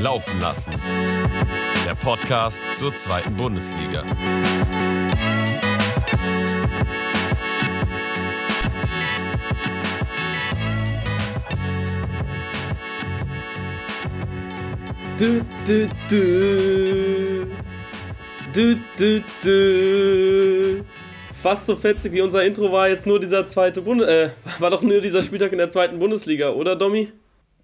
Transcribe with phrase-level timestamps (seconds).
[0.00, 0.72] Laufen lassen.
[1.84, 4.04] Der Podcast zur zweiten Bundesliga.
[15.18, 17.48] Du, du, du.
[18.52, 20.84] Du, du, du.
[21.42, 24.30] Fast so fetzig wie unser Intro war jetzt nur dieser zweite Bund äh,
[24.60, 27.12] war doch nur dieser Spieltag in der zweiten Bundesliga, oder Domi?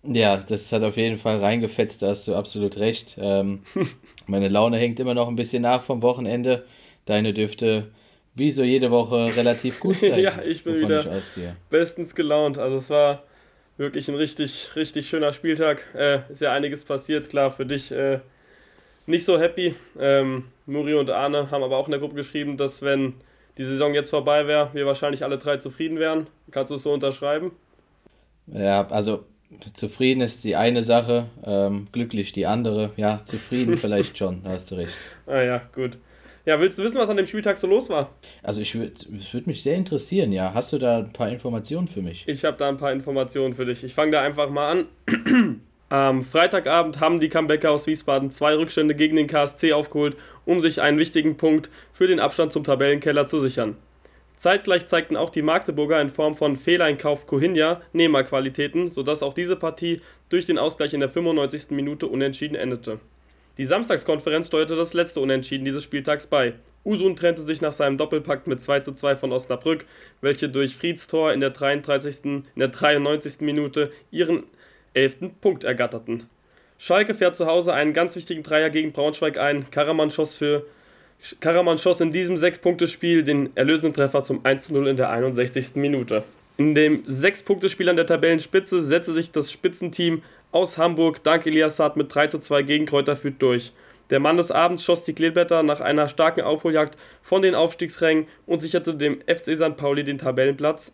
[0.07, 3.17] Ja, das hat auf jeden Fall reingefetzt, da hast du absolut recht.
[3.19, 3.63] Ähm,
[4.27, 6.65] meine Laune hängt immer noch ein bisschen nach vom Wochenende.
[7.07, 7.91] Deine dürfte
[8.35, 10.19] wie so jede Woche relativ gut sein.
[10.21, 11.31] ja, ich bin wieder ich
[11.71, 12.59] bestens gelaunt.
[12.59, 13.23] Also es war
[13.77, 15.85] wirklich ein richtig, richtig schöner Spieltag.
[15.95, 18.21] Äh, ist ja einiges passiert, klar, für dich äh,
[19.07, 19.75] nicht so happy.
[19.99, 23.15] Ähm, Muri und Arne haben aber auch in der Gruppe geschrieben, dass wenn
[23.57, 26.27] die Saison jetzt vorbei wäre, wir wahrscheinlich alle drei zufrieden wären.
[26.51, 27.53] Kannst du es so unterschreiben?
[28.47, 29.25] Ja, also
[29.73, 32.91] zufrieden ist die eine Sache, ähm, glücklich die andere.
[32.97, 34.95] Ja, zufrieden vielleicht schon, da hast du recht.
[35.27, 35.99] Ah ja, gut.
[36.47, 38.11] Ja, willst du wissen, was an dem Spieltag so los war?
[38.43, 40.53] Also ich würde, es würde mich sehr interessieren, ja.
[40.53, 42.25] Hast du da ein paar Informationen für mich?
[42.27, 43.83] Ich habe da ein paar Informationen für dich.
[43.83, 45.61] Ich fange da einfach mal an.
[45.89, 50.83] Am Freitagabend haben die Comebacker aus Wiesbaden zwei Rückstände gegen den KSC aufgeholt, um sich
[50.83, 53.77] einen wichtigen Punkt für den Abstand zum Tabellenkeller zu sichern.
[54.37, 60.01] Zeitgleich zeigten auch die Magdeburger in Form von Fehleinkauf Kohinja Nehmerqualitäten, sodass auch diese Partie
[60.29, 61.71] durch den Ausgleich in der 95.
[61.71, 62.99] Minute unentschieden endete.
[63.57, 66.55] Die Samstagskonferenz steuerte das letzte Unentschieden dieses Spieltags bei.
[66.85, 69.87] Usun trennte sich nach seinem Doppelpakt mit 2 zu 2 von Osnabrück,
[70.21, 73.41] welche durch Frieds Tor in der, 33., in der 93.
[73.41, 74.43] Minute ihren
[74.95, 75.41] 11.
[75.41, 76.29] Punkt ergatterten.
[76.79, 79.71] Schalke fährt zu Hause einen ganz wichtigen Dreier gegen Braunschweig ein.
[79.71, 80.67] Karaman schoss, für,
[81.41, 85.77] Karaman schoss in diesem 6-Punkte-Spiel den erlösenden Treffer zum 1 zu 0 in der 61.
[85.77, 86.23] Minute.
[86.59, 91.97] In dem 6-Punkte-Spiel an der Tabellenspitze setzte sich das Spitzenteam aus Hamburg dank Elias Saad
[91.97, 93.73] mit 3 zu 2 gegen Kräuter Fürth durch.
[94.11, 98.61] Der Mann des Abends schoss die Kleeblätter nach einer starken Aufholjagd von den Aufstiegsrängen und
[98.61, 99.77] sicherte dem FC St.
[99.77, 100.93] Pauli den Tabellenplatz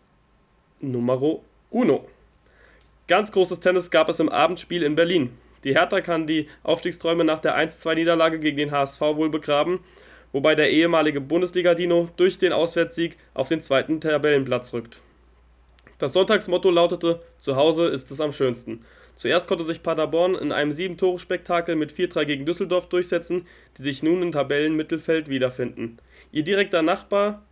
[0.79, 2.07] Numero uno.
[3.07, 5.31] Ganz großes Tennis gab es im Abendspiel in Berlin.
[5.63, 9.79] Die Hertha kann die Aufstiegsträume nach der 1-2-Niederlage gegen den HSV wohl begraben,
[10.31, 15.01] wobei der ehemalige Bundesliga-Dino durch den Auswärtssieg auf den zweiten Tabellenplatz rückt.
[15.97, 18.85] Das Sonntagsmotto lautete: Zu Hause ist es am schönsten.
[19.15, 23.45] Zuerst konnte sich Paderborn in einem 7-Tore-Spektakel mit 4-3 gegen Düsseldorf durchsetzen,
[23.77, 25.97] die sich nun im Tabellenmittelfeld wiederfinden.
[26.31, 27.43] Ihr direkter Nachbar,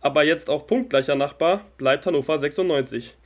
[0.00, 3.16] aber jetzt auch punktgleicher Nachbar, bleibt Hannover 96.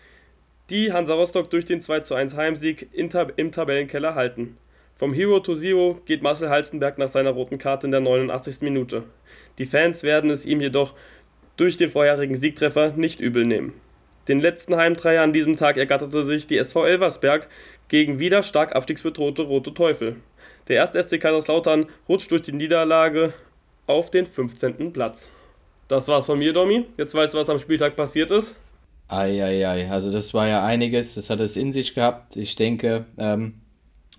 [0.71, 4.57] Die Hansa Rostock durch den 2:1 Heimsieg im Tabellenkeller halten.
[4.99, 8.63] Vom Hero to Zero geht Marcel Halstenberg nach seiner roten Karte in der 89.
[8.63, 9.03] Minute.
[9.59, 10.95] Die Fans werden es ihm jedoch
[11.59, 13.75] durch den vorherigen Siegtreffer nicht übel nehmen.
[14.27, 17.47] Den letzten Heimdreier an diesem Tag ergatterte sich die SV Elversberg
[17.89, 20.17] gegen wieder stark abstiegsbedrohte Rote Teufel.
[20.69, 20.93] Der 1.
[20.93, 23.35] FC Kaiserslautern rutscht durch die Niederlage
[23.87, 24.95] auf den 15.
[24.95, 25.31] Platz.
[25.89, 26.87] Das war's von mir, Domi.
[26.97, 28.57] Jetzt weißt du, was am Spieltag passiert ist.
[29.09, 32.35] Eieiei, also das war ja einiges, das hat es in sich gehabt.
[32.35, 33.61] Ich denke, ähm,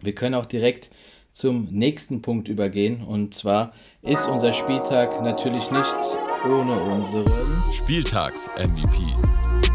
[0.02, 0.90] wir können auch direkt
[1.32, 3.04] zum nächsten Punkt übergehen.
[3.04, 6.16] Und zwar ist unser Spieltag natürlich nichts
[6.46, 9.04] ohne unseren Spieltags-MVP.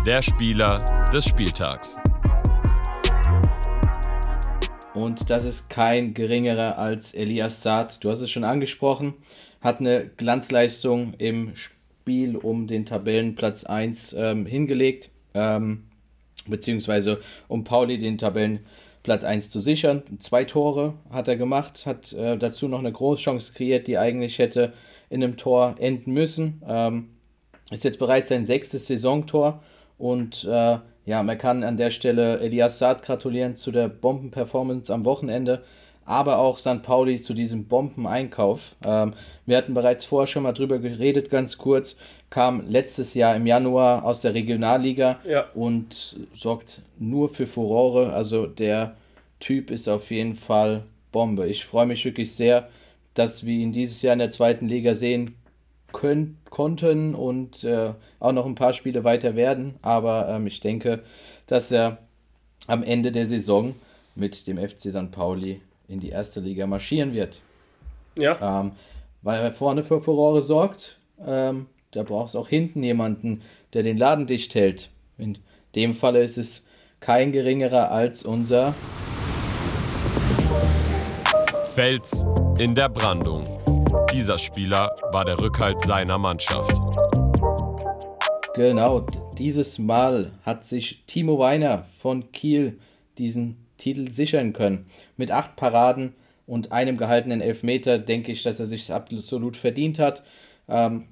[0.06, 1.98] Der Spieler des Spieltags.
[4.94, 8.02] Und das ist kein geringerer als Elias Saad.
[8.04, 9.14] Du hast es schon angesprochen.
[9.60, 15.10] Hat eine Glanzleistung im Spiel um den Tabellenplatz 1 ähm, hingelegt.
[15.34, 15.84] Ähm,
[16.46, 20.02] beziehungsweise um Pauli den Tabellenplatz 1 zu sichern.
[20.18, 24.72] Zwei Tore hat er gemacht, hat äh, dazu noch eine Großchance kreiert, die eigentlich hätte
[25.10, 26.62] in einem Tor enden müssen.
[26.66, 27.10] Ähm,
[27.70, 29.62] ist jetzt bereits sein sechstes Saisontor
[29.98, 35.04] und äh, ja, man kann an der Stelle Elias Saad gratulieren zu der Bombenperformance am
[35.04, 35.64] Wochenende,
[36.04, 36.82] aber auch St.
[36.82, 38.74] Pauli zu diesem Bombeneinkauf.
[38.84, 39.14] Ähm,
[39.46, 41.96] wir hatten bereits vorher schon mal drüber geredet, ganz kurz.
[42.30, 45.46] Kam letztes Jahr im Januar aus der Regionalliga ja.
[45.54, 48.12] und sorgt nur für Furore.
[48.12, 48.96] Also der
[49.40, 51.46] Typ ist auf jeden Fall Bombe.
[51.46, 52.68] Ich freue mich wirklich sehr,
[53.14, 55.36] dass wir ihn dieses Jahr in der zweiten Liga sehen
[55.92, 59.74] können, konnten und äh, auch noch ein paar Spiele weiter werden.
[59.82, 61.02] Aber ähm, ich denke,
[61.46, 61.98] dass er
[62.66, 63.74] am Ende der Saison
[64.14, 65.10] mit dem FC St.
[65.10, 65.60] Pauli
[65.92, 67.40] in die erste Liga marschieren wird.
[68.18, 68.60] Ja.
[68.60, 68.72] Ähm,
[69.22, 70.98] weil er vorne für Furore sorgt.
[71.24, 73.42] Ähm, da braucht es auch hinten jemanden,
[73.74, 74.90] der den Laden dicht hält.
[75.18, 75.38] In
[75.74, 76.66] dem Falle ist es
[77.00, 78.74] kein geringerer als unser
[81.74, 82.24] Fels
[82.58, 83.46] in der Brandung.
[84.12, 86.76] Dieser Spieler war der Rückhalt seiner Mannschaft.
[88.54, 89.06] Genau,
[89.38, 92.78] dieses Mal hat sich Timo Weiner von Kiel
[93.16, 94.86] diesen Titel sichern können.
[95.16, 96.14] Mit acht Paraden
[96.46, 100.22] und einem gehaltenen Elfmeter denke ich, dass er sich absolut verdient hat.
[100.68, 101.08] Ähm,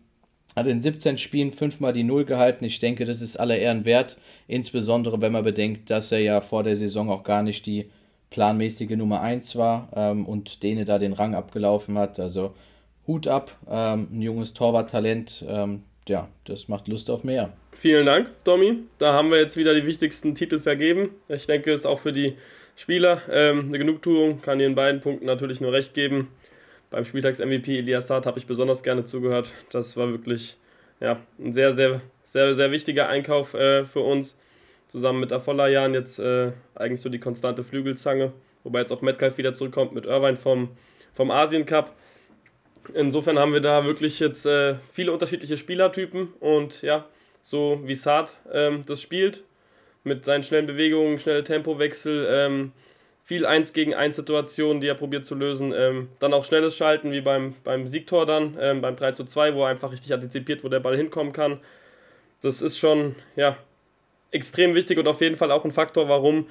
[0.57, 2.65] hat in 17 Spielen fünfmal die Null gehalten.
[2.65, 4.17] Ich denke, das ist aller Ehren wert,
[4.49, 7.91] insbesondere wenn man bedenkt, dass er ja vor der Saison auch gar nicht die
[8.31, 12.21] planmäßige Nummer 1 war ähm, und denen da den Rang abgelaufen hat.
[12.21, 12.55] Also
[13.07, 15.45] Hut ab, ähm, ein junges Torwarttalent.
[15.49, 17.53] Ähm, ja, das macht Lust auf mehr.
[17.73, 18.79] Vielen Dank, Domi.
[18.99, 21.11] Da haben wir jetzt wieder die wichtigsten Titel vergeben.
[21.29, 22.37] Ich denke, es ist auch für die
[22.81, 24.41] Spieler ähm, eine Genugtuung.
[24.41, 26.29] Kann in beiden Punkten natürlich nur recht geben.
[26.89, 29.53] Beim Spieltags-MVP Elias Saad habe ich besonders gerne zugehört.
[29.71, 30.57] Das war wirklich
[30.99, 34.35] ja, ein sehr, sehr, sehr, sehr wichtiger Einkauf äh, für uns.
[34.89, 38.33] Zusammen mit Afolayan jetzt äh, eigentlich so die konstante Flügelzange.
[38.65, 40.71] Wobei jetzt auch Metcalf wieder zurückkommt mit Irvine vom,
[41.13, 41.95] vom Asien Cup.
[42.95, 47.05] Insofern haben wir da wirklich jetzt äh, viele unterschiedliche Spielertypen und ja,
[47.43, 49.45] so wie Saad ähm, das spielt,
[50.05, 52.73] mit seinen schnellen Bewegungen, schnelle Tempowechsel, ähm,
[53.23, 55.73] viel 1 gegen 1 Situationen, die er probiert zu lösen.
[55.77, 59.55] Ähm, dann auch schnelles Schalten, wie beim, beim Siegtor dann, ähm, beim 3 zu 2,
[59.55, 61.61] wo er einfach richtig antizipiert, wo der Ball hinkommen kann.
[62.43, 63.57] Das ist schon, ja,
[64.31, 66.47] extrem wichtig und auf jeden Fall auch ein Faktor, warum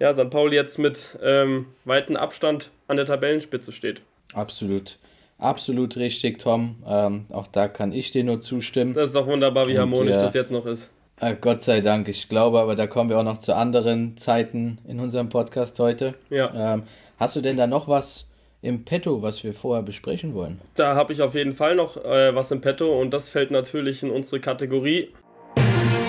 [0.00, 0.30] ja, St.
[0.30, 4.02] Pauli jetzt mit ähm, weitem Abstand an der Tabellenspitze steht.
[4.32, 4.98] Absolut.
[5.38, 6.76] Absolut richtig, Tom.
[6.86, 8.94] Ähm, auch da kann ich dir nur zustimmen.
[8.94, 10.90] Das ist doch wunderbar, wie harmonisch und, äh, das jetzt noch ist.
[11.20, 12.08] Äh, Gott sei Dank.
[12.08, 16.14] Ich glaube aber, da kommen wir auch noch zu anderen Zeiten in unserem Podcast heute.
[16.30, 16.74] Ja.
[16.74, 16.82] Ähm,
[17.18, 18.30] hast du denn da noch was
[18.62, 20.60] im Petto, was wir vorher besprechen wollen?
[20.74, 24.02] Da habe ich auf jeden Fall noch äh, was im Petto und das fällt natürlich
[24.02, 25.10] in unsere Kategorie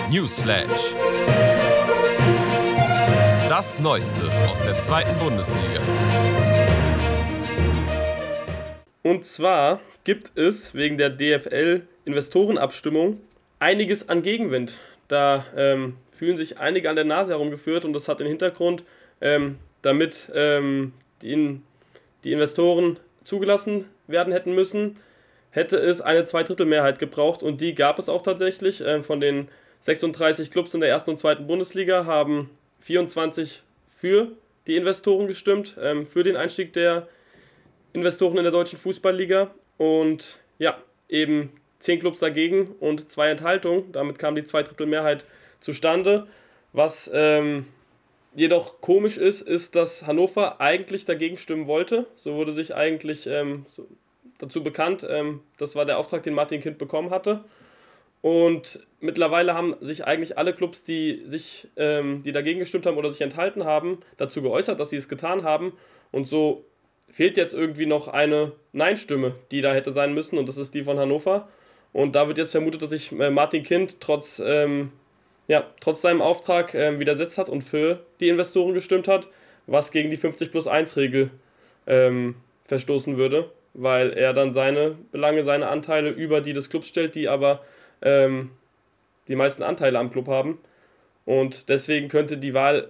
[0.10, 0.94] Newsflash.
[3.50, 5.82] Das Neueste aus der zweiten Bundesliga.
[9.04, 13.20] Und zwar gibt es wegen der DFL-Investorenabstimmung
[13.60, 14.78] einiges an Gegenwind.
[15.08, 18.84] Da ähm, fühlen sich einige an der Nase herumgeführt und das hat den Hintergrund,
[19.22, 21.62] ähm, damit ähm, die,
[22.24, 24.98] die Investoren zugelassen werden hätten müssen,
[25.52, 28.82] hätte es eine Zweidrittelmehrheit gebraucht und die gab es auch tatsächlich.
[28.86, 29.48] Ähm, von den
[29.82, 32.50] 36 Clubs in der ersten und zweiten Bundesliga haben
[32.82, 34.32] 24 für
[34.68, 37.08] die Investoren gestimmt, ähm, für den Einstieg der
[37.94, 41.52] Investoren in der deutschen Fußballliga und ja, eben
[41.86, 43.92] 10 Clubs dagegen und zwei Enthaltungen.
[43.92, 45.24] Damit kam die Zweidrittelmehrheit
[45.62, 46.28] zustande.
[46.74, 47.68] Was ähm,
[48.34, 52.08] jedoch komisch ist, ist, dass Hannover eigentlich dagegen stimmen wollte.
[52.16, 53.88] So wurde sich eigentlich ähm, so
[54.40, 55.06] dazu bekannt.
[55.08, 57.46] Ähm, das war der Auftrag, den Martin Kind bekommen hatte.
[58.24, 63.12] Und mittlerweile haben sich eigentlich alle Clubs, die sich, ähm, die dagegen gestimmt haben oder
[63.12, 65.74] sich enthalten haben, dazu geäußert, dass sie es getan haben.
[66.12, 66.66] Und so
[67.12, 70.84] fehlt jetzt irgendwie noch eine Nein-Stimme, die da hätte sein müssen, und das ist die
[70.84, 71.48] von Hannover.
[71.96, 74.92] Und da wird jetzt vermutet, dass sich äh, Martin Kind trotz, ähm,
[75.48, 79.30] ja, trotz seinem Auftrag äh, widersetzt hat und für die Investoren gestimmt hat,
[79.66, 81.32] was gegen die 50 plus 1 Regel
[81.88, 87.16] ähm, verstoßen würde, weil er dann seine Belange, seine Anteile über die des Clubs stellt,
[87.16, 87.64] die aber
[88.02, 88.52] ähm,
[89.30, 90.60] die meisten Anteile am Club haben.
[91.24, 92.90] Und deswegen könnte die Wahl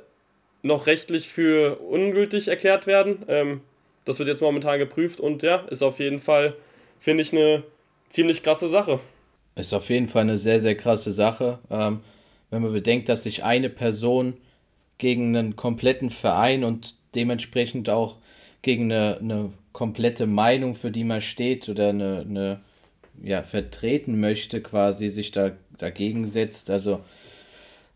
[0.64, 3.24] noch rechtlich für ungültig erklärt werden.
[3.28, 3.62] Ähm,
[4.04, 6.56] das wird jetzt momentan geprüft und ja, ist auf jeden Fall,
[7.00, 7.62] finde ich, eine
[8.10, 9.00] ziemlich krasse Sache.
[9.56, 11.60] Ist auf jeden Fall eine sehr, sehr krasse Sache.
[11.70, 12.02] Ähm,
[12.50, 14.36] wenn man bedenkt, dass sich eine Person
[14.98, 18.18] gegen einen kompletten Verein und dementsprechend auch
[18.62, 22.62] gegen eine, eine komplette Meinung, für die man steht oder eine, eine
[23.22, 26.70] ja, vertreten möchte, quasi sich da dagegen setzt.
[26.70, 27.02] Also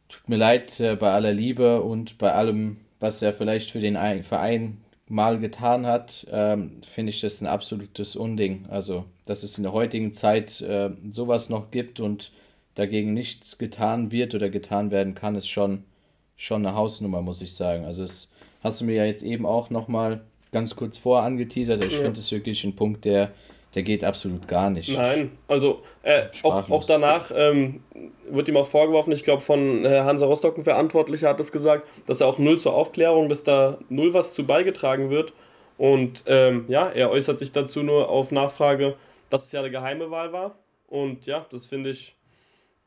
[0.10, 3.98] tut mir leid äh, bei aller Liebe und bei allem, was er vielleicht für den
[4.24, 4.78] Verein
[5.10, 8.66] mal getan hat, ähm, finde ich das ein absolutes Unding.
[8.70, 12.32] Also, dass es in der heutigen Zeit äh, sowas noch gibt und
[12.76, 15.84] dagegen nichts getan wird oder getan werden kann, ist schon,
[16.38, 17.86] schon eine Hausnummer, muss ich sagen.
[17.86, 18.30] Also, das
[18.62, 21.84] hast du mir ja jetzt eben auch nochmal ganz kurz vor angeteasert.
[21.84, 21.98] Ich ja.
[22.00, 23.32] finde das wirklich ein Punkt, der
[23.76, 24.90] der geht absolut gar nicht.
[24.90, 27.84] Nein, also äh, auch, auch danach ähm,
[28.30, 31.88] wird ihm auch vorgeworfen, ich glaube von äh, Hansa Rostock ein Verantwortlicher hat es gesagt,
[32.08, 35.34] dass er auch null zur Aufklärung, dass da null was zu beigetragen wird.
[35.78, 38.96] Und ähm, ja, er äußert sich dazu nur auf Nachfrage,
[39.30, 40.56] dass es ja eine geheime Wahl war.
[40.88, 42.16] Und ja, das finde ich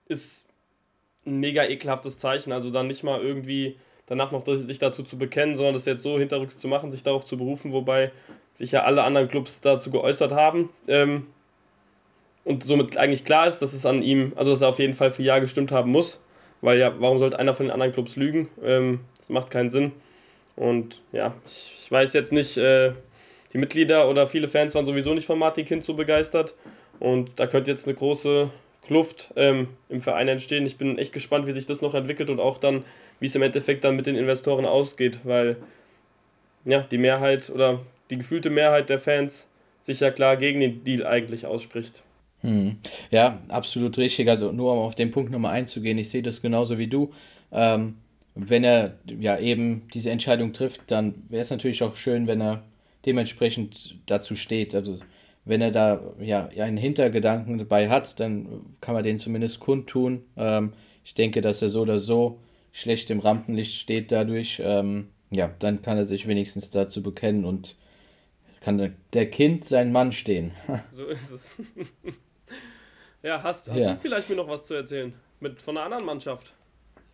[0.09, 0.47] ist
[1.25, 2.53] ein mega ekelhaftes Zeichen.
[2.53, 6.19] Also dann nicht mal irgendwie danach noch sich dazu zu bekennen, sondern das jetzt so
[6.19, 8.11] hinterrücks zu machen, sich darauf zu berufen, wobei
[8.55, 10.71] sich ja alle anderen Clubs dazu geäußert haben.
[10.89, 11.27] Ähm,
[12.45, 15.11] und somit eigentlich klar ist, dass es an ihm, also dass er auf jeden Fall
[15.11, 16.21] für Ja gestimmt haben muss.
[16.61, 18.49] Weil ja, warum sollte einer von den anderen Clubs lügen?
[18.65, 19.93] Ähm, das macht keinen Sinn.
[20.57, 22.93] Und ja, ich, ich weiß jetzt nicht, äh,
[23.53, 26.55] die Mitglieder oder viele Fans waren sowieso nicht von Martin Kind so begeistert.
[27.01, 28.51] Und da könnte jetzt eine große
[28.87, 30.67] Kluft ähm, im Verein entstehen.
[30.67, 32.85] Ich bin echt gespannt, wie sich das noch entwickelt und auch dann,
[33.21, 35.57] wie es im Endeffekt dann mit den Investoren ausgeht, weil
[36.65, 37.81] ja, die Mehrheit oder
[38.13, 39.47] die gefühlte Mehrheit der Fans
[39.83, 42.03] sich ja klar gegen den Deal eigentlich ausspricht.
[42.43, 42.77] Hm.
[43.11, 44.29] Ja, absolut richtig.
[44.29, 47.13] Also nur um auf den Punkt Nummer einzugehen, ich sehe das genauso wie du.
[47.51, 47.97] Ähm,
[48.35, 52.63] wenn er ja eben diese Entscheidung trifft, dann wäre es natürlich auch schön, wenn er
[53.07, 54.75] dementsprechend dazu steht.
[54.75, 54.99] Also
[55.45, 60.23] wenn er da ja einen Hintergedanken dabei hat, dann kann man den zumindest kundtun.
[60.37, 62.39] Ähm, ich denke, dass er so oder so
[62.73, 64.61] schlecht im Rampenlicht steht dadurch.
[64.65, 67.75] Ähm, ja, dann kann er sich wenigstens dazu bekennen und
[68.63, 70.53] kann der Kind sein Mann stehen.
[70.93, 71.57] so ist es.
[73.23, 73.93] ja, hast, hast ja.
[73.93, 75.13] du vielleicht mir noch was zu erzählen?
[75.41, 76.53] Mit, von einer anderen Mannschaft?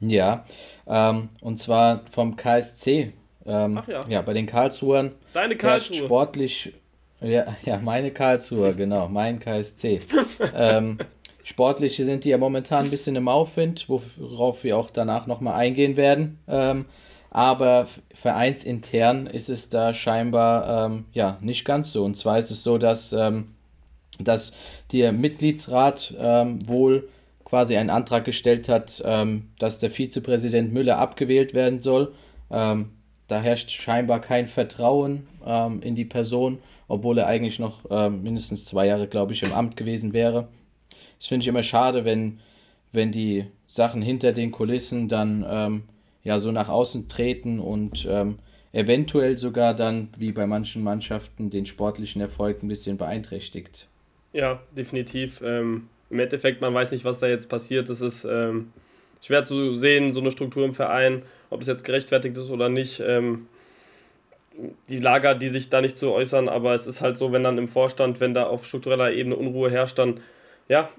[0.01, 0.45] Ja,
[0.87, 3.13] ähm, und zwar vom KSC.
[3.47, 4.05] Ähm, Ach ja.
[4.09, 5.13] Ja, bei den Karlsruhern.
[5.33, 5.97] Deine Karlsruhe.
[5.97, 6.75] Sportlich,
[7.21, 10.01] ja, ja, meine Karlsruhe, genau, mein KSC.
[10.55, 10.99] ähm,
[11.43, 15.97] sportlich sind die ja momentan ein bisschen im Aufwind, worauf wir auch danach nochmal eingehen
[15.97, 16.39] werden.
[16.47, 16.85] Ähm,
[17.31, 22.05] aber vereinsintern ist es da scheinbar ähm, ja, nicht ganz so.
[22.05, 23.55] Und zwar ist es so, dass, ähm,
[24.19, 24.55] dass
[24.93, 27.09] der Mitgliedsrat ähm, wohl
[27.45, 32.15] quasi einen Antrag gestellt hat, ähm, dass der Vizepräsident Müller abgewählt werden soll.
[32.51, 32.91] Ähm,
[33.27, 36.59] da herrscht scheinbar kein Vertrauen ähm, in die Person,
[36.89, 40.49] obwohl er eigentlich noch mindestens zwei Jahre, glaube ich, im Amt gewesen wäre.
[41.19, 42.41] Das finde ich immer schade, wenn,
[42.93, 45.83] wenn die Sachen hinter den Kulissen dann
[46.29, 48.39] ja so nach außen treten und ähm,
[48.73, 53.89] eventuell sogar dann, wie bei manchen Mannschaften, den sportlichen Erfolg ein bisschen beeinträchtigt.
[54.35, 55.41] Ja, definitiv.
[55.43, 57.89] Ähm, Im Endeffekt, man weiß nicht, was da jetzt passiert.
[57.89, 58.73] Es ist ähm,
[59.23, 63.01] schwer zu sehen, so eine Struktur im Verein, ob es jetzt gerechtfertigt ist oder nicht.
[63.01, 63.47] Ähm,
[64.91, 67.57] die Lager, die sich da nicht zu äußern, aber es ist halt so, wenn dann
[67.57, 70.21] im Vorstand, wenn da auf struktureller Ebene Unruhe herrscht, dann
[70.69, 70.91] ja,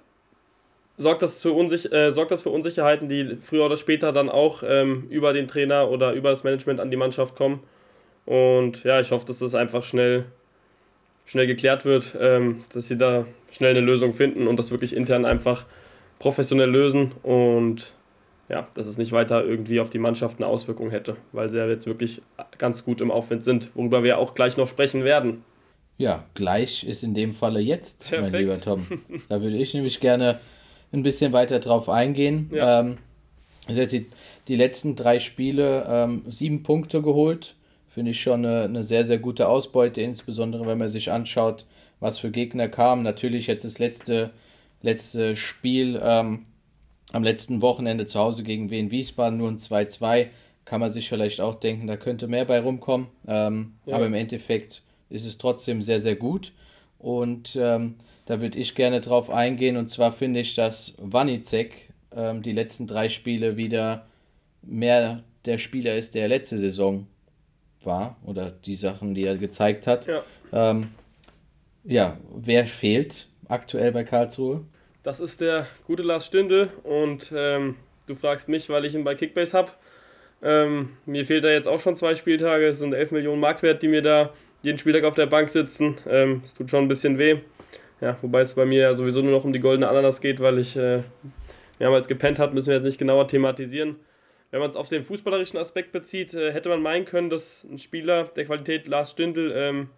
[1.00, 4.64] sorgt das, zu Unsich äh, sorgt das für Unsicherheiten, die früher oder später dann auch
[4.68, 7.62] ähm, über den Trainer oder über das Management an die Mannschaft kommen.
[8.26, 10.26] Und ja, ich hoffe, dass das einfach schnell,
[11.26, 15.26] schnell geklärt wird, ähm, dass sie da schnell eine Lösung finden und das wirklich intern
[15.26, 15.66] einfach
[16.20, 17.94] professionell lösen und
[18.50, 21.68] ja, dass es nicht weiter irgendwie auf die Mannschaft eine Auswirkung hätte, weil sie ja
[21.68, 22.22] jetzt wirklich
[22.58, 25.46] ganz gut im Aufwind sind, worüber wir auch gleich noch sprechen werden.
[25.98, 28.32] Ja, gleich ist in dem Falle jetzt, Perfekt.
[28.32, 28.88] mein lieber Tom.
[29.30, 30.40] Da würde ich nämlich gerne
[30.92, 32.50] ein bisschen weiter drauf eingehen.
[32.54, 32.82] Ja.
[32.82, 32.98] Ähm,
[33.68, 34.08] also jetzt die,
[34.48, 37.56] die letzten drei Spiele ähm, sieben Punkte geholt.
[37.88, 41.66] Finde ich schon eine, eine, sehr, sehr gute Ausbeute, insbesondere wenn man sich anschaut,
[42.00, 43.04] was für Gegner kamen.
[43.04, 44.32] Natürlich jetzt das letzte,
[44.82, 46.46] letzte Spiel ähm,
[47.12, 50.28] am letzten Wochenende zu Hause gegen Wien Wiesbaden, nur ein 2-2.
[50.66, 53.08] Kann man sich vielleicht auch denken, da könnte mehr bei rumkommen.
[53.28, 53.96] Ähm, ja.
[53.96, 56.54] Aber im Endeffekt ist es trotzdem sehr, sehr gut.
[57.00, 57.96] Und ähm,
[58.30, 59.76] da würde ich gerne drauf eingehen.
[59.76, 64.06] Und zwar finde ich, dass Wanizek ähm, die letzten drei Spiele wieder
[64.62, 67.08] mehr der Spieler ist, der letzte Saison
[67.82, 68.18] war.
[68.24, 70.06] Oder die Sachen, die er gezeigt hat.
[70.06, 70.92] Ja, ähm,
[71.84, 74.64] ja wer fehlt aktuell bei Karlsruhe?
[75.02, 76.70] Das ist der gute Lars Stindl.
[76.84, 79.72] Und ähm, du fragst mich, weil ich ihn bei Kickbase habe.
[80.44, 82.68] Ähm, mir fehlt da jetzt auch schon zwei Spieltage.
[82.68, 85.96] Es sind 11 Millionen Marktwert, die mir da jeden Spieltag auf der Bank sitzen.
[86.06, 87.40] Es ähm, tut schon ein bisschen weh.
[88.02, 90.60] Ja, wobei es bei mir ja sowieso nur noch um die goldene Ananas geht, weil
[90.60, 91.04] ich äh,
[91.80, 93.98] mehrmals gepennt habe, müssen wir jetzt nicht genauer thematisieren.
[94.52, 97.78] Wenn man es auf den fußballerischen Aspekt bezieht, äh, hätte man meinen können, dass ein
[97.78, 99.90] Spieler der Qualität Lars Stindl ähm,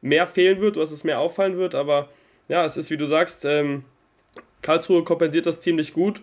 [0.00, 2.08] mehr fehlen wird, oder dass es mehr auffallen wird, aber
[2.48, 3.84] ja, es ist wie du sagst, ähm,
[4.60, 6.22] Karlsruhe kompensiert das ziemlich gut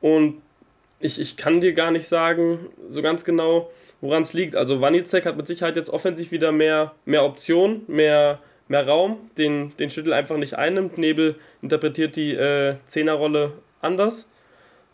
[0.00, 0.42] und
[1.00, 4.56] ich, ich kann dir gar nicht sagen, so ganz genau, woran es liegt.
[4.56, 9.76] Also Wanizek hat mit Sicherheit jetzt offensiv wieder mehr, mehr Optionen, mehr mehr Raum, den,
[9.76, 10.98] den Schüttel einfach nicht einnimmt.
[10.98, 14.26] Nebel interpretiert die äh, Zehnerrolle anders.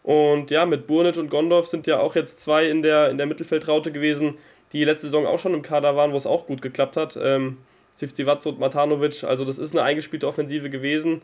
[0.02, 3.26] Und ja, mit Burnic und Gondorf sind ja auch jetzt zwei in der, in der
[3.26, 4.38] Mittelfeldraute gewesen,
[4.72, 7.18] die letzte Saison auch schon im Kader waren, wo es auch gut geklappt hat.
[7.20, 7.58] Ähm,
[7.94, 11.22] Sivcivatz und Matanovic, also das ist eine eingespielte Offensive gewesen.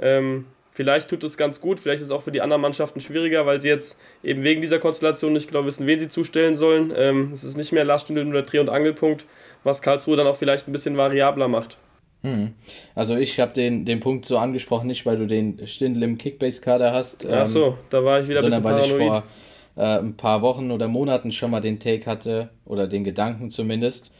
[0.00, 3.46] Ähm, vielleicht tut es ganz gut, vielleicht ist es auch für die anderen Mannschaften schwieriger,
[3.46, 6.92] weil sie jetzt eben wegen dieser Konstellation nicht genau wissen, wen sie zustellen sollen.
[6.96, 9.24] Ähm, es ist nicht mehr Last nur der Dreh- und Angelpunkt,
[9.62, 11.78] was Karlsruhe dann auch vielleicht ein bisschen variabler macht.
[12.22, 12.54] Hm.
[12.94, 16.92] Also ich habe den, den Punkt so angesprochen, nicht weil du den Stindl im Kickbase-Kader
[16.92, 17.24] hast.
[17.24, 19.00] Ähm, Ach so, da war ich wieder ein bisschen weil paranoid.
[19.00, 19.22] ich vor
[19.76, 24.12] äh, ein paar Wochen oder Monaten schon mal den Take hatte, oder den Gedanken zumindest.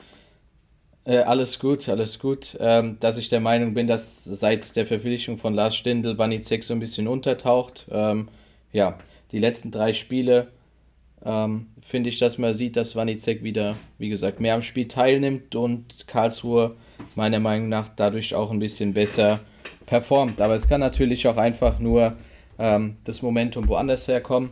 [1.05, 2.57] Äh, alles gut, alles gut.
[2.61, 6.75] Ähm, dass ich der Meinung bin, dass seit der Verpflichtung von Lars Stindl Wanizek so
[6.75, 7.87] ein bisschen untertaucht.
[7.91, 8.29] Ähm,
[8.73, 8.99] ja,
[9.33, 10.49] die letzten drei Spiele
[11.25, 15.55] ähm, finde ich, dass man sieht, dass Wanizek wieder, wie gesagt, mehr am Spiel teilnimmt
[15.55, 16.77] und Karlsruhe
[17.15, 19.41] meiner Meinung nach dadurch auch ein bisschen besser
[19.87, 20.41] performt.
[20.41, 22.17] Aber es kann natürlich auch einfach nur
[22.59, 24.51] ähm, das Momentum woanders herkommen.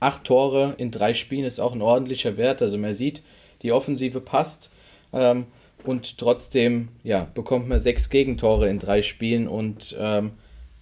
[0.00, 2.62] Acht Tore in drei Spielen ist auch ein ordentlicher Wert.
[2.62, 3.22] Also man sieht,
[3.62, 4.72] die Offensive passt.
[5.12, 5.46] Ähm,
[5.84, 10.32] und trotzdem ja, bekommt man sechs Gegentore in drei Spielen und ähm,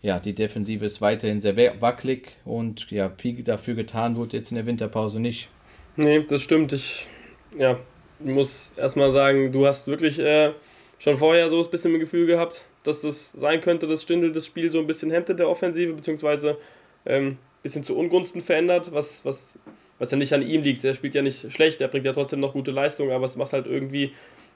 [0.02, 4.56] ja, die Defensive ist weiterhin sehr wackelig und ja, viel dafür getan wurde jetzt in
[4.56, 5.48] der Winterpause nicht.
[5.96, 6.72] Nee, das stimmt.
[6.72, 7.08] Ich
[7.58, 7.78] ja,
[8.18, 10.52] muss erstmal sagen, du hast wirklich äh,
[10.98, 14.46] schon vorher so ein bisschen ein Gefühl gehabt, dass das sein könnte, dass Stindl das
[14.46, 16.56] Spiel so ein bisschen hemmte der Offensive, beziehungsweise
[17.04, 19.58] ähm, ein bisschen zu Ungunsten verändert, was, was,
[19.98, 20.84] was ja nicht an ihm liegt.
[20.84, 23.52] Er spielt ja nicht schlecht, er bringt ja trotzdem noch gute Leistungen, aber es macht
[23.52, 24.12] halt irgendwie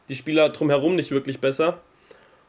[0.08, 1.80] die Spieler drumherum nicht wirklich besser.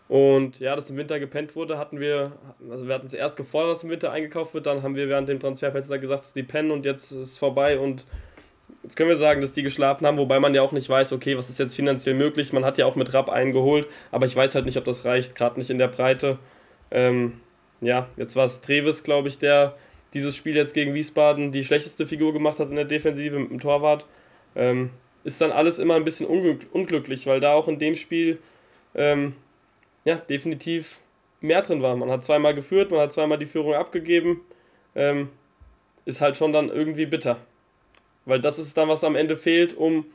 [0.08, 2.34] Und ja, dass im Winter gepennt wurde, hatten wir,
[2.70, 5.30] also wir hatten es erst gefordert, dass im Winter eingekauft wird, dann haben wir während
[5.30, 8.04] dem Transferfenster gesagt, die pennen und jetzt ist es vorbei und
[8.84, 11.38] jetzt können wir sagen, dass die geschlafen haben, wobei man ja auch nicht weiß, okay,
[11.38, 12.54] was ist jetzt finanziell möglich.
[12.54, 15.36] Man hat ja auch mit Rapp eingeholt, aber ich weiß halt nicht, ob das reicht,
[15.36, 16.40] gerade nicht in der Breite.
[16.90, 17.40] Ähm,
[17.82, 19.76] ja, jetzt war es Trevis, glaube ich, der
[20.14, 23.60] dieses Spiel jetzt gegen Wiesbaden die schlechteste Figur gemacht hat in der Defensive mit dem
[23.60, 24.06] Torwart.
[24.56, 24.92] Ähm,
[25.24, 28.40] ist dann alles immer ein bisschen unglücklich, weil da auch in dem Spiel
[28.96, 29.36] ähm,
[30.04, 31.00] ja, definitiv
[31.40, 31.96] mehr drin war.
[31.96, 34.42] Man hat zweimal geführt, man hat zweimal die Führung abgegeben.
[34.96, 35.30] Ähm,
[36.06, 37.38] ist halt schon dann irgendwie bitter.
[38.26, 40.06] Weil das ist dann, was am Ende fehlt, um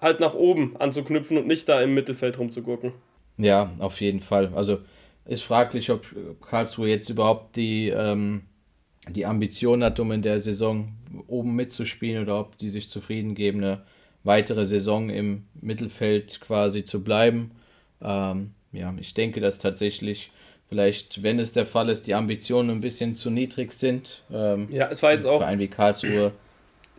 [0.00, 2.92] halt nach oben anzuknüpfen und nicht da im Mittelfeld rumzugucken.
[3.36, 4.52] Ja, auf jeden Fall.
[4.54, 4.78] Also
[5.26, 6.06] ist fraglich, ob
[6.40, 8.42] Karlsruhe jetzt überhaupt die, ähm,
[9.08, 10.92] die Ambition hat, um in der Saison
[11.26, 13.82] oben mitzuspielen oder ob die sich zufrieden geben, eine
[14.24, 17.52] weitere Saison im Mittelfeld quasi zu bleiben.
[18.02, 20.30] Ähm, ja, ich denke, dass tatsächlich
[20.68, 24.22] vielleicht, wenn es der Fall ist, die Ambitionen ein bisschen zu niedrig sind.
[24.32, 25.38] Ähm, ja, es war jetzt auch.
[25.38, 26.32] Verein wie Karlsruhe.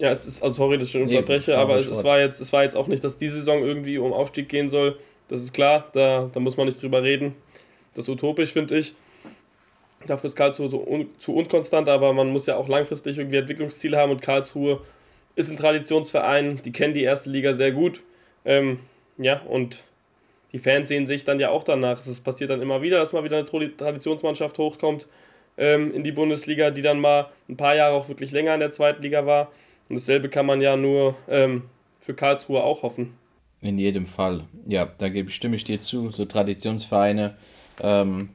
[0.02, 2.42] Ja, es ist, also sorry, dass ich schon unterbreche, nee, aber es, es, war jetzt,
[2.42, 4.98] es war jetzt auch nicht, dass die Saison irgendwie um Aufstieg gehen soll.
[5.28, 7.36] Das ist klar, da, da muss man nicht drüber reden.
[7.94, 8.96] Das ist utopisch, finde ich.
[10.08, 13.96] Dafür ist Karlsruhe so un, zu unkonstant, aber man muss ja auch langfristig irgendwie Entwicklungsziele
[13.96, 14.82] haben und Karlsruhe
[15.36, 18.02] ist ein Traditionsverein, die kennen die erste Liga sehr gut.
[18.44, 18.80] Ähm,
[19.20, 19.84] ja, und
[20.52, 22.00] die Fans sehen sich dann ja auch danach.
[22.00, 25.06] Es passiert dann immer wieder, dass mal wieder eine Traditionsmannschaft hochkommt
[25.60, 28.72] ähm, in die Bundesliga, die dann mal ein paar Jahre auch wirklich länger in der
[28.72, 29.52] zweiten Liga war.
[29.92, 31.64] Und dasselbe kann man ja nur ähm,
[32.00, 33.14] für Karlsruhe auch hoffen.
[33.62, 34.46] In jedem Fall.
[34.66, 36.12] Ja, da stimme ich dir zu.
[36.12, 37.36] So Traditionsvereine
[37.82, 38.30] ähm,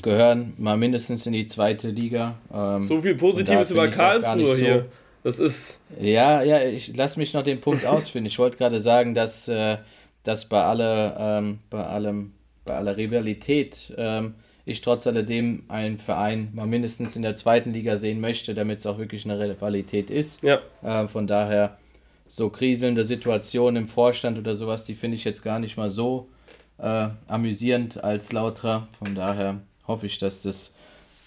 [0.00, 2.38] gehören mal mindestens in die zweite Liga.
[2.54, 4.86] Ähm, so viel Positives über Karlsruhe hier.
[5.24, 5.80] Das ist.
[6.00, 8.24] Ja, ja, ich lass mich noch den Punkt ausführen.
[8.24, 9.78] Ich wollte gerade sagen, dass äh,
[10.22, 14.34] dass bei aller, ähm, bei allem, bei aller Rivalität ähm,
[14.68, 18.86] ich trotz alledem einen Verein mal mindestens in der zweiten Liga sehen möchte, damit es
[18.86, 20.42] auch wirklich eine Rivalität ist.
[20.42, 20.60] Ja.
[20.82, 21.78] Äh, von daher
[22.26, 26.28] so kriselnde Situationen im Vorstand oder sowas, die finde ich jetzt gar nicht mal so
[26.76, 28.86] äh, amüsierend als Lautra.
[28.98, 30.74] Von daher hoffe ich, dass das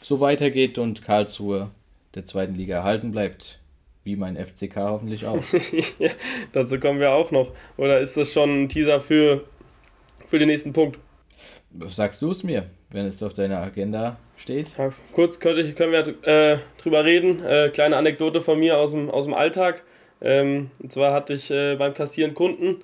[0.04, 1.72] so weitergeht und Karlsruhe
[2.14, 3.60] der zweiten Liga erhalten bleibt.
[4.04, 5.44] Wie mein FCK hoffentlich auch.
[6.00, 6.12] ja,
[6.52, 7.52] dazu kommen wir auch noch.
[7.78, 9.46] Oder ist das schon ein Teaser für,
[10.28, 11.00] für den nächsten Punkt?
[11.88, 14.74] Sagst du es mir, wenn es auf deiner Agenda steht?
[14.78, 17.44] Ja, kurz könnte, können wir äh, drüber reden.
[17.44, 19.84] Äh, kleine Anekdote von mir aus dem, aus dem Alltag.
[20.22, 22.82] Ähm, und zwar hatte ich äh, beim Kassieren Kunden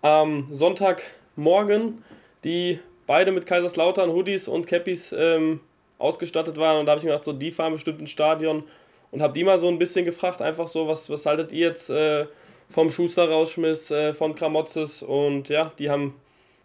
[0.00, 2.02] am Sonntagmorgen,
[2.44, 5.60] die beide mit Kaiserslautern Hoodies und Cappies ähm,
[5.98, 6.78] ausgestattet waren.
[6.78, 8.64] Und da habe ich mir gedacht, so, die fahren bestimmt ins Stadion
[9.10, 11.90] und habe die mal so ein bisschen gefragt, einfach so, was, was haltet ihr jetzt
[11.90, 12.26] äh,
[12.68, 16.14] vom Schuster-Rausschmiss, äh, von Kramotzes und ja, die haben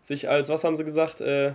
[0.04, 1.54] sich als, was haben sie gesagt, äh,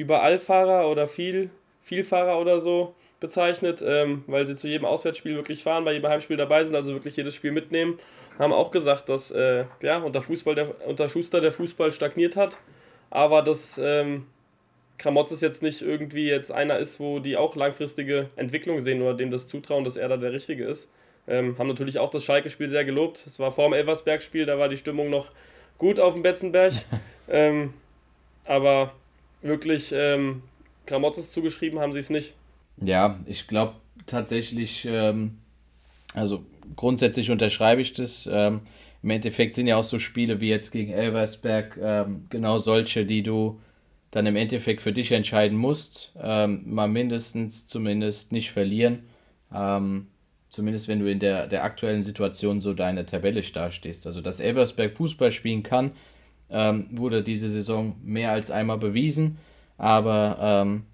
[0.00, 1.50] Überallfahrer oder viel,
[1.82, 6.38] Vielfahrer oder so bezeichnet, ähm, weil sie zu jedem Auswärtsspiel wirklich fahren, bei jedem Heimspiel
[6.38, 7.98] dabei sind, also wirklich jedes Spiel mitnehmen.
[8.38, 12.56] Haben auch gesagt, dass äh, ja, unter, Fußball der, unter Schuster der Fußball stagniert hat,
[13.10, 14.26] aber dass ähm,
[14.96, 19.30] Kramotzes jetzt nicht irgendwie jetzt einer ist, wo die auch langfristige Entwicklung sehen oder dem
[19.30, 20.88] das zutrauen, dass er da der Richtige ist.
[21.28, 23.24] Ähm, haben natürlich auch das Schalke-Spiel sehr gelobt.
[23.26, 25.28] Es war vor dem Elversberg-Spiel, da war die Stimmung noch
[25.76, 26.72] gut auf dem Betzenberg.
[27.28, 27.74] ähm,
[28.46, 28.94] aber
[29.42, 30.42] wirklich ähm,
[30.86, 32.34] Kramotzes zugeschrieben haben sie es nicht.
[32.78, 33.74] Ja, ich glaube
[34.06, 35.38] tatsächlich, ähm,
[36.14, 36.44] also
[36.76, 38.28] grundsätzlich unterschreibe ich das.
[38.30, 38.62] Ähm,
[39.02, 43.22] Im Endeffekt sind ja auch so Spiele wie jetzt gegen Elversberg ähm, genau solche, die
[43.22, 43.60] du
[44.10, 49.04] dann im Endeffekt für dich entscheiden musst, ähm, mal mindestens zumindest nicht verlieren.
[49.54, 50.08] Ähm,
[50.48, 54.06] zumindest wenn du in der, der aktuellen Situation so deine Tabelle dastehst.
[54.06, 55.92] Also, dass Elversberg Fußball spielen kann,
[56.50, 59.38] ähm, wurde diese Saison mehr als einmal bewiesen.
[59.78, 60.84] Aber ähm,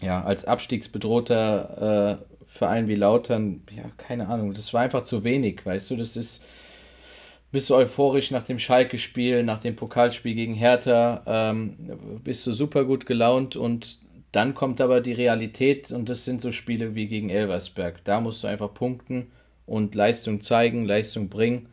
[0.00, 5.64] ja, als abstiegsbedrohter äh, Verein wie Lautern, ja, keine Ahnung, das war einfach zu wenig,
[5.64, 6.44] weißt du, das ist
[7.52, 11.76] bist du euphorisch nach dem Schalke-Spiel, nach dem Pokalspiel gegen Hertha, ähm,
[12.24, 13.98] bist du super gut gelaunt und
[14.32, 18.02] dann kommt aber die Realität und das sind so Spiele wie gegen Elversberg.
[18.04, 19.30] Da musst du einfach punkten
[19.66, 21.68] und Leistung zeigen, Leistung bringen.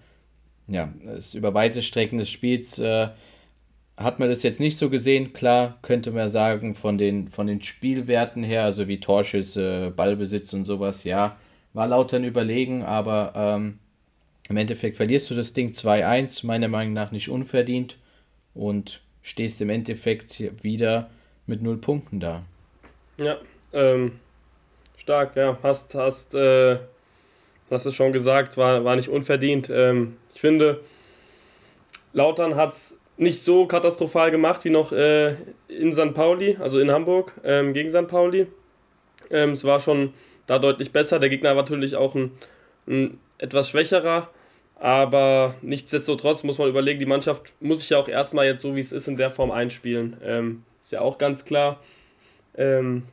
[0.69, 3.10] Ja, es über weite Strecken des Spiels äh,
[3.97, 5.34] hat man das jetzt nicht so gesehen.
[5.34, 10.63] Klar, könnte man sagen, von den, von den Spielwerten her, also wie Torschüsse, Ballbesitz und
[10.63, 11.38] sowas, ja,
[11.73, 13.79] war Lautern überlegen, aber ähm,
[14.47, 17.97] im Endeffekt verlierst du das Ding 2-1, meiner Meinung nach nicht unverdient
[18.53, 21.10] und stehst im Endeffekt wieder
[21.45, 22.45] mit null Punkten da.
[23.17, 23.38] Ja,
[23.73, 24.19] ähm,
[24.97, 25.58] stark, ja.
[25.62, 26.77] Hast, hast, äh,
[27.75, 29.69] hast es schon gesagt, war, war nicht unverdient.
[29.71, 30.82] Ähm, ich finde,
[32.13, 35.36] Lautern hat es nicht so katastrophal gemacht wie noch äh,
[35.67, 36.13] in St.
[36.13, 38.08] Pauli, also in Hamburg, ähm, gegen St.
[38.08, 38.47] Pauli.
[39.29, 40.13] Ähm, es war schon
[40.47, 41.19] da deutlich besser.
[41.19, 42.32] Der Gegner war natürlich auch ein,
[42.88, 44.29] ein etwas schwächerer,
[44.79, 48.79] aber nichtsdestotrotz muss man überlegen, die Mannschaft muss sich ja auch erstmal jetzt so wie
[48.79, 50.17] es ist in der Form einspielen.
[50.23, 51.79] Ähm, ist ja auch ganz klar.
[52.58, 53.03] Ähm,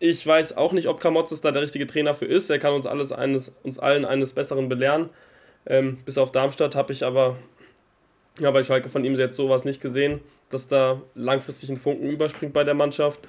[0.00, 2.50] ich weiß auch nicht, ob Kramotzes da der richtige Trainer für ist.
[2.50, 5.10] Er kann uns, alles eines, uns allen eines Besseren belehren.
[5.66, 7.36] Ähm, bis auf Darmstadt habe ich aber
[8.38, 12.52] ja, bei Schalke von ihm jetzt sowas nicht gesehen, dass da langfristig ein Funken überspringt
[12.52, 13.20] bei der Mannschaft,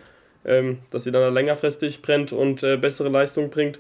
[0.46, 3.80] ähm, dass sie dann längerfristig brennt und äh, bessere Leistung bringt.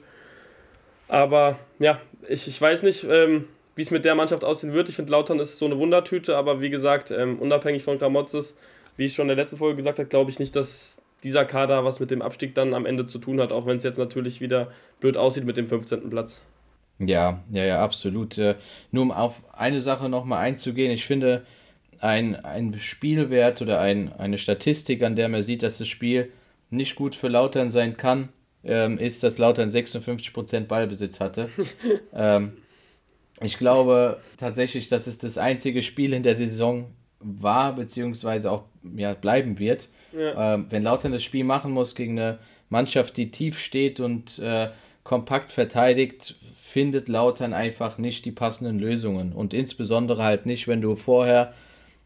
[1.08, 4.89] Aber ja, ich, ich weiß nicht, ähm, wie es mit der Mannschaft aussehen wird.
[4.89, 8.58] Ich finde, Lautern ist so eine Wundertüte, aber wie gesagt, ähm, unabhängig von Gramotzes,
[8.97, 11.84] wie ich schon in der letzten Folge gesagt habe, glaube ich nicht, dass dieser Kader
[11.86, 14.41] was mit dem Abstieg dann am Ende zu tun hat, auch wenn es jetzt natürlich
[14.41, 16.10] wieder blöd aussieht mit dem 15.
[16.10, 16.41] Platz.
[16.99, 18.38] Ja, ja, ja, absolut.
[18.38, 18.55] Äh,
[18.91, 21.45] nur um auf eine Sache nochmal einzugehen, ich finde,
[22.01, 26.32] ein, ein Spielwert oder ein, eine Statistik, an der man sieht, dass das Spiel
[26.69, 28.29] nicht gut für Lautern sein kann,
[28.63, 31.49] ähm, ist, dass Lautern 56% Ballbesitz hatte.
[32.13, 32.53] ähm,
[33.41, 38.63] ich glaube tatsächlich, dass es das einzige Spiel in der Saison war, beziehungsweise auch
[38.95, 39.89] ja, bleiben wird.
[40.13, 40.55] Ja.
[40.55, 44.69] Ähm, wenn Lautern das Spiel machen muss gegen eine Mannschaft, die tief steht und äh,
[45.03, 49.34] kompakt verteidigt, findet Lautern einfach nicht die passenden Lösungen.
[49.34, 51.53] Und insbesondere halt nicht, wenn du vorher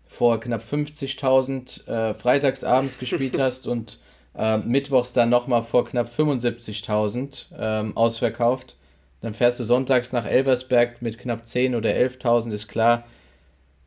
[0.06, 4.00] vor knapp 50.000 äh, freitagsabends gespielt hast und
[4.36, 8.78] äh, mittwochs dann nochmal vor knapp 75.000 ähm, ausverkauft.
[9.22, 12.52] Dann fährst du sonntags nach Elversberg mit knapp 10.000 oder 11.000.
[12.52, 13.06] Ist klar,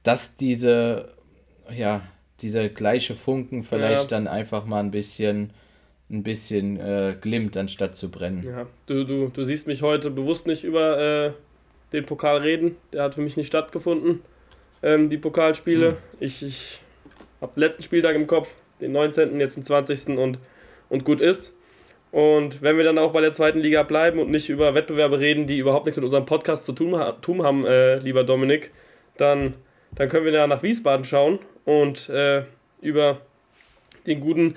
[0.02, 1.15] dass diese,
[1.74, 2.02] ja,
[2.40, 4.08] dieser gleiche Funken vielleicht ja.
[4.08, 5.52] dann einfach mal ein bisschen
[6.10, 8.44] ein bisschen äh, glimmt, anstatt zu brennen.
[8.46, 11.30] Ja, du, du, du siehst mich heute bewusst nicht über äh,
[11.92, 12.76] den Pokal reden.
[12.92, 14.20] Der hat für mich nicht stattgefunden,
[14.82, 15.90] ähm, die Pokalspiele.
[15.90, 15.96] Hm.
[16.20, 16.80] Ich, ich
[17.40, 18.48] habe den letzten Spieltag im Kopf,
[18.80, 20.16] den 19., jetzt den 20.
[20.16, 20.38] und,
[20.88, 21.54] und gut ist.
[22.12, 25.46] Und wenn wir dann auch bei der zweiten Liga bleiben und nicht über Wettbewerbe reden,
[25.46, 28.70] die überhaupt nichts mit unserem Podcast zu tun, tun haben, äh, lieber Dominik,
[29.16, 29.54] dann,
[29.96, 32.44] dann können wir ja nach Wiesbaden schauen und äh,
[32.80, 33.20] über
[34.06, 34.54] den guten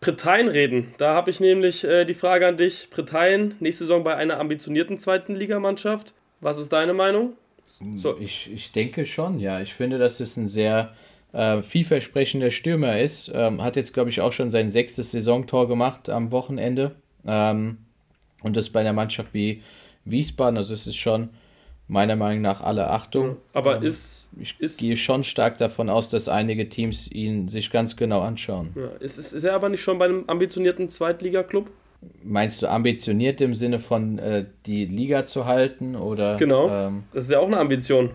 [0.00, 0.94] Pretain reden.
[0.98, 2.88] Da habe ich nämlich äh, die Frage an dich.
[2.90, 6.12] Pretain, nächste Saison bei einer ambitionierten zweiten Ligamannschaft.
[6.40, 7.34] Was ist deine Meinung?
[7.96, 8.18] So.
[8.18, 9.60] Ich, ich denke schon, ja.
[9.60, 10.94] Ich finde, dass es ein sehr
[11.32, 13.30] äh, vielversprechender Stürmer ist.
[13.32, 16.96] Ähm, hat jetzt, glaube ich, auch schon sein sechstes Saisontor gemacht am Wochenende.
[17.26, 17.78] Ähm,
[18.42, 19.62] und das bei einer Mannschaft wie
[20.04, 20.56] Wiesbaden.
[20.56, 21.30] Also es ist schon
[21.90, 23.36] meiner Meinung nach alle Achtung.
[23.52, 27.70] Aber ähm, ist ich ist, gehe schon stark davon aus, dass einige Teams ihn sich
[27.70, 28.72] ganz genau anschauen.
[28.76, 31.68] Ja, ist, ist, ist er aber nicht schon bei einem ambitionierten Zweitligaklub?
[32.22, 36.36] Meinst du ambitioniert im Sinne von äh, die Liga zu halten oder?
[36.36, 36.68] Genau.
[36.70, 38.10] Ähm, das ist ja auch eine Ambition.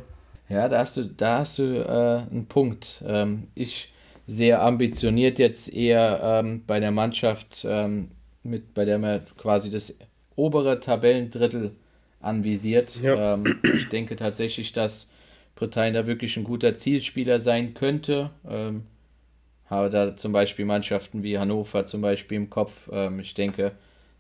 [0.48, 3.04] Ja, da hast du, da hast du äh, einen Punkt.
[3.06, 3.92] Ähm, ich
[4.26, 8.10] sehe ambitioniert jetzt eher ähm, bei der Mannschaft, ähm,
[8.42, 9.96] mit, bei der man quasi das
[10.36, 11.76] obere Tabellendrittel
[12.26, 13.00] anvisiert.
[13.02, 13.36] Ja.
[13.36, 15.10] Ähm, ich denke tatsächlich, dass
[15.56, 18.32] Britannien da wirklich ein guter Zielspieler sein könnte.
[18.48, 18.84] Ähm,
[19.68, 22.90] habe da zum Beispiel Mannschaften wie Hannover zum Beispiel im Kopf.
[22.92, 23.72] Ähm, ich denke,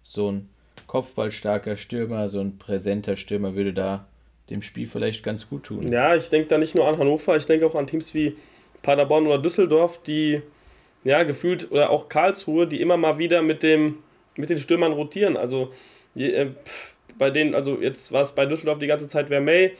[0.02, 0.50] so ein
[0.88, 4.08] kopfballstarker Stürmer, so ein präsenter Stürmer würde da
[4.50, 5.92] dem Spiel vielleicht ganz gut tun.
[5.92, 8.36] Ja, ich denke da nicht nur an Hannover, ich denke auch an Teams wie
[8.82, 10.42] Paderborn oder Düsseldorf, die
[11.04, 14.00] ja gefühlt oder auch Karlsruhe, die immer mal wieder mit dem
[14.36, 15.38] mit den Stürmern rotieren.
[15.38, 15.72] Also
[16.14, 16.48] je, äh,
[17.18, 19.72] bei denen, also jetzt war es bei Düsseldorf die ganze Zeit Vermey,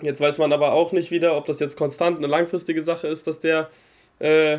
[0.00, 3.26] Jetzt weiß man aber auch nicht wieder, ob das jetzt konstant eine langfristige Sache ist,
[3.26, 3.68] dass der
[4.20, 4.58] äh,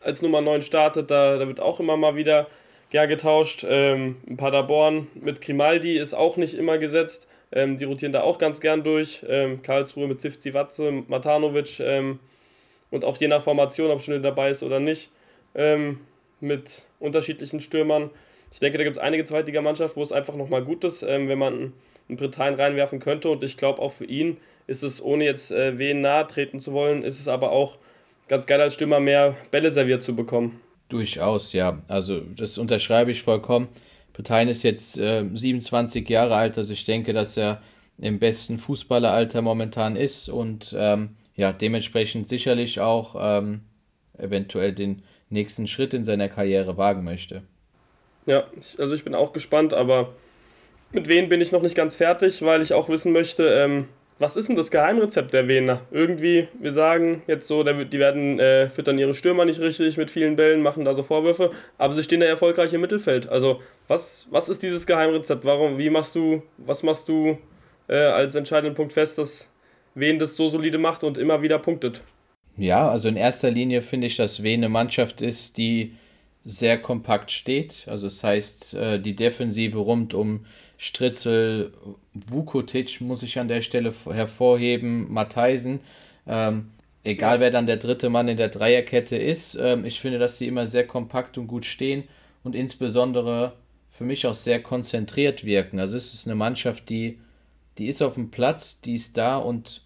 [0.00, 1.10] als Nummer 9 startet.
[1.10, 2.48] Da, da wird auch immer mal wieder
[2.90, 3.64] gern getauscht.
[3.68, 7.28] Ähm, Paderborn mit Grimaldi ist auch nicht immer gesetzt.
[7.52, 9.24] Ähm, die rotieren da auch ganz gern durch.
[9.28, 12.18] Ähm, Karlsruhe mit Zivzi Watze, Matanovic ähm,
[12.90, 15.10] und auch je nach Formation, ob Schnell dabei ist oder nicht,
[15.54, 16.00] ähm,
[16.40, 18.10] mit unterschiedlichen Stürmern.
[18.52, 21.38] Ich denke, da gibt es einige Zweitligamannschaften, wo es einfach nochmal gut ist, ähm, wenn
[21.38, 21.72] man
[22.08, 23.30] einen Britannien reinwerfen könnte.
[23.30, 24.36] Und ich glaube auch für ihn
[24.66, 27.78] ist es, ohne jetzt äh, wen nahe treten zu wollen, ist es aber auch
[28.28, 30.60] ganz geil als Stürmer mehr Bälle serviert zu bekommen.
[30.88, 31.82] Durchaus, ja.
[31.88, 33.68] Also das unterschreibe ich vollkommen.
[34.12, 37.62] Petain ist jetzt äh, 27 Jahre alt, also ich denke, dass er
[37.98, 43.62] im besten Fußballeralter momentan ist und ähm, ja, dementsprechend sicherlich auch ähm,
[44.18, 47.42] eventuell den nächsten Schritt in seiner Karriere wagen möchte.
[48.26, 48.44] Ja,
[48.78, 50.10] also ich bin auch gespannt, aber
[50.92, 54.36] mit Wen bin ich noch nicht ganz fertig, weil ich auch wissen möchte, ähm, was
[54.36, 55.80] ist denn das Geheimrezept der Wiener?
[55.90, 60.36] Irgendwie, wir sagen jetzt so, die werden äh, füttern ihre Stürmer nicht richtig mit vielen
[60.36, 63.28] Bällen, machen da so Vorwürfe, aber sie stehen da erfolgreich im Mittelfeld.
[63.28, 65.44] Also, was, was ist dieses Geheimrezept?
[65.44, 67.36] Warum, wie machst du, was machst du
[67.88, 69.50] äh, als entscheidenden Punkt fest, dass
[69.94, 72.02] Wen das so solide macht und immer wieder punktet?
[72.56, 75.96] Ja, also in erster Linie finde ich, dass Wen eine Mannschaft ist, die
[76.44, 77.84] sehr kompakt steht.
[77.86, 80.44] Also das heißt, äh, die Defensive rund um
[80.78, 81.72] Stritzel,
[82.12, 85.80] Vukotic muss ich an der Stelle hervorheben, Matheisen.
[86.26, 86.70] Ähm,
[87.04, 90.48] egal wer dann der dritte Mann in der Dreierkette ist, ähm, ich finde, dass sie
[90.48, 92.04] immer sehr kompakt und gut stehen
[92.42, 93.52] und insbesondere
[93.90, 95.78] für mich auch sehr konzentriert wirken.
[95.78, 97.18] Also es ist eine Mannschaft, die,
[97.78, 99.82] die ist auf dem Platz, die ist da und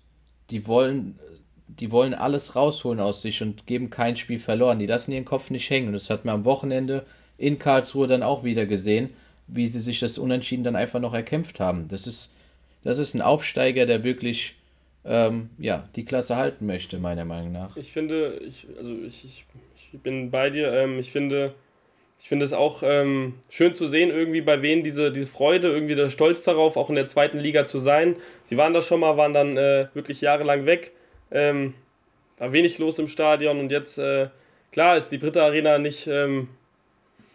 [0.51, 1.19] die wollen
[1.69, 4.79] die wollen alles rausholen aus sich und geben kein Spiel verloren.
[4.79, 5.89] Die lassen ihren Kopf nicht hängen.
[5.89, 7.05] Und das hat man am Wochenende
[7.39, 9.11] in Karlsruhe dann auch wieder gesehen,
[9.49, 11.89] wie sie sich das Unentschieden dann einfach noch erkämpft haben.
[11.89, 12.35] Das ist,
[12.85, 14.55] das ist ein Aufsteiger, der wirklich
[15.05, 17.77] ähm, ja, die Klasse halten möchte, meiner Meinung nach.
[17.77, 19.45] Ich finde, ich, also ich, ich,
[19.93, 21.55] ich bin bei dir, ähm, ich finde,
[22.19, 25.95] ich finde es auch ähm, schön zu sehen, irgendwie bei wen diese, diese Freude, irgendwie
[25.95, 28.17] der Stolz darauf, auch in der zweiten Liga zu sein.
[28.45, 30.93] Sie waren da schon mal, waren dann äh, wirklich jahrelang weg
[31.31, 31.75] ähm,
[32.39, 34.29] war wenig los im Stadion und jetzt, äh,
[34.73, 36.49] klar, ist die Britta Arena nicht ähm,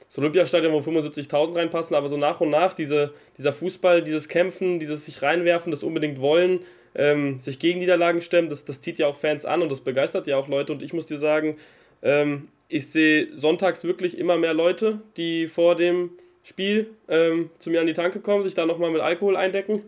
[0.07, 4.77] das Olympiastadion, wo 75.000 reinpassen, aber so nach und nach diese, dieser Fußball, dieses Kämpfen,
[4.77, 6.59] dieses sich reinwerfen, das unbedingt wollen,
[6.95, 10.27] ähm, sich gegen Niederlagen stemmen, das, das zieht ja auch Fans an und das begeistert
[10.27, 10.73] ja auch Leute.
[10.73, 11.57] Und ich muss dir sagen,
[12.01, 16.11] ähm, ich sehe sonntags wirklich immer mehr Leute, die vor dem
[16.43, 19.83] Spiel ähm, zu mir an die Tanke kommen, sich da nochmal mit Alkohol eindecken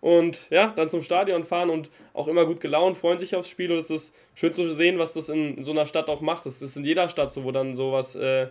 [0.00, 3.72] und ja, dann zum Stadion fahren und auch immer gut gelaunt, freuen sich aufs Spiel
[3.72, 6.46] und es ist schön zu sehen, was das in, so einer Stadt auch macht.
[6.46, 8.48] Das ist in jeder Stadt so, wo dann sowas, äh,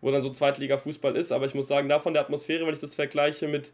[0.00, 1.30] wo dann so Zweitliga-Fußball ist.
[1.30, 3.72] Aber ich muss sagen, davon der Atmosphäre, wenn ich das vergleiche mit,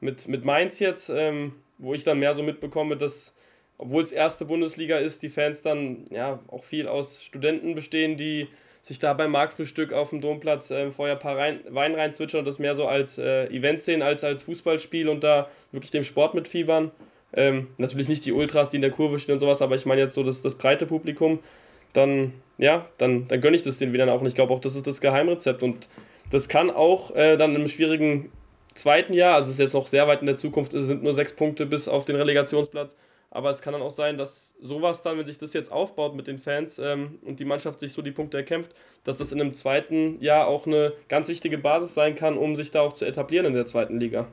[0.00, 3.34] mit, mit Mainz jetzt, ähm, wo ich dann mehr so mitbekomme, dass,
[3.76, 8.48] obwohl es erste Bundesliga ist, die Fans dann ja auch viel aus Studenten bestehen, die
[8.88, 12.44] sich da beim Marktfrühstück auf dem Domplatz äh, vorher ein paar rein, Wein reinzwitschern und
[12.46, 16.34] das mehr so als äh, Event sehen als als Fußballspiel und da wirklich dem Sport
[16.34, 16.90] mitfiebern.
[17.34, 20.00] Ähm, natürlich nicht die Ultras, die in der Kurve stehen und sowas, aber ich meine
[20.00, 21.40] jetzt so das, das breite Publikum,
[21.92, 24.20] dann, ja, dann, dann gönne ich das den wieder auch.
[24.20, 25.62] Und ich glaube auch, das ist das Geheimrezept.
[25.62, 25.88] Und
[26.30, 28.32] das kann auch äh, dann im schwierigen
[28.74, 31.12] zweiten Jahr, also es ist jetzt noch sehr weit in der Zukunft, es sind nur
[31.12, 32.94] sechs Punkte bis auf den Relegationsplatz,
[33.30, 36.26] aber es kann dann auch sein, dass sowas dann, wenn sich das jetzt aufbaut mit
[36.26, 38.72] den Fans ähm, und die Mannschaft sich so die Punkte erkämpft,
[39.04, 42.70] dass das in einem zweiten Jahr auch eine ganz wichtige Basis sein kann, um sich
[42.70, 44.28] da auch zu etablieren in der zweiten Liga.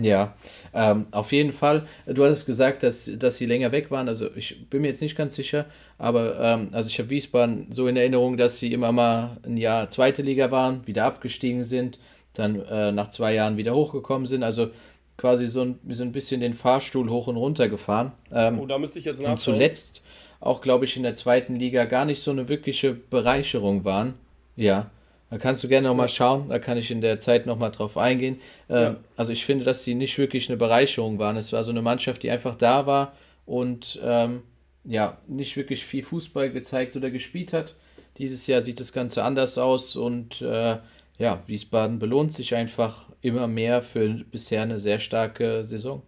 [0.00, 0.34] Ja,
[0.72, 1.86] ähm, auf jeden Fall.
[2.06, 4.08] Du hattest gesagt, dass, dass sie länger weg waren.
[4.08, 5.66] Also ich bin mir jetzt nicht ganz sicher,
[5.98, 9.88] aber ähm, also ich habe Wiesbaden so in Erinnerung, dass sie immer mal ein Jahr
[9.88, 11.98] zweite Liga waren, wieder abgestiegen sind,
[12.34, 14.44] dann äh, nach zwei Jahren wieder hochgekommen sind.
[14.44, 14.70] Also
[15.18, 18.12] quasi so ein, so ein bisschen den Fahrstuhl hoch und runter gefahren.
[18.32, 19.32] Ähm, oh, da müsste ich jetzt nachschauen.
[19.32, 20.02] Und zuletzt
[20.40, 24.14] auch, glaube ich, in der zweiten Liga gar nicht so eine wirkliche Bereicherung waren.
[24.56, 24.90] Ja,
[25.30, 28.40] da kannst du gerne nochmal schauen, da kann ich in der Zeit nochmal drauf eingehen.
[28.70, 28.96] Ähm, ja.
[29.16, 31.36] Also ich finde, dass sie nicht wirklich eine Bereicherung waren.
[31.36, 33.12] Es war so eine Mannschaft, die einfach da war
[33.44, 34.42] und ähm,
[34.84, 37.74] ja, nicht wirklich viel Fußball gezeigt oder gespielt hat.
[38.16, 40.78] Dieses Jahr sieht das Ganze anders aus und äh,
[41.18, 46.02] ja, Wiesbaden belohnt sich einfach immer mehr für bisher eine sehr starke Saison.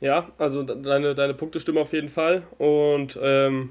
[0.00, 2.42] Ja, also deine, deine Punkte stimmen auf jeden Fall.
[2.58, 3.70] Und ähm,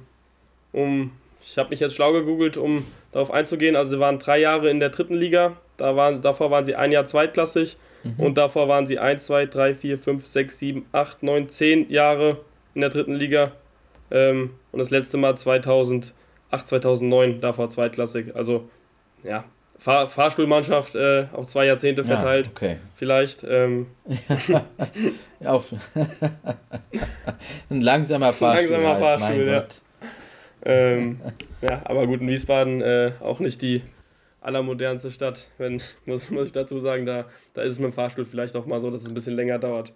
[0.72, 3.76] um, ich habe mich jetzt schlau gegoogelt, um darauf einzugehen.
[3.76, 6.92] Also sie waren drei Jahre in der dritten Liga, da waren, davor waren sie ein
[6.92, 8.24] Jahr zweitklassig mhm.
[8.24, 12.40] und davor waren sie 1, 2, 3, 4, 5, 6, 7, 8, 9, 10 Jahre
[12.74, 13.52] in der dritten Liga.
[14.12, 16.14] Ähm, und das letzte Mal 2008,
[16.52, 18.36] 2009, davor zweitklassig.
[18.36, 18.70] Also
[19.24, 19.44] ja,
[19.78, 22.48] Fahr Fahrstuhlmannschaft äh, auf zwei Jahrzehnte verteilt.
[22.48, 22.78] Ja, okay.
[22.96, 23.44] Vielleicht.
[23.44, 23.88] Ähm.
[25.44, 25.74] auf
[27.70, 28.76] ein langsamer Fahrstuhl.
[28.76, 29.66] Ein langsamer halt, Fahrstuhl, ja.
[30.66, 31.22] Ähm,
[31.62, 33.84] ja, aber gut, in Wiesbaden äh, auch nicht die
[34.42, 38.26] allermodernste Stadt, wenn, muss, muss ich dazu sagen, da, da ist es mit dem Fahrstuhl
[38.26, 39.92] vielleicht auch mal so, dass es ein bisschen länger dauert.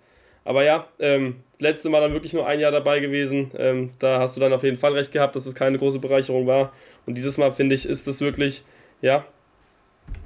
[0.45, 3.51] Aber ja, ähm, letzte Mal dann wirklich nur ein Jahr dabei gewesen.
[3.57, 6.47] Ähm, da hast du dann auf jeden Fall recht gehabt, dass es keine große Bereicherung
[6.47, 6.71] war.
[7.05, 8.63] Und dieses Mal, finde ich, ist es wirklich,
[9.01, 9.25] ja,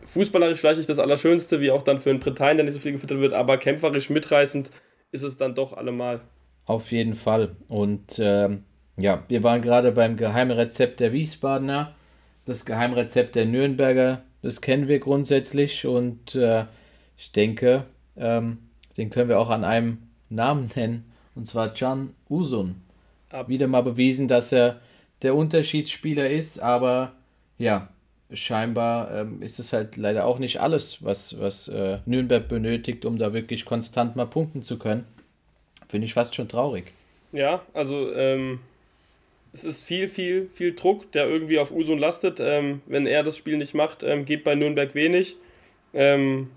[0.05, 2.91] fußballerisch vielleicht nicht das Allerschönste, wie auch dann für einen Bretagne, der nicht so viel
[2.91, 4.69] gefüttert wird, aber kämpferisch mitreißend
[5.11, 6.21] ist es dann doch allemal.
[6.65, 7.55] Auf jeden Fall.
[7.67, 8.63] Und ähm,
[8.97, 11.95] ja, wir waren gerade beim Geheimrezept der Wiesbadener.
[12.45, 16.65] Das Geheimrezept der Nürnberger, das kennen wir grundsätzlich und äh,
[17.17, 17.85] ich denke,
[18.17, 18.57] ähm,
[18.97, 21.11] den können wir auch an einem Namen nennen.
[21.35, 22.81] Und zwar Can Usun.
[23.29, 23.47] Ab.
[23.47, 24.81] Wieder mal bewiesen, dass er
[25.21, 27.13] der Unterschiedsspieler ist, aber
[27.57, 27.87] ja,
[28.33, 33.17] scheinbar ähm, ist es halt leider auch nicht alles, was, was äh, Nürnberg benötigt, um
[33.17, 35.05] da wirklich konstant mal punkten zu können.
[35.87, 36.85] Finde ich fast schon traurig.
[37.31, 38.59] Ja, also ähm,
[39.53, 42.39] es ist viel, viel, viel Druck, der irgendwie auf Usun lastet.
[42.39, 45.37] Ähm, wenn er das Spiel nicht macht, ähm, geht bei Nürnberg wenig.
[45.93, 46.49] Ähm,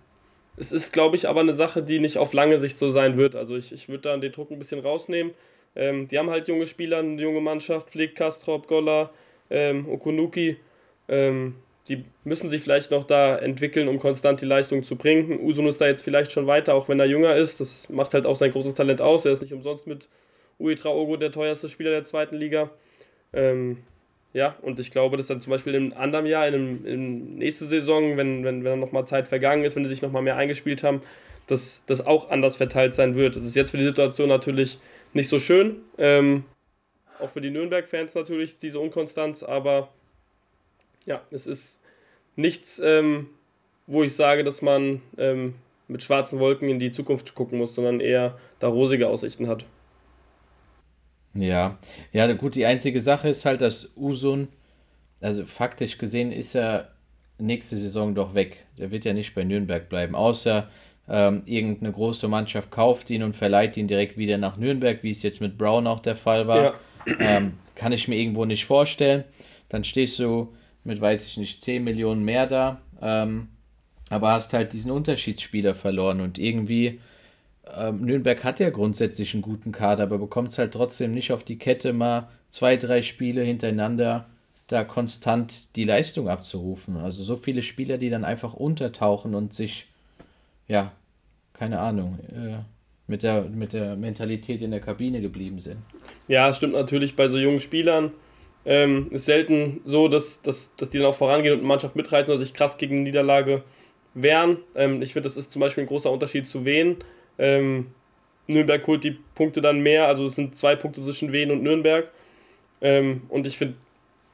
[0.56, 3.36] es ist, glaube ich, aber eine Sache, die nicht auf lange Sicht so sein wird.
[3.36, 5.34] Also ich, ich würde da den Druck ein bisschen rausnehmen.
[5.74, 9.10] Ähm, die haben halt junge Spieler, eine junge Mannschaft, Flick, Kastrop, Golla,
[9.50, 10.56] ähm, Okunuki.
[11.08, 11.56] Ähm,
[11.88, 15.38] die müssen sich vielleicht noch da entwickeln, um konstant die Leistung zu bringen.
[15.40, 17.61] Usun ist da jetzt vielleicht schon weiter, auch wenn er jünger ist.
[17.61, 19.25] Das macht halt auch sein großes Talent aus.
[19.25, 20.09] Er ist nicht umsonst mit
[20.59, 22.70] Uitra Ogo der teuerste Spieler der zweiten Liga.
[23.33, 23.79] Ähm,
[24.33, 27.66] ja, und ich glaube, dass dann zum Beispiel im anderen Jahr, in, einem, in nächste
[27.66, 30.83] Saison, wenn, wenn, wenn dann nochmal Zeit vergangen ist, wenn die sich nochmal mehr eingespielt
[30.83, 31.03] haben,
[31.46, 33.37] dass das auch anders verteilt sein wird.
[33.37, 34.79] Das ist jetzt für die Situation natürlich
[35.12, 35.77] nicht so schön.
[35.99, 36.44] Ähm,
[37.20, 39.88] auch für die Nürnberg-Fans natürlich diese Unkonstanz, aber
[41.07, 41.79] ja, es ist
[42.35, 43.29] nichts, ähm,
[43.87, 45.55] wo ich sage, dass man ähm,
[45.88, 49.64] mit schwarzen Wolken in die Zukunft gucken muss, sondern eher da rosige Aussichten hat.
[51.35, 51.79] Ja,
[52.12, 54.49] ja, gut, die einzige Sache ist halt, dass Usun,
[55.21, 56.92] also faktisch gesehen, ist er
[57.38, 58.66] nächste Saison doch weg.
[58.79, 60.69] Der wird ja nicht bei Nürnberg bleiben, außer
[61.09, 65.23] ähm, irgendeine große Mannschaft kauft ihn und verleiht ihn direkt wieder nach Nürnberg, wie es
[65.23, 66.62] jetzt mit Brown auch der Fall war.
[66.62, 66.75] Ja.
[67.21, 69.25] Ähm, kann ich mir irgendwo nicht vorstellen.
[69.69, 70.55] Dann stehst du
[70.87, 73.49] mit, weiß ich nicht, 10 Millionen mehr da, ähm,
[74.09, 77.01] aber hast halt diesen Unterschiedsspieler verloren und irgendwie
[77.77, 81.42] ähm, Nürnberg hat ja grundsätzlich einen guten Kader, aber bekommt es halt trotzdem nicht auf
[81.42, 84.27] die Kette, mal zwei, drei Spiele hintereinander
[84.68, 86.96] da konstant die Leistung abzurufen.
[86.96, 89.87] Also so viele Spieler, die dann einfach untertauchen und sich,
[90.66, 90.92] ja,
[91.53, 92.59] keine Ahnung, äh,
[93.07, 95.79] mit, der, mit der Mentalität in der Kabine geblieben sind.
[96.27, 98.11] Ja, es stimmt natürlich bei so jungen Spielern.
[98.66, 102.35] Ähm, ist selten so, dass, dass, dass die dann auch vorangehen und eine Mannschaft mitreißen
[102.35, 103.62] oder sich krass gegen eine Niederlage
[104.14, 104.59] wehren.
[104.74, 106.96] Ähm, ich finde, das ist zum Beispiel ein großer Unterschied zu Wien
[107.38, 107.88] ähm,
[108.46, 112.11] Nürnberg holt die Punkte dann mehr, also es sind zwei Punkte zwischen Wien und Nürnberg.
[112.81, 113.74] Ähm, und ich finde,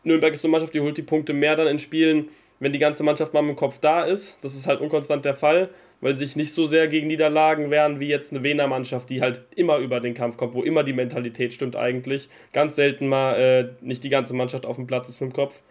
[0.05, 2.29] Nürnberg ist eine Mannschaft, die holt die Punkte mehr dann in Spielen,
[2.61, 4.37] wenn die ganze Mannschaft mal im Kopf da ist.
[4.43, 5.71] Das ist halt unkonstant der Fall,
[6.03, 9.23] weil sie sich nicht so sehr gegen Niederlagen wehren wie jetzt eine Wiener Mannschaft, die
[9.23, 12.29] halt immer über den Kampf kommt, wo immer die Mentalität stimmt eigentlich.
[12.53, 15.63] Ganz selten mal äh, nicht die ganze Mannschaft auf dem Platz ist mit dem Kopf.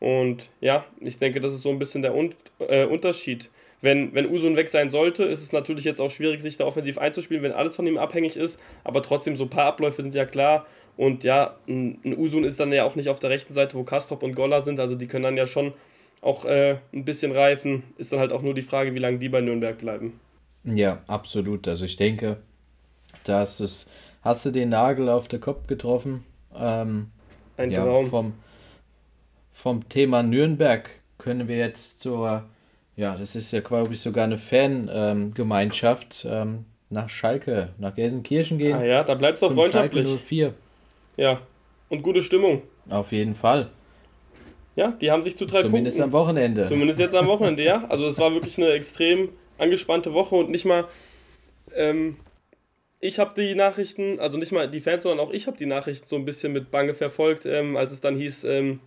[0.00, 3.48] Und ja, ich denke, das ist so ein bisschen der Un äh, Unterschied
[3.84, 6.96] wenn, wenn Usun weg sein sollte, ist es natürlich jetzt auch schwierig, sich da offensiv
[6.96, 8.58] einzuspielen, wenn alles von ihm abhängig ist.
[8.82, 10.66] Aber trotzdem, so ein paar Abläufe sind ja klar.
[10.96, 13.84] Und ja, ein, ein Usun ist dann ja auch nicht auf der rechten Seite, wo
[13.84, 14.80] Kastrop und Golla sind.
[14.80, 15.74] Also die können dann ja schon
[16.24, 17.82] auch äh, ein bisschen reifen.
[17.98, 20.18] Ist dann halt auch nur die Frage, wie lange die bei Nürnberg bleiben.
[20.64, 21.68] Ja, absolut.
[21.68, 22.38] Also ich denke,
[23.24, 23.90] dass es.
[24.22, 26.24] Hast du den Nagel auf den Kopf getroffen?
[26.56, 27.10] Ähm,
[27.58, 28.06] Ein ja, Traum.
[28.06, 28.32] Vom,
[29.52, 32.44] vom Thema Nürnberg können wir jetzt zur
[32.96, 38.76] ja, das ist ja, glaube ich, sogar eine Fangemeinschaft ähm, nach Schalke, nach Gelsenkirchen gehen.
[38.76, 40.06] Ah ja, da bleibt es doch freundschaftlich.
[40.06, 40.54] Schalke 04.
[41.16, 41.40] Ja,
[41.88, 42.62] und gute Stimmung.
[42.88, 43.70] Auf jeden Fall.
[44.76, 46.64] Ja, die haben sich zu drei Zumindest Punkten, am Wochenende.
[46.66, 47.84] Zumindest jetzt am Wochenende, ja.
[47.88, 50.86] Also es war wirklich eine extrem angespannte Woche und nicht mal
[51.74, 52.16] ähm,
[53.04, 56.06] ich habe die Nachrichten, also nicht mal die Fans, sondern auch ich habe die Nachrichten
[56.06, 58.80] so ein bisschen mit Bange verfolgt, ähm, als es dann hieß, ähm,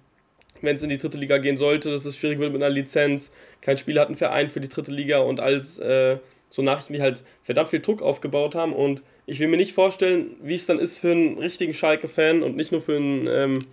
[0.62, 3.32] wenn es in die dritte Liga gehen sollte, dass es schwierig wird mit einer Lizenz.
[3.62, 6.18] Kein Spieler hat einen Verein für die dritte Liga und alles äh,
[6.50, 8.74] so Nachrichten, die halt verdammt viel Druck aufgebaut haben.
[8.74, 12.56] Und ich will mir nicht vorstellen, wie es dann ist für einen richtigen Schalke-Fan und
[12.56, 13.66] nicht nur für einen ähm,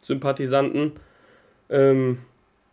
[0.00, 0.92] Sympathisanten,
[1.70, 2.18] ähm,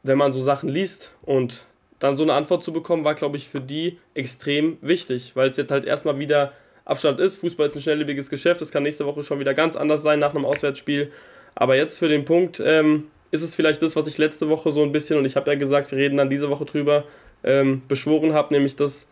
[0.03, 1.11] wenn man so Sachen liest.
[1.23, 1.65] Und
[1.99, 5.57] dann so eine Antwort zu bekommen, war, glaube ich, für die extrem wichtig, weil es
[5.57, 6.53] jetzt halt erstmal wieder
[6.83, 7.37] Abstand ist.
[7.37, 10.35] Fußball ist ein schnelllebiges Geschäft, das kann nächste Woche schon wieder ganz anders sein nach
[10.35, 11.11] einem Auswärtsspiel.
[11.55, 14.83] Aber jetzt für den Punkt, ähm, ist es vielleicht das, was ich letzte Woche so
[14.83, 17.05] ein bisschen, und ich habe ja gesagt, wir reden dann diese Woche drüber,
[17.43, 19.07] ähm, beschworen habe, nämlich dass,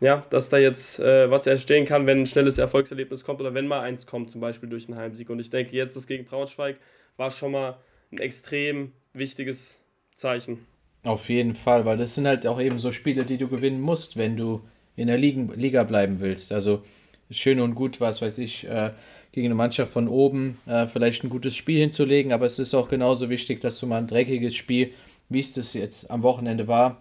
[0.00, 3.66] ja, dass da jetzt äh, was entstehen kann, wenn ein schnelles Erfolgserlebnis kommt oder wenn
[3.66, 5.28] mal eins kommt, zum Beispiel durch einen Heimsieg.
[5.28, 6.76] Und ich denke, jetzt das gegen Braunschweig
[7.16, 7.78] war schon mal
[8.12, 9.78] ein extrem wichtiges
[10.14, 10.66] Zeichen.
[11.04, 14.16] Auf jeden Fall, weil das sind halt auch eben so Spiele, die du gewinnen musst,
[14.16, 14.62] wenn du
[14.96, 16.52] in der Liga bleiben willst.
[16.52, 16.82] Also
[17.30, 18.90] schön und gut, was weiß ich, äh,
[19.32, 22.88] gegen eine Mannschaft von oben äh, vielleicht ein gutes Spiel hinzulegen, aber es ist auch
[22.88, 24.92] genauso wichtig, dass du mal ein dreckiges Spiel,
[25.28, 27.00] wie es das jetzt am Wochenende war,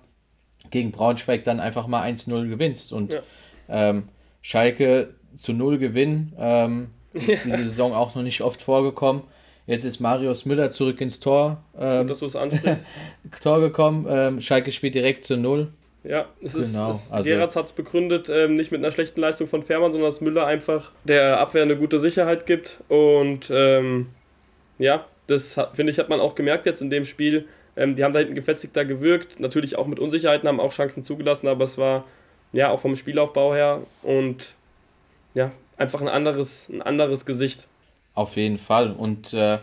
[0.70, 2.94] gegen Braunschweig dann einfach mal 1-0 gewinnst.
[2.94, 3.22] Und ja.
[3.70, 4.10] ähm,
[4.42, 7.38] Schalke zu 0 gewinnen, ähm, ist ja.
[7.46, 9.24] diese Saison auch noch nicht oft vorgekommen.
[9.68, 11.62] Jetzt ist Marius Müller zurück ins Tor.
[11.78, 12.34] Ähm, das, was
[13.42, 14.08] Tor gekommen.
[14.10, 15.68] Ähm, Schalke spielt direkt zu 0.
[16.06, 16.92] Ja, es genau.
[16.92, 19.92] ist, es, also, Geratz hat es begründet, ähm, nicht mit einer schlechten Leistung von Fährmann,
[19.92, 22.82] sondern dass Müller einfach der Abwehr eine gute Sicherheit gibt.
[22.88, 24.08] Und ähm,
[24.80, 27.46] ja, das finde ich, hat man auch gemerkt jetzt in dem Spiel.
[27.76, 31.50] Ähm, die haben da hinten gefestigter gewirkt, natürlich auch mit Unsicherheiten, haben auch Chancen zugelassen,
[31.50, 32.06] aber es war
[32.54, 34.56] ja auch vom Spielaufbau her und
[35.34, 37.68] ja, einfach ein anderes, ein anderes Gesicht.
[38.18, 38.94] Auf jeden Fall.
[38.94, 39.60] Und äh,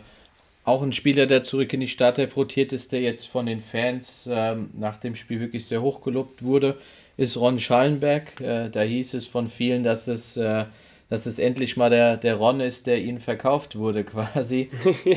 [0.63, 4.31] auch ein Spieler, der zurück in die Startelf rotiert ist, der jetzt von den Fans
[4.31, 6.77] ähm, nach dem Spiel wirklich sehr hoch gelobt wurde,
[7.17, 8.41] ist Ron Schallenberg.
[8.41, 10.67] Äh, da hieß es von vielen, dass es, äh,
[11.11, 14.71] dass es endlich mal der, der Ron ist, der ihnen verkauft wurde quasi.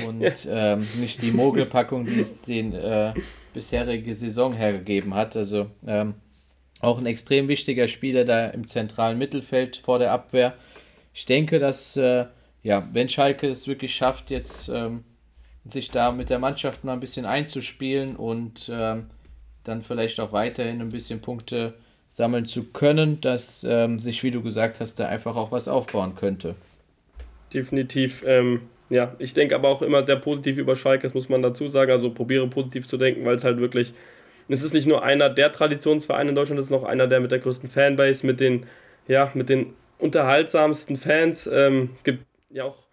[0.07, 3.13] Und ähm, nicht die Mogelpackung, die es den äh,
[3.53, 5.37] bisherige Saison hergegeben hat.
[5.37, 6.15] Also ähm,
[6.79, 10.55] auch ein extrem wichtiger Spieler da im zentralen Mittelfeld vor der Abwehr.
[11.13, 12.25] Ich denke, dass, äh,
[12.67, 15.05] ja, wenn Schalke es wirklich schafft, jetzt ähm,
[15.63, 19.05] sich da mit der Mannschaft mal ein bisschen einzuspielen und ähm,
[19.63, 21.75] dann vielleicht auch weiterhin ein bisschen Punkte
[22.09, 26.15] sammeln zu können, dass ähm, sich, wie du gesagt hast, da einfach auch was aufbauen
[26.15, 26.55] könnte.
[27.53, 28.23] Definitiv.
[28.25, 31.69] Ähm, ja, ich denke aber auch immer sehr positiv über Schalke, das muss man dazu
[31.69, 31.91] sagen.
[31.91, 33.93] Also probiere positiv zu denken, weil es halt wirklich
[34.49, 37.31] es ist nicht nur einer der Traditionsvereine in Deutschland, es ist noch einer der mit
[37.31, 38.65] der größten Fanbase, mit den,
[39.07, 41.49] ja, mit den unterhaltsamsten Fans.
[41.51, 42.87] Ähm, gibt ja auch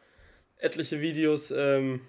[0.59, 2.01] etliche Videos, ähm,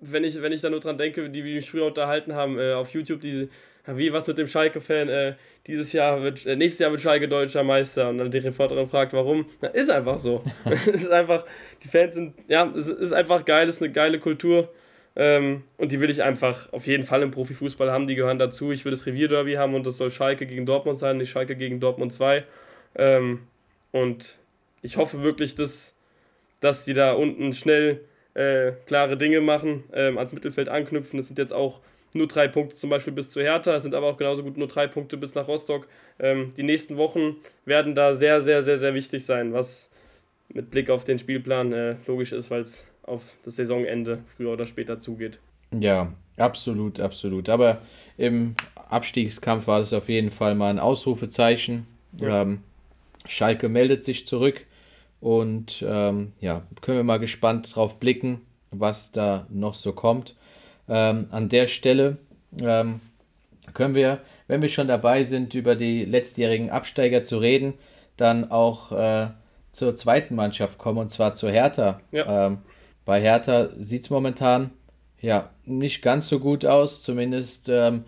[0.00, 2.72] wenn ich, wenn ich da nur dran denke, die wir mich früher unterhalten haben, äh,
[2.72, 3.48] auf YouTube, die,
[3.86, 5.34] wie was mit dem Schalke-Fan, äh,
[5.66, 9.12] dieses Jahr wird, äh, nächstes Jahr wird Schalke deutscher Meister und dann die Reporterin fragt,
[9.12, 9.46] warum.
[9.60, 10.44] Na, ist einfach so.
[10.64, 11.44] es ist einfach,
[11.82, 14.72] die Fans sind, ja, es ist einfach geil, es ist eine geile Kultur.
[15.18, 18.70] Ähm, und die will ich einfach auf jeden Fall im Profifußball haben, die gehören dazu.
[18.70, 21.80] Ich will das Revierderby haben und das soll Schalke gegen Dortmund sein, nicht Schalke gegen
[21.80, 22.44] Dortmund 2.
[22.96, 23.40] Ähm,
[23.92, 24.36] und
[24.82, 25.95] ich hoffe wirklich, dass,
[26.60, 28.00] dass die da unten schnell
[28.34, 31.18] äh, klare Dinge machen, ähm, ans Mittelfeld anknüpfen.
[31.18, 31.80] Es sind jetzt auch
[32.12, 34.68] nur drei Punkte zum Beispiel bis zu Hertha, es sind aber auch genauso gut nur
[34.68, 35.88] drei Punkte bis nach Rostock.
[36.18, 39.90] Ähm, die nächsten Wochen werden da sehr, sehr, sehr, sehr wichtig sein, was
[40.48, 44.66] mit Blick auf den Spielplan äh, logisch ist, weil es auf das Saisonende früher oder
[44.66, 45.38] später zugeht.
[45.72, 47.48] Ja, absolut, absolut.
[47.48, 47.80] Aber
[48.16, 48.54] im
[48.88, 51.86] Abstiegskampf war das auf jeden Fall mal ein Ausrufezeichen.
[52.20, 52.42] Ja.
[52.42, 52.62] Ähm,
[53.26, 54.64] Schalke meldet sich zurück
[55.20, 60.34] und ähm, ja, können wir mal gespannt drauf blicken, was da noch so kommt.
[60.88, 62.18] Ähm, an der Stelle
[62.60, 63.00] ähm,
[63.72, 67.74] können wir, wenn wir schon dabei sind, über die letztjährigen Absteiger zu reden,
[68.16, 69.28] dann auch äh,
[69.70, 72.00] zur zweiten Mannschaft kommen und zwar zur Hertha.
[72.12, 72.46] Ja.
[72.46, 72.58] Ähm,
[73.04, 74.70] bei Hertha sieht es momentan
[75.20, 77.02] ja nicht ganz so gut aus.
[77.02, 78.04] Zumindest ähm,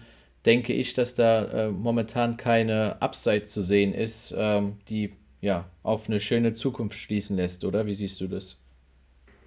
[0.47, 6.09] denke ich, dass da äh, momentan keine Upside zu sehen ist, ähm, die ja auf
[6.09, 7.87] eine schöne Zukunft schließen lässt, oder?
[7.87, 8.61] Wie siehst du das?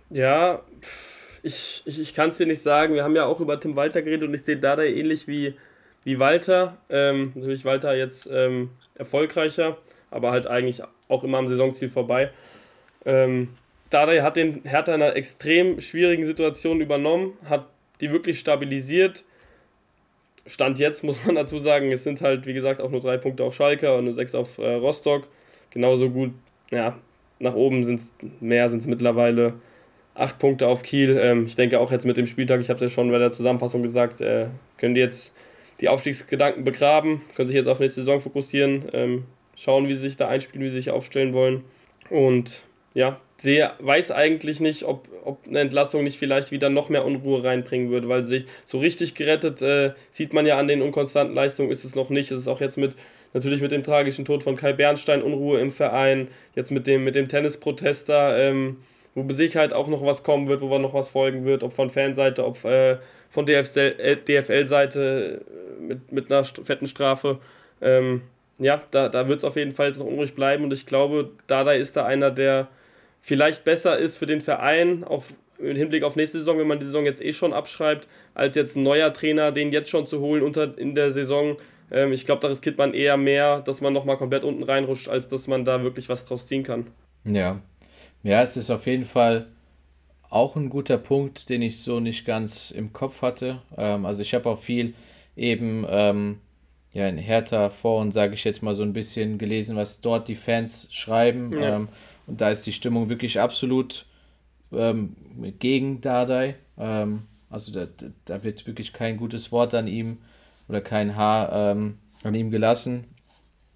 [0.09, 0.63] Ja,
[1.43, 2.93] ich, ich, ich kann es dir nicht sagen.
[2.93, 5.55] Wir haben ja auch über Tim Walter geredet und ich sehe da ähnlich wie,
[6.03, 6.77] wie Walter.
[6.89, 9.77] Ähm, natürlich Walter jetzt ähm, erfolgreicher,
[10.11, 12.31] aber halt eigentlich auch immer am Saisonziel vorbei.
[13.05, 13.49] Ähm,
[13.89, 17.67] Dardai hat den Hertha in einer extrem schwierigen Situation übernommen, hat
[17.99, 19.23] die wirklich stabilisiert.
[20.45, 23.43] Stand jetzt muss man dazu sagen, es sind halt, wie gesagt, auch nur drei Punkte
[23.43, 25.27] auf Schalke und nur sechs auf äh, Rostock.
[25.71, 26.31] Genauso gut,
[26.69, 26.97] ja,
[27.39, 29.53] nach oben sind es mehr, sind es mittlerweile
[30.13, 31.19] acht Punkte auf Kiel.
[31.21, 33.31] Ähm, ich denke auch jetzt mit dem Spieltag, ich habe es ja schon bei der
[33.31, 34.47] Zusammenfassung gesagt, äh,
[34.77, 35.33] können die jetzt
[35.79, 39.23] die Aufstiegsgedanken begraben, können sich jetzt auf nächste Saison fokussieren, ähm,
[39.55, 41.63] schauen, wie sie sich da einspielen, wie sie sich aufstellen wollen.
[42.09, 42.63] Und
[42.93, 47.43] ja, sehe, weiß eigentlich nicht, ob, ob eine Entlassung nicht vielleicht wieder noch mehr Unruhe
[47.43, 51.71] reinbringen würde, weil sich so richtig gerettet äh, sieht man ja an den unkonstanten Leistungen
[51.71, 52.31] ist es noch nicht.
[52.31, 52.95] Es ist auch jetzt mit
[53.33, 57.15] natürlich mit dem tragischen Tod von Kai Bernstein Unruhe im Verein, jetzt mit dem mit
[57.15, 58.77] dem Tennisprotester, ähm,
[59.15, 62.45] wo Sicherheit auch noch was kommen wird, wo noch was folgen wird, ob von Fanseite,
[62.45, 62.97] ob äh,
[63.29, 67.39] von DFL-Seite äh, mit, mit einer fetten Strafe.
[67.81, 68.21] Ähm,
[68.59, 71.31] ja, da, da wird es auf jeden Fall jetzt noch unruhig bleiben und ich glaube,
[71.47, 72.67] Dada ist da einer, der
[73.21, 75.23] vielleicht besser ist für den Verein, auch
[75.57, 78.75] im Hinblick auf nächste Saison, wenn man die Saison jetzt eh schon abschreibt, als jetzt
[78.75, 81.57] ein neuer Trainer, den jetzt schon zu holen unter, in der Saison.
[81.91, 85.27] Ähm, ich glaube, da riskiert man eher mehr, dass man nochmal komplett unten reinrutscht, als
[85.27, 86.87] dass man da wirklich was draus ziehen kann.
[87.23, 87.61] Ja.
[88.23, 89.47] Ja, es ist auf jeden Fall
[90.29, 93.61] auch ein guter Punkt, den ich so nicht ganz im Kopf hatte.
[93.77, 94.93] Ähm, also ich habe auch viel
[95.35, 96.39] eben ähm,
[96.93, 100.27] ja, in Hertha vor und sage ich jetzt mal so ein bisschen gelesen, was dort
[100.27, 101.51] die Fans schreiben.
[101.53, 101.77] Ja.
[101.77, 101.89] Ähm,
[102.27, 104.05] und da ist die Stimmung wirklich absolut
[104.71, 105.15] ähm,
[105.59, 106.55] gegen Dardai.
[106.77, 107.87] Ähm, also da,
[108.25, 110.19] da wird wirklich kein gutes Wort an ihm
[110.71, 113.03] oder kein Haar ähm, an ihm gelassen.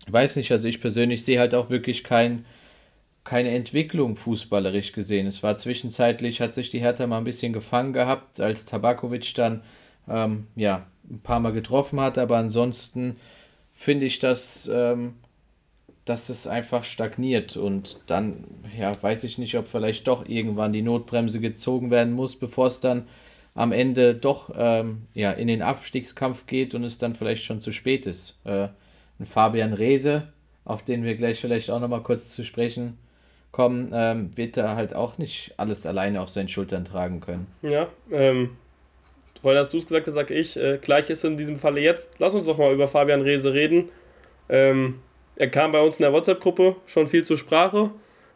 [0.07, 2.45] Weiß nicht, also ich persönlich sehe halt auch wirklich kein,
[3.25, 5.27] keine Entwicklung fußballerisch gesehen.
[5.27, 9.61] Es war zwischenzeitlich, hat sich die Hertha mal ein bisschen gefangen gehabt, als Tabakovic dann
[10.07, 13.17] ähm, ja, ein paar Mal getroffen hat, aber ansonsten
[13.73, 15.15] finde ich, dass, ähm,
[16.05, 18.45] dass es einfach stagniert und dann,
[18.77, 22.79] ja, weiß ich nicht, ob vielleicht doch irgendwann die Notbremse gezogen werden muss, bevor es
[22.79, 23.05] dann
[23.55, 27.71] am Ende doch ähm, ja, in den Abstiegskampf geht und es dann vielleicht schon zu
[27.71, 28.39] spät ist.
[28.43, 28.67] Äh,
[29.17, 30.27] ein Fabian Reese,
[30.65, 32.97] auf den wir gleich vielleicht auch nochmal kurz zu sprechen
[33.53, 37.47] kommen, ähm, wird er halt auch nicht alles alleine auf seinen Schultern tragen können.
[37.61, 38.57] Ja, ähm,
[39.41, 42.09] vorhin hast du es gesagt, da sage ich, äh, gleich ist in diesem Falle jetzt.
[42.19, 43.87] Lass uns doch mal über Fabian Reese reden.
[44.49, 44.99] Ähm,
[45.37, 47.91] er kam bei uns in der WhatsApp-Gruppe schon viel zur Sprache.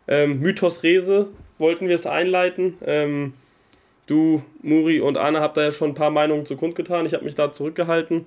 [0.07, 2.77] Ähm, Mythos Rese wollten wir es einleiten.
[4.09, 7.05] Du, Muri und Anne habt da ja schon ein paar Meinungen zu kundgetan.
[7.05, 8.25] Ich habe mich da zurückgehalten.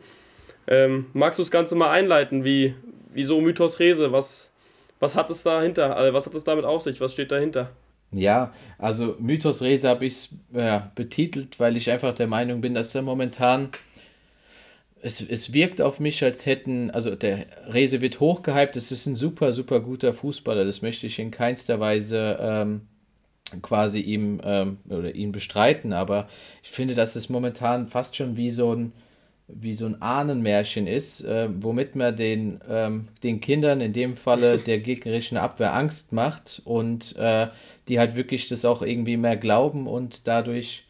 [0.68, 2.45] Ähm, magst du das Ganze mal einleiten?
[2.45, 2.74] Wie,
[3.12, 4.12] wieso Mythos Rese?
[4.12, 4.51] Was,
[5.01, 5.97] was hat es dahinter?
[5.97, 7.01] Also was hat es damit auf sich?
[7.01, 7.72] Was steht dahinter?
[8.12, 12.95] Ja, also Mythos Rese habe ich äh, betitelt, weil ich einfach der Meinung bin, dass
[12.95, 13.70] er momentan.
[15.01, 19.16] Es, es wirkt auf mich, als hätten, also der Rese wird hochgehypt, es ist ein
[19.16, 22.83] super, super guter Fußballer, das möchte ich in keinster Weise ähm,
[23.61, 26.28] quasi ihm ähm, oder ihn bestreiten, aber
[26.62, 28.92] ich finde, dass es momentan fast schon wie so ein
[29.55, 34.59] wie so ein Ahnenmärchen ist, äh, womit man den, ähm, den Kindern, in dem Falle
[34.66, 37.48] der gegnerischen Abwehr, Angst macht und äh,
[37.88, 40.84] die halt wirklich das auch irgendwie mehr glauben und dadurch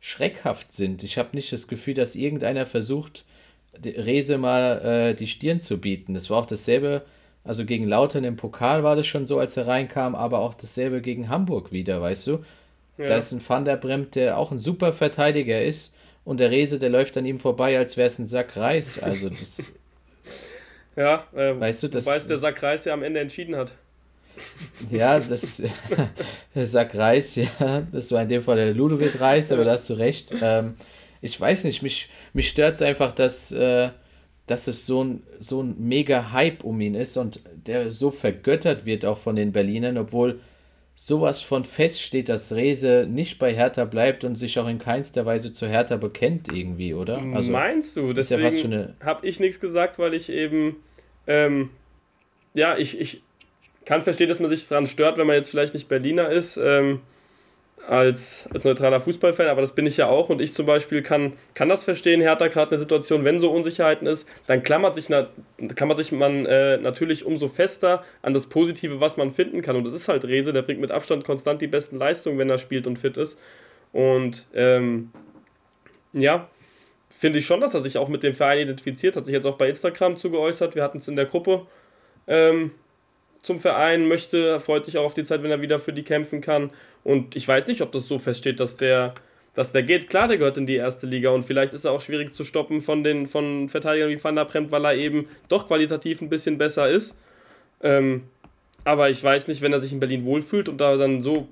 [0.00, 1.02] schreckhaft sind.
[1.02, 3.24] Ich habe nicht das Gefühl, dass irgendeiner versucht,
[3.84, 6.14] Rese mal äh, die Stirn zu bieten.
[6.14, 7.04] Das war auch dasselbe,
[7.44, 11.02] also gegen Lautern im Pokal war das schon so, als er reinkam, aber auch dasselbe
[11.02, 12.44] gegen Hamburg wieder, weißt du?
[12.96, 13.06] Ja.
[13.06, 16.78] Da ist ein Van der Bremt, der auch ein super Verteidiger ist und der Rese,
[16.78, 18.98] der läuft an ihm vorbei, als wäre es ein Sack Reis.
[19.02, 19.72] Also das.
[20.96, 22.06] ja, äh, weißt du, das.
[22.06, 23.72] Weißt der Sack Reis ja am Ende entschieden hat.
[24.90, 25.62] Ja, das
[26.54, 29.90] der Sack Reis, ja, das war in dem Fall der Ludovic Reis, aber da hast
[29.90, 30.32] du recht.
[30.40, 30.74] Ähm,
[31.20, 33.90] ich weiß nicht, mich, mich stört es einfach, dass, äh,
[34.46, 38.84] dass es so ein, so ein mega Hype um ihn ist und der so vergöttert
[38.84, 40.40] wird auch von den Berlinern, obwohl
[40.94, 45.52] sowas von feststeht, dass Rese nicht bei Hertha bleibt und sich auch in keinster Weise
[45.52, 47.20] zu Hertha bekennt irgendwie, oder?
[47.34, 48.12] Also, Meinst du?
[48.12, 50.76] Deswegen ja habe ich nichts gesagt, weil ich eben,
[51.26, 51.70] ähm,
[52.52, 53.22] ja, ich, ich
[53.84, 56.56] kann verstehen, dass man sich daran stört, wenn man jetzt vielleicht nicht Berliner ist.
[56.58, 57.00] Ähm,
[57.88, 60.28] als, als neutraler Fußballfan, aber das bin ich ja auch.
[60.28, 64.06] Und ich zum Beispiel kann, kann das verstehen, Hertha gerade eine Situation, wenn so Unsicherheiten
[64.06, 65.28] ist, dann klammert sich, na,
[65.74, 69.76] klammert sich man äh, natürlich umso fester an das Positive, was man finden kann.
[69.76, 72.58] Und das ist halt Rese, der bringt mit Abstand konstant die besten Leistungen, wenn er
[72.58, 73.38] spielt und fit ist.
[73.92, 75.10] Und ähm,
[76.12, 76.48] ja,
[77.08, 79.56] finde ich schon, dass er sich auch mit dem Verein identifiziert, hat sich jetzt auch
[79.56, 81.66] bei Instagram zugeäußert, wir hatten es in der Gruppe
[82.26, 82.72] ähm,
[83.44, 86.40] zum Verein, möchte, freut sich auch auf die Zeit, wenn er wieder für die kämpfen
[86.40, 86.70] kann.
[87.04, 89.12] Und ich weiß nicht, ob das so feststeht, dass der,
[89.54, 90.08] dass der geht.
[90.08, 92.80] Klar, der gehört in die erste Liga und vielleicht ist er auch schwierig zu stoppen
[92.80, 96.56] von den von Verteidigern wie Van der Bremt, weil er eben doch qualitativ ein bisschen
[96.56, 97.14] besser ist.
[97.82, 98.22] Ähm,
[98.84, 101.46] aber ich weiß nicht, wenn er sich in Berlin wohlfühlt und da dann so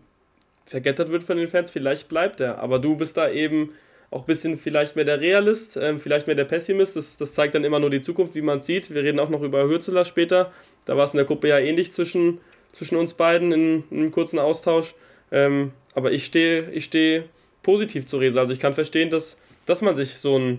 [0.65, 2.59] vergettert wird von den Fans, vielleicht bleibt er.
[2.59, 3.75] Aber du bist da eben
[4.13, 6.97] auch ein bisschen vielleicht mehr der Realist, ähm, vielleicht mehr der Pessimist.
[6.97, 8.93] Das, das zeigt dann immer nur die Zukunft, wie man es sieht.
[8.93, 10.53] Wir reden auch noch über Hürzeler später.
[10.85, 12.39] Da war es in der Gruppe ja ähnlich zwischen,
[12.73, 14.95] zwischen uns beiden in, in einem kurzen Austausch.
[15.31, 17.23] Ähm, aber ich stehe ich steh
[17.63, 18.39] positiv zu Rese.
[18.39, 20.59] Also ich kann verstehen, dass, dass man sich so ein,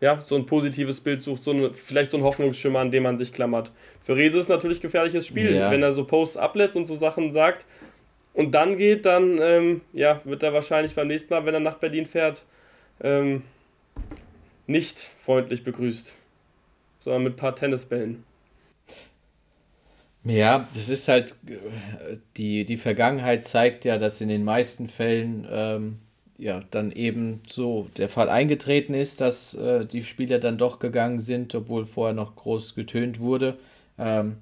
[0.00, 3.18] ja, so ein positives Bild sucht, so eine, vielleicht so ein Hoffnungsschimmer, an dem man
[3.18, 3.72] sich klammert.
[4.00, 5.54] Für Rese ist natürlich ein gefährliches Spiel.
[5.54, 5.70] Ja.
[5.70, 7.66] Wenn er so Posts ablässt und so Sachen sagt
[8.32, 11.76] und dann geht, dann ähm, ja, wird er wahrscheinlich beim nächsten Mal, wenn er nach
[11.76, 12.44] Berlin fährt,
[13.00, 13.42] ähm,
[14.66, 16.14] nicht freundlich begrüßt,
[17.00, 18.24] sondern mit ein paar Tennisbällen.
[20.24, 21.36] Ja, das ist halt,
[22.36, 25.98] die, die Vergangenheit zeigt ja, dass in den meisten Fällen ähm,
[26.36, 31.20] ja dann eben so der Fall eingetreten ist, dass äh, die Spieler dann doch gegangen
[31.20, 33.56] sind, obwohl vorher noch groß getönt wurde.
[33.98, 34.38] Ähm,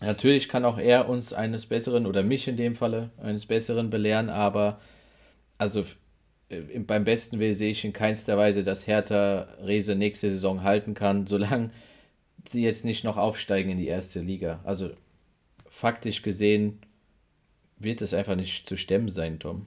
[0.00, 4.28] natürlich kann auch er uns eines Besseren oder mich in dem Falle eines Besseren belehren,
[4.28, 4.80] aber
[5.56, 5.84] also
[6.86, 11.26] beim besten Will sehe ich in keinster Weise, dass Hertha Rese nächste Saison halten kann,
[11.26, 11.70] solange
[12.46, 14.60] sie jetzt nicht noch aufsteigen in die erste Liga.
[14.64, 14.90] Also
[15.68, 16.80] faktisch gesehen
[17.78, 19.66] wird es einfach nicht zu stemmen sein, Tom.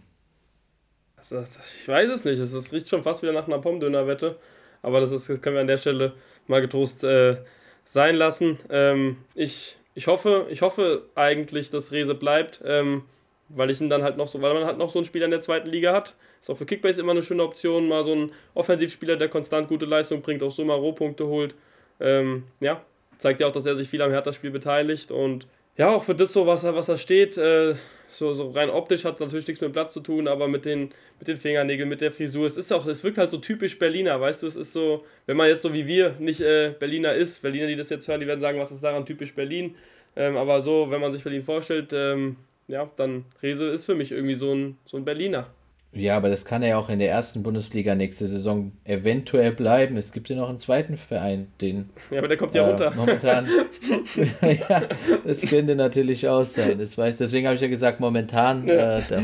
[1.17, 2.39] Also, ich weiß es nicht.
[2.39, 4.37] Es riecht schon fast wieder nach einer Pommdöner-Wette.
[4.81, 6.13] Aber das, ist, das können wir an der Stelle
[6.47, 7.37] mal getrost äh,
[7.85, 8.59] sein lassen.
[8.69, 12.61] Ähm, ich, ich, hoffe, ich hoffe eigentlich, dass Rese bleibt.
[12.63, 13.03] Ähm,
[13.49, 15.31] weil ich ihn dann halt noch so, weil man halt noch so einen Spieler in
[15.31, 16.15] der zweiten Liga hat.
[16.41, 19.85] Ist auch für Kickbase immer eine schöne Option, mal so ein Offensivspieler, der konstant gute
[19.85, 21.55] Leistung bringt, auch so mal Rohpunkte holt.
[21.99, 22.81] Ähm, ja,
[23.17, 26.31] zeigt ja auch, dass er sich viel am Hertha-Spiel beteiligt und ja, auch für das
[26.31, 27.75] so, was er, was er steht, äh,
[28.09, 30.91] so, so rein optisch hat es natürlich nichts mit Blatt zu tun, aber mit den,
[31.19, 34.19] mit den Fingernägeln, mit der Frisur, es ist auch, es wirkt halt so typisch Berliner,
[34.21, 37.41] weißt du, es ist so, wenn man jetzt so wie wir nicht äh, Berliner ist,
[37.41, 39.75] Berliner, die das jetzt hören, die werden sagen, was ist daran typisch Berlin,
[40.15, 44.11] ähm, aber so, wenn man sich Berlin vorstellt, ähm, ja, dann Rese ist für mich
[44.11, 45.47] irgendwie so ein, so ein Berliner.
[45.95, 49.95] Ja, aber das kann er ja auch in der ersten Bundesliga nächste Saison eventuell bleiben.
[49.97, 51.89] Es gibt ja noch einen zweiten Verein, den.
[52.11, 52.93] Ja, aber der kommt ja äh, runter.
[52.95, 53.47] Momentan.
[54.41, 54.83] ja,
[55.25, 56.77] das könnte natürlich auch sein.
[56.79, 58.99] Das weiß, deswegen habe ich ja gesagt, momentan, ja.
[58.99, 59.21] äh, da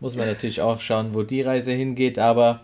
[0.00, 2.18] muss man natürlich auch schauen, wo die Reise hingeht.
[2.18, 2.60] Aber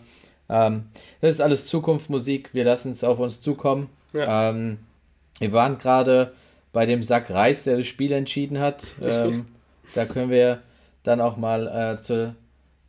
[0.49, 0.85] ähm,
[1.21, 2.51] das ist alles Zukunftsmusik.
[2.53, 3.89] Wir lassen es auf uns zukommen.
[4.13, 4.51] Ja.
[4.51, 4.79] Ähm,
[5.41, 6.33] wir waren gerade
[6.73, 8.95] bei dem Sack Reis, der das Spiel entschieden hat.
[9.03, 9.47] Ähm,
[9.95, 10.61] da können wir
[11.03, 12.35] dann auch mal äh, zur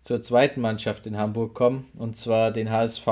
[0.02, 3.08] zur zweiten Mannschaft in Hamburg kommen, und zwar den HSV.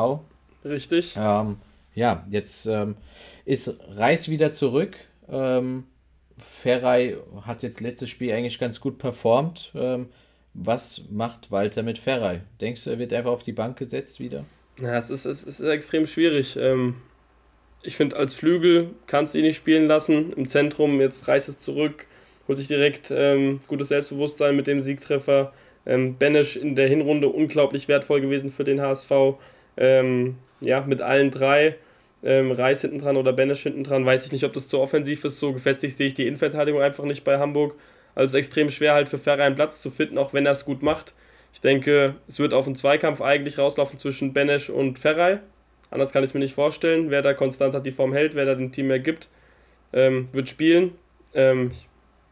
[0.63, 1.15] Richtig.
[1.17, 1.57] Ähm,
[1.95, 2.95] ja, jetzt ähm,
[3.45, 4.97] ist Reis wieder zurück.
[5.29, 5.85] Ähm,
[6.37, 9.71] Ferrei hat jetzt letztes Spiel eigentlich ganz gut performt.
[9.75, 10.09] Ähm,
[10.53, 12.41] was macht Walter mit Ferrei?
[12.61, 14.45] Denkst du, er wird einfach auf die Bank gesetzt wieder?
[14.79, 16.55] Ja, es ist, es ist extrem schwierig.
[16.55, 16.95] Ähm,
[17.83, 20.33] ich finde, als Flügel kannst du ihn nicht spielen lassen.
[20.33, 22.05] Im Zentrum, jetzt reißt es zurück,
[22.47, 25.53] holt sich direkt ähm, gutes Selbstbewusstsein mit dem Siegtreffer.
[25.87, 29.11] Ähm, Benesch in der Hinrunde unglaublich wertvoll gewesen für den HSV.
[29.77, 31.75] Ähm, ja, mit allen drei.
[32.23, 35.23] Ähm, Reis hinten dran oder Benesch hinten dran, weiß ich nicht, ob das zu offensiv
[35.23, 35.39] ist.
[35.39, 37.75] So gefestigt sehe ich die Innenverteidigung einfach nicht bei Hamburg.
[38.15, 40.51] Also es ist extrem schwer halt für Ferrer einen Platz zu finden, auch wenn er
[40.51, 41.13] es gut macht.
[41.53, 45.39] Ich denke, es wird auf einen Zweikampf eigentlich rauslaufen zwischen Benesch und Ferrei.
[45.89, 47.09] Anders kann ich es mir nicht vorstellen.
[47.11, 49.29] Wer da konstant hat die Form hält, wer da dem Team mehr gibt,
[49.93, 50.93] ähm, wird spielen.
[51.33, 51.71] Ähm,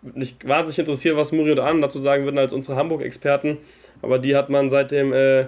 [0.06, 3.58] ich nicht wahnsinnig interessiert, was Muri oder An dazu sagen würden als unsere Hamburg-Experten.
[4.02, 5.48] Aber die hat man seit dem äh,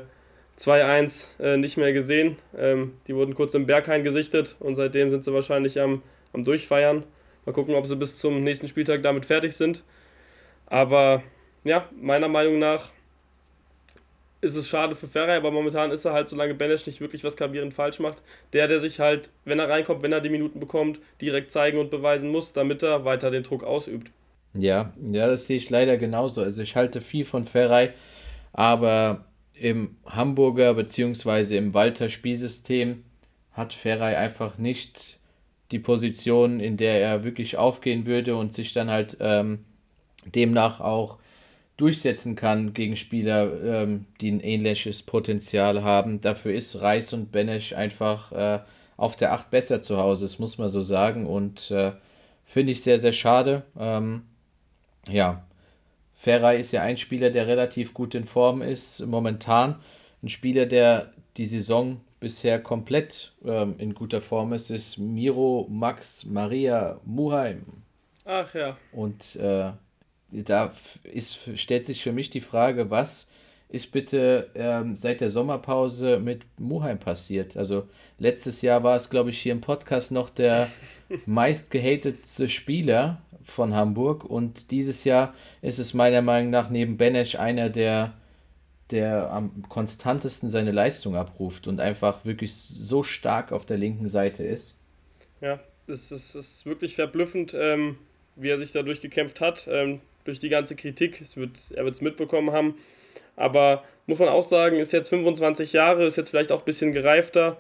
[0.59, 2.37] 2-1 äh, nicht mehr gesehen.
[2.57, 6.01] Ähm, die wurden kurz im Berghain gesichtet und seitdem sind sie wahrscheinlich am,
[6.33, 7.03] am Durchfeiern.
[7.45, 9.83] Mal gucken, ob sie bis zum nächsten Spieltag damit fertig sind.
[10.65, 11.23] Aber
[11.63, 12.89] ja, meiner Meinung nach
[14.41, 17.37] ist es schade für Ferrer, aber momentan ist er halt, solange Benesch nicht wirklich was
[17.37, 18.21] gravierend falsch macht,
[18.53, 21.89] der, der sich halt, wenn er reinkommt, wenn er die Minuten bekommt, direkt zeigen und
[21.89, 24.11] beweisen muss, damit er weiter den Druck ausübt.
[24.53, 26.41] Ja, ja, das sehe ich leider genauso.
[26.41, 27.93] Also ich halte viel von Ferrei,
[28.53, 31.57] aber im Hamburger bzw.
[31.57, 33.03] im Walter Spielsystem
[33.51, 35.19] hat Ferrei einfach nicht
[35.71, 39.65] die Position, in der er wirklich aufgehen würde und sich dann halt ähm,
[40.25, 41.17] demnach auch
[41.77, 46.21] durchsetzen kann gegen Spieler, ähm, die ein ähnliches Potenzial haben.
[46.21, 48.59] Dafür ist Reis und Benesch einfach äh,
[48.97, 51.27] auf der 8 besser zu Hause, das muss man so sagen.
[51.27, 51.91] Und äh,
[52.45, 53.63] finde ich sehr, sehr schade.
[53.79, 54.23] Ähm,
[55.09, 55.43] ja,
[56.13, 59.75] Ferrei ist ja ein Spieler, der relativ gut in Form ist momentan.
[60.23, 66.25] Ein Spieler, der die Saison bisher komplett ähm, in guter Form ist, ist Miro Max
[66.25, 67.83] Maria Muheim.
[68.25, 68.77] Ach ja.
[68.91, 69.71] Und äh,
[70.31, 73.31] da ist, stellt sich für mich die Frage, was
[73.69, 77.55] ist bitte ähm, seit der Sommerpause mit Muheim passiert?
[77.55, 77.87] Also
[78.17, 80.69] letztes Jahr war es, glaube ich, hier im Podcast noch der
[81.25, 87.35] meist gehatetste Spieler von Hamburg und dieses Jahr ist es meiner Meinung nach neben Benesch
[87.35, 88.13] einer, der,
[88.91, 94.43] der am konstantesten seine Leistung abruft und einfach wirklich so stark auf der linken Seite
[94.43, 94.77] ist.
[95.41, 97.97] Ja, es ist, ist wirklich verblüffend, ähm,
[98.35, 101.21] wie er sich da durchgekämpft hat, ähm, durch die ganze Kritik.
[101.21, 102.75] Es wird, er wird es mitbekommen haben.
[103.35, 106.91] Aber muss man auch sagen, ist jetzt 25 Jahre, ist jetzt vielleicht auch ein bisschen
[106.91, 107.57] gereifter.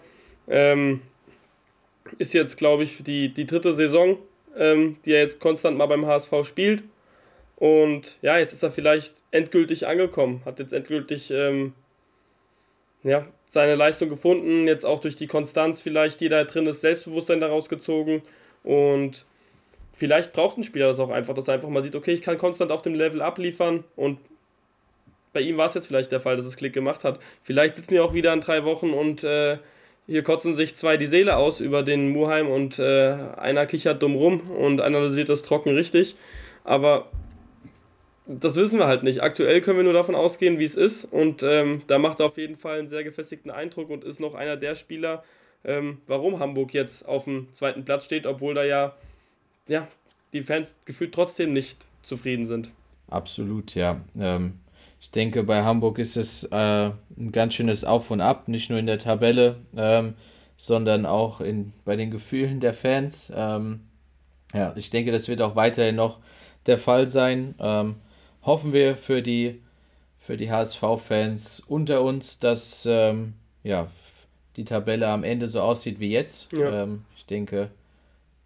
[0.47, 1.01] Ähm,
[2.17, 4.17] ist jetzt, glaube ich, die, die dritte Saison,
[4.57, 6.83] ähm, die er jetzt konstant mal beim HSV spielt.
[7.55, 11.73] Und ja, jetzt ist er vielleicht endgültig angekommen, hat jetzt endgültig ähm,
[13.03, 17.39] ja, seine Leistung gefunden, jetzt auch durch die Konstanz vielleicht, die da drin ist, Selbstbewusstsein
[17.39, 18.21] daraus gezogen.
[18.63, 19.25] Und
[19.93, 22.37] vielleicht braucht ein Spieler das auch einfach, dass er einfach mal sieht, okay, ich kann
[22.37, 24.19] konstant auf dem Level abliefern und
[25.33, 27.19] bei ihm war es jetzt vielleicht der Fall, dass es Klick gemacht hat.
[27.43, 29.57] Vielleicht sitzen wir auch wieder in drei Wochen und äh,
[30.07, 34.15] hier kotzen sich zwei die Seele aus über den Muheim und äh, einer kichert dumm
[34.15, 36.15] rum und analysiert das trocken richtig.
[36.63, 37.09] Aber
[38.25, 39.21] das wissen wir halt nicht.
[39.21, 41.05] Aktuell können wir nur davon ausgehen, wie es ist.
[41.05, 44.33] Und ähm, da macht er auf jeden Fall einen sehr gefestigten Eindruck und ist noch
[44.33, 45.23] einer der Spieler,
[45.65, 48.95] ähm, warum Hamburg jetzt auf dem zweiten Platz steht, obwohl da ja,
[49.67, 49.87] ja
[50.33, 52.69] die Fans gefühlt trotzdem nicht zufrieden sind.
[53.09, 54.01] Absolut, ja.
[54.19, 54.53] Ähm,
[55.07, 58.77] ich denke, bei Hamburg ist es äh, ein ganz schönes Auf und Ab, nicht nur
[58.77, 60.15] in der Tabelle, ähm,
[60.57, 63.31] sondern auch in, bei den Gefühlen der Fans.
[63.33, 63.85] Ähm,
[64.53, 66.19] ja, ich denke, das wird auch weiterhin noch
[66.65, 67.55] der Fall sein.
[67.57, 67.95] Ähm,
[68.43, 69.61] hoffen wir für die,
[70.19, 73.87] für die HSV-Fans unter uns, dass ähm, ja,
[74.57, 76.51] die Tabelle am Ende so aussieht wie jetzt.
[76.51, 76.83] Ja.
[76.83, 77.71] Ähm, ich denke,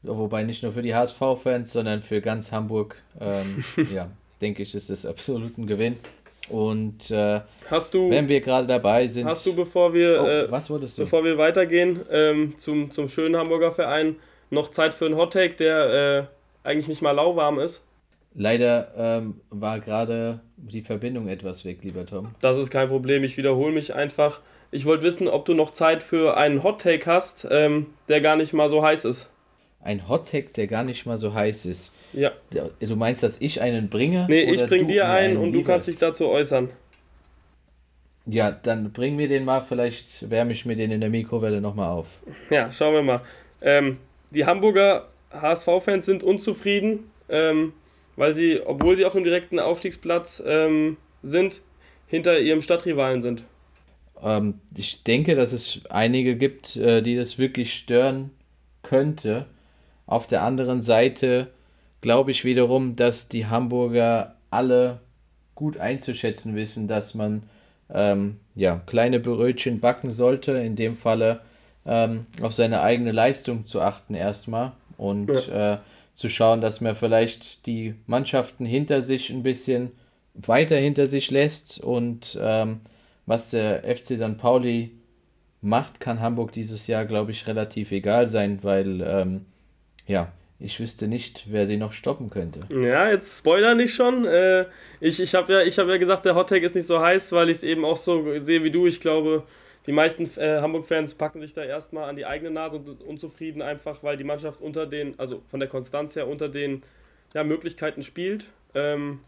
[0.03, 4.91] wobei nicht nur für die HSV-Fans, sondern für ganz Hamburg, ähm, ja, denke ich, ist
[4.91, 5.97] es absolut ein Gewinn.
[6.51, 9.25] Und äh, hast du, wenn wir gerade dabei sind.
[9.25, 11.03] Hast du, bevor wir, oh, äh, was wolltest du?
[11.03, 14.17] bevor wir weitergehen ähm, zum, zum schönen Hamburger Verein,
[14.49, 16.27] noch Zeit für einen Hottake, der
[16.63, 17.81] äh, eigentlich nicht mal lauwarm ist?
[18.33, 22.29] Leider ähm, war gerade die Verbindung etwas weg, lieber Tom.
[22.41, 24.39] Das ist kein Problem, ich wiederhole mich einfach.
[24.71, 28.53] Ich wollte wissen, ob du noch Zeit für einen Hottake hast, ähm, der gar nicht
[28.53, 29.29] mal so heiß ist.
[29.81, 31.93] Ein Hottake, der gar nicht mal so heiß ist.
[32.13, 32.31] Ja.
[32.79, 34.25] Du meinst, dass ich einen bringe?
[34.29, 36.69] Nee, ich bring dir einen und du kannst dich dazu äußern.
[38.25, 41.89] Ja, dann bring mir den mal, vielleicht wärme ich mir den in der Mikrowelle nochmal
[41.89, 42.21] auf.
[42.49, 43.21] Ja, schauen wir mal.
[43.61, 43.97] Ähm,
[44.29, 47.73] die Hamburger HSV-Fans sind unzufrieden, ähm,
[48.15, 51.61] weil sie, obwohl sie auf einem direkten Aufstiegsplatz ähm, sind,
[52.07, 53.43] hinter ihrem Stadtrivalen sind.
[54.21, 58.31] Ähm, ich denke, dass es einige gibt, äh, die das wirklich stören
[58.83, 59.45] könnte.
[60.05, 61.47] Auf der anderen Seite
[62.01, 64.99] glaube ich wiederum, dass die Hamburger alle
[65.55, 67.43] gut einzuschätzen wissen, dass man
[67.93, 71.41] ähm, ja, kleine Brötchen backen sollte, in dem Falle
[71.85, 75.73] ähm, auf seine eigene Leistung zu achten erstmal und ja.
[75.73, 75.77] äh,
[76.13, 79.91] zu schauen, dass man vielleicht die Mannschaften hinter sich ein bisschen
[80.33, 82.81] weiter hinter sich lässt und ähm,
[83.25, 84.37] was der FC St.
[84.37, 84.91] Pauli
[85.61, 89.45] macht, kann Hamburg dieses Jahr, glaube ich, relativ egal sein, weil ähm,
[90.07, 90.31] ja,
[90.61, 92.61] ich wüsste nicht, wer sie noch stoppen könnte.
[92.69, 94.25] Ja, jetzt spoiler nicht schon.
[94.25, 94.65] Äh,
[94.99, 97.57] ich ich habe ja, hab ja gesagt, der Hottag ist nicht so heiß, weil ich
[97.57, 98.85] es eben auch so sehe wie du.
[98.85, 99.43] Ich glaube,
[99.87, 104.03] die meisten äh, Hamburg-Fans packen sich da erstmal an die eigene Nase und unzufrieden einfach,
[104.03, 106.83] weil die Mannschaft unter den, also von der Konstanz her unter den
[107.33, 108.45] ja, Möglichkeiten spielt.
[108.75, 109.19] Ähm,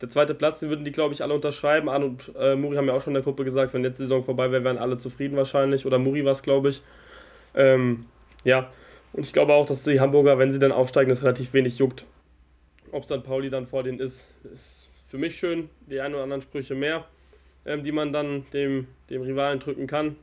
[0.00, 1.88] der zweite Platz, den würden die, glaube ich, alle unterschreiben.
[1.88, 4.04] Arne und äh, Muri haben ja auch schon in der Gruppe gesagt, wenn jetzt die
[4.04, 5.84] Saison vorbei wäre, wären alle zufrieden wahrscheinlich.
[5.84, 6.82] Oder Muri war es, glaube ich.
[7.54, 8.06] Ähm,
[8.44, 8.70] ja,
[9.12, 12.04] und ich glaube auch, dass die Hamburger, wenn sie dann aufsteigen, das relativ wenig juckt.
[12.92, 13.22] Ob St.
[13.22, 15.68] Pauli dann vor denen ist, ist für mich schön.
[15.88, 17.04] Die ein oder anderen Sprüche mehr,
[17.64, 20.16] ähm, die man dann dem, dem Rivalen drücken kann.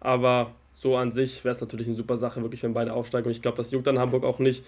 [0.00, 3.26] Aber so an sich wäre es natürlich eine super Sache, wirklich, wenn beide aufsteigen.
[3.26, 4.64] Und ich glaube, das juckt dann Hamburg auch nicht.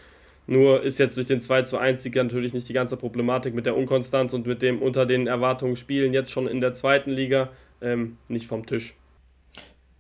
[0.47, 3.67] Nur ist jetzt durch den 2 zu 1 Sieg natürlich nicht die ganze Problematik mit
[3.67, 7.51] der Unkonstanz und mit dem unter den Erwartungen spielen jetzt schon in der zweiten Liga
[7.81, 8.95] ähm, nicht vom Tisch.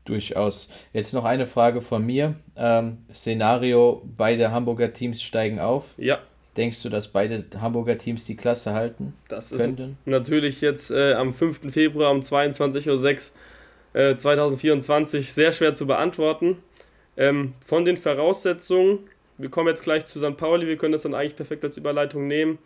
[0.06, 0.68] Durchaus.
[0.92, 2.36] Jetzt noch eine Frage von mir.
[2.56, 5.94] Ähm, Szenario, beide Hamburger Teams steigen auf.
[5.98, 6.20] Ja.
[6.56, 9.98] Denkst du, dass beide Hamburger Teams die Klasse halten das könnten?
[10.04, 11.70] ist natürlich jetzt äh, am 5.
[11.70, 13.30] Februar um 22.06
[13.94, 16.56] Uhr äh, 2024 sehr schwer zu beantworten.
[17.18, 19.00] Ähm, von den Voraussetzungen,
[19.38, 20.36] wir kommen jetzt gleich zu St.
[20.36, 22.58] Pauli, wir können das dann eigentlich perfekt als Überleitung nehmen,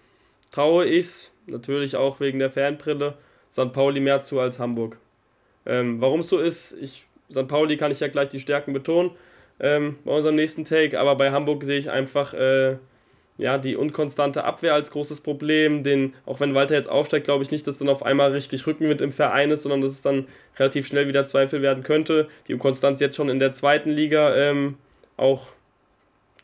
[0.51, 3.15] traue ich es, natürlich auch wegen der Fanbrille,
[3.51, 3.73] St.
[3.73, 4.99] Pauli mehr zu als Hamburg.
[5.67, 7.49] Ähm, Warum es so ist, ich St.
[7.49, 9.13] Pauli kann ich ja gleich die Stärken betonen
[9.61, 12.77] ähm, bei unserem nächsten Take, aber bei Hamburg sehe ich einfach äh,
[13.41, 15.83] ja, die unkonstante Abwehr als großes Problem.
[15.83, 19.01] Den, auch wenn Walter jetzt aufsteigt, glaube ich nicht, dass dann auf einmal richtig Rückenwind
[19.01, 20.29] im Verein ist, sondern dass es dann
[20.59, 22.29] relativ schnell wieder Zweifel werden könnte.
[22.49, 24.77] Die Unkonstanz jetzt schon in der zweiten Liga, ähm,
[25.17, 25.49] auch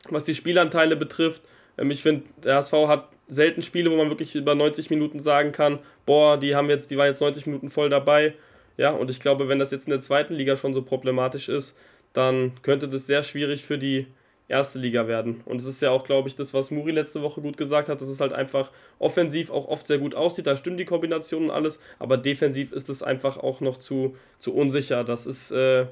[0.08, 1.42] was die Spielanteile betrifft.
[1.78, 5.52] Ähm, ich finde, der HSV hat selten Spiele, wo man wirklich über 90 Minuten sagen
[5.52, 8.34] kann, boah, die haben jetzt, die waren jetzt 90 Minuten voll dabei.
[8.76, 11.76] Ja, und ich glaube, wenn das jetzt in der zweiten Liga schon so problematisch ist,
[12.12, 14.06] dann könnte das sehr schwierig für die
[14.48, 15.42] erste Liga werden.
[15.44, 18.00] Und es ist ja auch, glaube ich, das, was Muri letzte Woche gut gesagt hat,
[18.00, 20.46] dass es halt einfach offensiv auch oft sehr gut aussieht.
[20.46, 24.54] Da stimmen die Kombinationen und alles, aber defensiv ist es einfach auch noch zu, zu
[24.54, 25.04] unsicher.
[25.04, 25.86] Das ist, äh,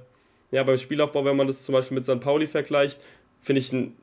[0.50, 2.20] ja, beim Spielaufbau, wenn man das zum Beispiel mit St.
[2.20, 3.00] Pauli vergleicht,
[3.40, 3.96] finde ich ein.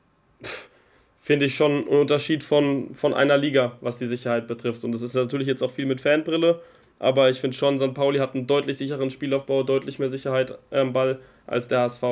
[1.28, 4.82] Ich schon einen Unterschied von, von einer Liga, was die Sicherheit betrifft.
[4.82, 6.60] Und das ist natürlich jetzt auch viel mit Fanbrille
[7.02, 7.94] aber ich finde schon, St.
[7.94, 12.04] Pauli hat einen deutlich sicheren Spielaufbau, deutlich mehr Sicherheit am Ball als der HSV.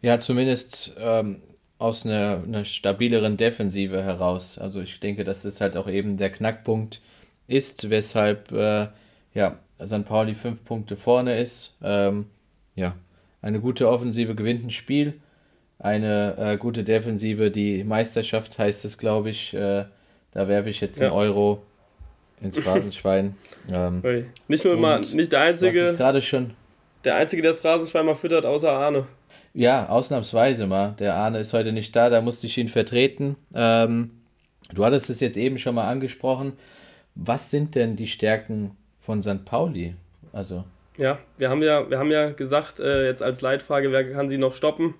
[0.00, 1.42] Ja, zumindest ähm,
[1.78, 4.58] aus einer, einer stabileren Defensive heraus.
[4.58, 7.00] Also ich denke, dass es halt auch eben der Knackpunkt
[7.48, 8.86] ist, weshalb äh,
[9.34, 10.04] ja, St.
[10.04, 11.76] Pauli fünf Punkte vorne ist.
[11.82, 12.26] Ähm,
[12.76, 12.94] ja,
[13.42, 15.14] eine gute Offensive gewinnt ein Spiel.
[15.80, 19.52] Eine äh, gute Defensive, die Meisterschaft heißt es, glaube ich.
[19.52, 19.86] Äh,
[20.30, 21.18] da werfe ich jetzt einen ja.
[21.18, 21.64] Euro
[22.40, 23.34] ins Phrasenschwein.
[23.70, 25.80] ähm, nicht nur mal, nicht der einzige.
[25.80, 26.52] Das ist gerade schon.
[27.04, 29.06] Der einzige, der das Phrasenschwein mal füttert, außer Arne.
[29.54, 30.94] Ja, ausnahmsweise mal.
[30.98, 33.36] Der Arne ist heute nicht da, da musste ich ihn vertreten.
[33.54, 34.10] Ähm,
[34.74, 36.54] du hattest es jetzt eben schon mal angesprochen.
[37.14, 39.44] Was sind denn die Stärken von St.
[39.44, 39.94] Pauli?
[40.32, 40.64] Also.
[40.98, 44.38] Ja, wir haben ja, wir haben ja gesagt, äh, jetzt als Leitfrage, wer kann sie
[44.38, 44.94] noch stoppen?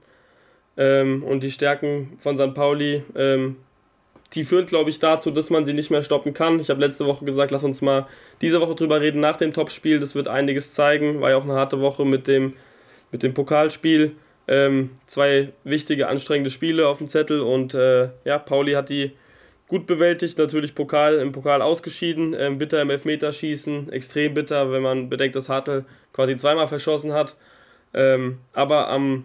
[0.79, 2.55] Ähm, und die Stärken von St.
[2.55, 3.57] Pauli ähm,
[4.35, 6.59] die führt, glaube ich, dazu, dass man sie nicht mehr stoppen kann.
[6.59, 8.07] Ich habe letzte Woche gesagt, lass uns mal
[8.41, 9.99] diese Woche drüber reden nach dem Topspiel.
[9.99, 11.21] Das wird einiges zeigen.
[11.21, 12.55] War ja auch eine harte Woche mit dem,
[13.13, 14.17] mit dem Pokalspiel.
[14.49, 19.13] Ähm, zwei wichtige, anstrengende Spiele auf dem Zettel und äh, ja, Pauli hat die
[19.67, 25.09] gut bewältigt, natürlich Pokal im Pokal ausgeschieden, ähm, bitter im Elfmeterschießen, extrem bitter, wenn man
[25.09, 27.35] bedenkt, dass Hartl quasi zweimal verschossen hat.
[27.93, 29.25] Ähm, aber am,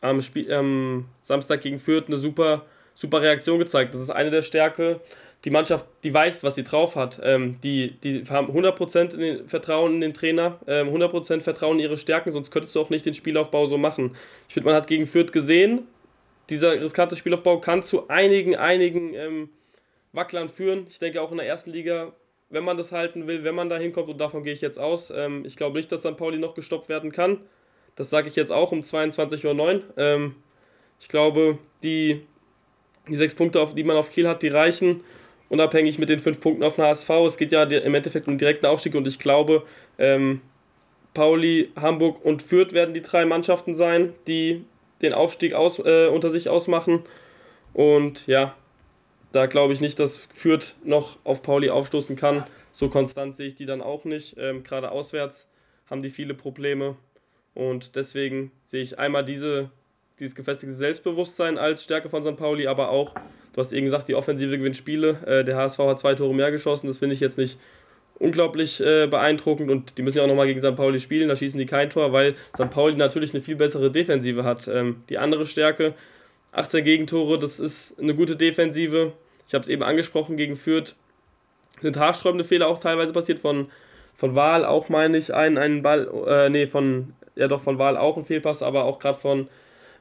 [0.00, 3.94] am Spiel, Samstag gegen Fürth eine super, super Reaktion gezeigt.
[3.94, 5.00] Das ist eine der Stärke.
[5.44, 7.20] Die Mannschaft, die weiß, was sie drauf hat.
[7.22, 11.84] Ähm, die, die haben 100% in den, Vertrauen in den Trainer, ähm, 100% Vertrauen in
[11.84, 14.16] ihre Stärken, sonst könntest du auch nicht den Spielaufbau so machen.
[14.48, 15.86] Ich finde, man hat gegen Fürth gesehen,
[16.48, 19.50] dieser riskante Spielaufbau kann zu einigen, einigen ähm,
[20.12, 20.86] Wacklern führen.
[20.88, 22.12] Ich denke auch in der ersten Liga,
[22.48, 25.12] wenn man das halten will, wenn man da hinkommt, und davon gehe ich jetzt aus.
[25.14, 26.16] Ähm, ich glaube nicht, dass St.
[26.16, 27.40] Pauli noch gestoppt werden kann.
[27.94, 29.82] Das sage ich jetzt auch um 22.09 Uhr.
[29.96, 30.36] Ähm,
[30.98, 32.22] ich glaube, die,
[33.08, 35.02] die sechs Punkte, auf, die man auf Kiel hat, die reichen.
[35.48, 37.08] Unabhängig mit den fünf Punkten auf den HSV.
[37.26, 39.64] Es geht ja im Endeffekt um direkten Aufstieg und ich glaube,
[39.98, 40.40] ähm,
[41.14, 44.64] Pauli, Hamburg und Fürth werden die drei Mannschaften sein, die
[45.02, 47.04] den Aufstieg aus, äh, unter sich ausmachen.
[47.72, 48.54] Und ja,
[49.32, 52.44] da glaube ich nicht, dass Fürth noch auf Pauli aufstoßen kann.
[52.72, 54.36] So konstant sehe ich die dann auch nicht.
[54.38, 55.48] Ähm, Gerade auswärts
[55.88, 56.96] haben die viele Probleme.
[57.54, 59.70] Und deswegen sehe ich einmal diese,
[60.18, 62.36] dieses gefestigte Selbstbewusstsein als Stärke von St.
[62.36, 63.14] Pauli, aber auch,
[63.52, 65.18] du hast eben gesagt, die Offensive gewinnt Spiele.
[65.26, 66.86] Äh, der HSV hat zwei Tore mehr geschossen.
[66.86, 67.58] Das finde ich jetzt nicht
[68.18, 70.74] unglaublich äh, beeindruckend und die müssen ja auch nochmal gegen St.
[70.74, 72.70] Pauli spielen, da schießen die kein Tor, weil St.
[72.70, 74.68] Pauli natürlich eine viel bessere Defensive hat.
[74.68, 75.92] Ähm, die andere Stärke,
[76.52, 79.12] 18 Gegentore, das ist eine gute Defensive.
[79.46, 80.94] Ich habe es eben angesprochen, gegen Fürth
[81.82, 83.68] sind haarsträubende Fehler auch teilweise passiert von,
[84.14, 87.98] von Wahl, auch meine ich, einen, einen Ball, äh, nee, von, ja doch, von Wahl
[87.98, 89.48] auch ein Fehlpass, aber auch gerade von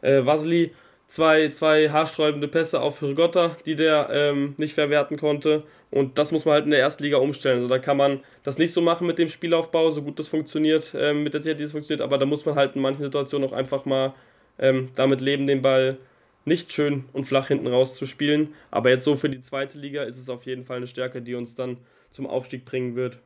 [0.05, 0.71] äh, Vasili
[1.07, 5.63] zwei, zwei haarsträubende Pässe auf Hirgotta, die der ähm, nicht verwerten konnte.
[5.91, 7.57] Und das muss man halt in der ersten Liga umstellen.
[7.57, 10.93] Also da kann man das nicht so machen mit dem Spielaufbau, so gut das funktioniert,
[10.97, 13.47] ähm, mit der Sicherheit, die das funktioniert, aber da muss man halt in manchen Situationen
[13.47, 14.13] auch einfach mal
[14.59, 15.97] ähm, damit leben, den Ball
[16.43, 18.53] nicht schön und flach hinten raus zu spielen.
[18.71, 21.35] Aber jetzt so für die zweite Liga ist es auf jeden Fall eine Stärke, die
[21.35, 21.77] uns dann
[22.11, 23.19] zum Aufstieg bringen wird.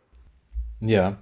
[0.80, 1.18] Ja,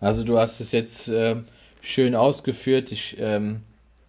[0.00, 1.36] also du hast es jetzt äh,
[1.80, 2.92] schön ausgeführt.
[2.92, 3.62] Ich ähm,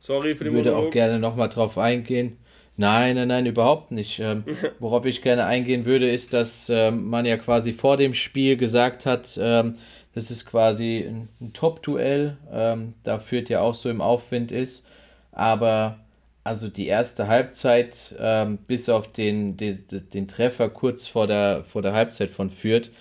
[0.06, 0.90] Sorry für den würde Monolog.
[0.90, 2.38] auch gerne nochmal drauf eingehen.
[2.78, 4.20] Nein, nein, nein, überhaupt nicht.
[4.20, 4.44] Ähm,
[4.80, 9.08] worauf ich gerne eingehen würde, ist, dass ähm, man ja quasi vor dem Spiel gesagt
[9.08, 9.78] hat, ähm,
[10.14, 14.88] das ist quasi ein, ein Top-Duell, ähm, da führt ja auch so im Aufwind ist.
[15.32, 15.98] Aber
[16.44, 19.84] also die erste Halbzeit, ähm, bis auf den, den,
[20.14, 22.92] den Treffer kurz vor der, vor der Halbzeit von Fürth,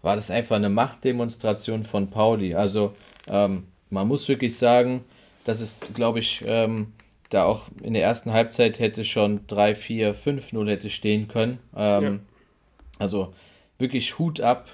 [0.00, 2.54] war das einfach eine Machtdemonstration von Pauli.
[2.54, 2.94] Also
[3.26, 5.04] ähm, man muss wirklich sagen,
[5.44, 6.92] dass es, glaube ich, ähm,
[7.30, 11.58] da auch in der ersten Halbzeit hätte schon 3, 4, 5, 0 hätte stehen können.
[11.76, 12.18] Ähm, ja.
[12.98, 13.34] Also
[13.78, 14.70] wirklich Hut ab,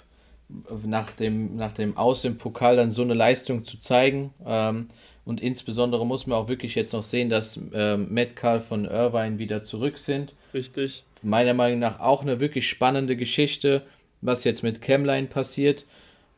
[0.84, 4.32] nach dem, nach dem Aus im Pokal dann so eine Leistung zu zeigen.
[4.46, 4.88] Ähm,
[5.24, 9.60] und insbesondere muss man auch wirklich jetzt noch sehen, dass ähm, Metcalf von Irvine wieder
[9.60, 10.34] zurück sind.
[10.54, 11.04] Richtig.
[11.22, 13.82] Meiner Meinung nach auch eine wirklich spannende Geschichte,
[14.22, 15.84] was jetzt mit Camline passiert.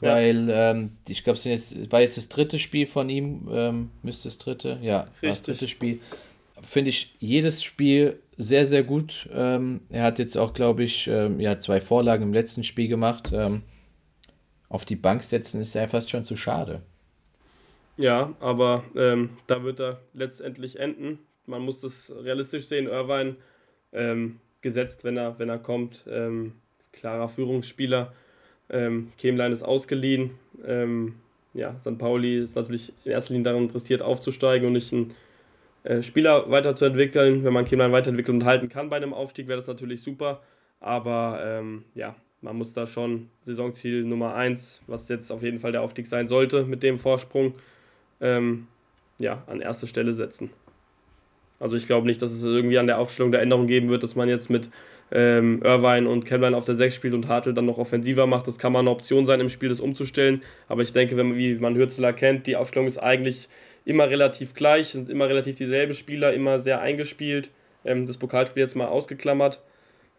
[0.00, 0.14] Ja.
[0.14, 4.38] Weil ähm, ich glaube, es war jetzt das dritte Spiel von ihm, ähm, müsste das
[4.38, 6.00] dritte, ja, das dritte Spiel.
[6.62, 9.28] Finde ich jedes Spiel sehr, sehr gut.
[9.32, 13.30] Ähm, er hat jetzt auch, glaube ich, ähm, ja, zwei Vorlagen im letzten Spiel gemacht.
[13.34, 13.62] Ähm,
[14.68, 16.80] auf die Bank setzen ist ja fast schon zu schade.
[17.96, 21.18] Ja, aber ähm, da wird er letztendlich enden.
[21.44, 22.86] Man muss das realistisch sehen.
[22.86, 23.36] Irvine
[24.60, 26.04] gesetzt, wenn er, wenn er kommt.
[26.92, 28.12] klarer Führungsspieler
[28.70, 30.30] ähm, Kemlein ist ausgeliehen.
[30.66, 31.14] Ähm,
[31.54, 31.98] ja, St.
[31.98, 35.14] Pauli ist natürlich in erster Linie daran interessiert, aufzusteigen und nicht einen
[35.82, 37.44] äh, Spieler weiterzuentwickeln.
[37.44, 40.40] Wenn man Kemlein weiterentwickeln und halten kann bei einem Aufstieg, wäre das natürlich super.
[40.80, 45.72] Aber ähm, ja, man muss da schon Saisonziel Nummer 1, was jetzt auf jeden Fall
[45.72, 47.54] der Aufstieg sein sollte, mit dem Vorsprung,
[48.20, 48.66] ähm,
[49.18, 50.50] ja, an erste Stelle setzen.
[51.58, 54.16] Also ich glaube nicht, dass es irgendwie an der Aufstellung der Änderung geben wird, dass
[54.16, 54.70] man jetzt mit
[55.12, 58.46] ähm, Irvine und Kevline auf der 6 spielt und Hartl dann noch offensiver macht.
[58.46, 60.42] Das kann mal eine Option sein, im Spiel das umzustellen.
[60.68, 63.48] Aber ich denke, wenn man, wie man Hürzeler kennt, die Aufstellung ist eigentlich
[63.84, 67.50] immer relativ gleich, sind immer relativ dieselben Spieler, immer sehr eingespielt.
[67.84, 69.60] Ähm, das Pokalspiel jetzt mal ausgeklammert.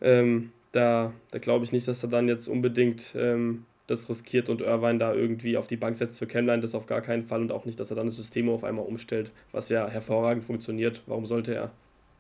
[0.01, 4.61] Ähm, da da glaube ich nicht, dass er dann jetzt unbedingt ähm, das riskiert und
[4.61, 7.51] Irvine da irgendwie auf die Bank setzt für Chemline, das auf gar keinen Fall und
[7.51, 11.01] auch nicht, dass er dann das System auf einmal umstellt, was ja hervorragend funktioniert.
[11.07, 11.71] Warum sollte er?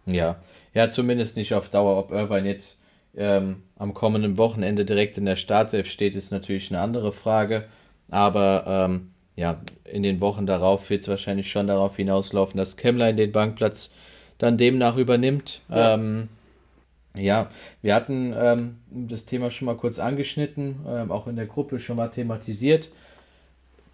[0.05, 0.37] Ja,
[0.73, 1.97] ja, zumindest nicht auf Dauer.
[1.97, 2.81] Ob Irvine jetzt
[3.15, 7.65] ähm, am kommenden Wochenende direkt in der Startelf steht, ist natürlich eine andere Frage.
[8.09, 13.17] Aber ähm, ja, in den Wochen darauf wird es wahrscheinlich schon darauf hinauslaufen, dass Kemmlein
[13.17, 13.91] den Bankplatz
[14.37, 15.61] dann demnach übernimmt.
[15.69, 16.29] Ja, ähm,
[17.15, 17.49] ja
[17.81, 21.97] wir hatten ähm, das Thema schon mal kurz angeschnitten, ähm, auch in der Gruppe schon
[21.97, 22.89] mal thematisiert.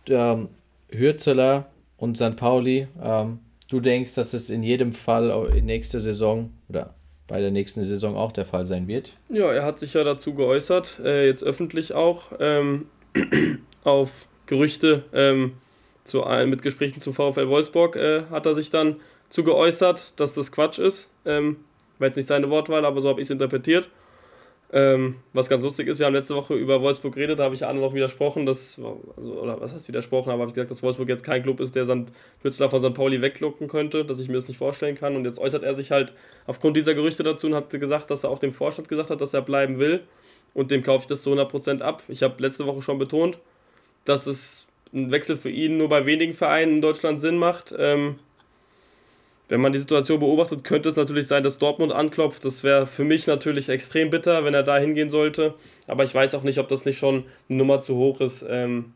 [0.08, 0.49] Ähm,
[0.89, 1.66] Hürzeler
[1.97, 2.38] und St.
[2.38, 6.95] Pauli ähm, du denkst, dass es in jedem Fall in nächster Saison oder
[7.28, 9.13] bei der nächsten Saison auch der Fall sein wird.
[9.30, 12.88] Ja, er hat sich ja dazu geäußert, äh, jetzt öffentlich auch, ähm,
[13.84, 15.53] auf Gerüchte ähm,
[16.05, 18.95] zu, mit Gesprächen zu VfL Wolfsburg äh, hat er sich dann
[19.30, 21.09] zu geäußert, dass das Quatsch ist.
[21.26, 21.57] Ähm,
[21.99, 23.89] war jetzt nicht seine Wortwahl, aber so habe ich es interpretiert.
[24.74, 27.65] Ähm, was ganz lustig ist, wir haben letzte Woche über Wolfsburg geredet, da habe ich
[27.65, 28.78] Arne noch widersprochen, dass,
[29.15, 31.74] also, oder was heißt widersprochen, aber habe ich gesagt, dass Wolfsburg jetzt kein Club ist,
[31.74, 32.11] der St.
[32.41, 32.93] Plötzlich von St.
[32.93, 35.15] Pauli weglocken könnte, dass ich mir das nicht vorstellen kann.
[35.15, 36.13] Und jetzt äußert er sich halt
[36.47, 39.34] aufgrund dieser Gerüchte dazu und hat gesagt, dass er auch dem Vorstand gesagt hat, dass
[39.34, 40.01] er bleiben will.
[40.53, 42.03] Und dem kaufe ich das zu 100% ab.
[42.09, 43.38] Ich habe letzte Woche schon betont,
[44.03, 47.74] dass es ein Wechsel für ihn nur bei wenigen Vereinen in Deutschland Sinn macht.
[47.78, 48.20] Ähm,
[49.50, 52.43] wenn man die Situation beobachtet, könnte es natürlich sein, dass Dortmund anklopft.
[52.43, 55.54] Das wäre für mich natürlich extrem bitter, wenn er da hingehen sollte.
[55.88, 58.45] Aber ich weiß auch nicht, ob das nicht schon eine Nummer zu hoch ist.
[58.48, 58.93] Ähm,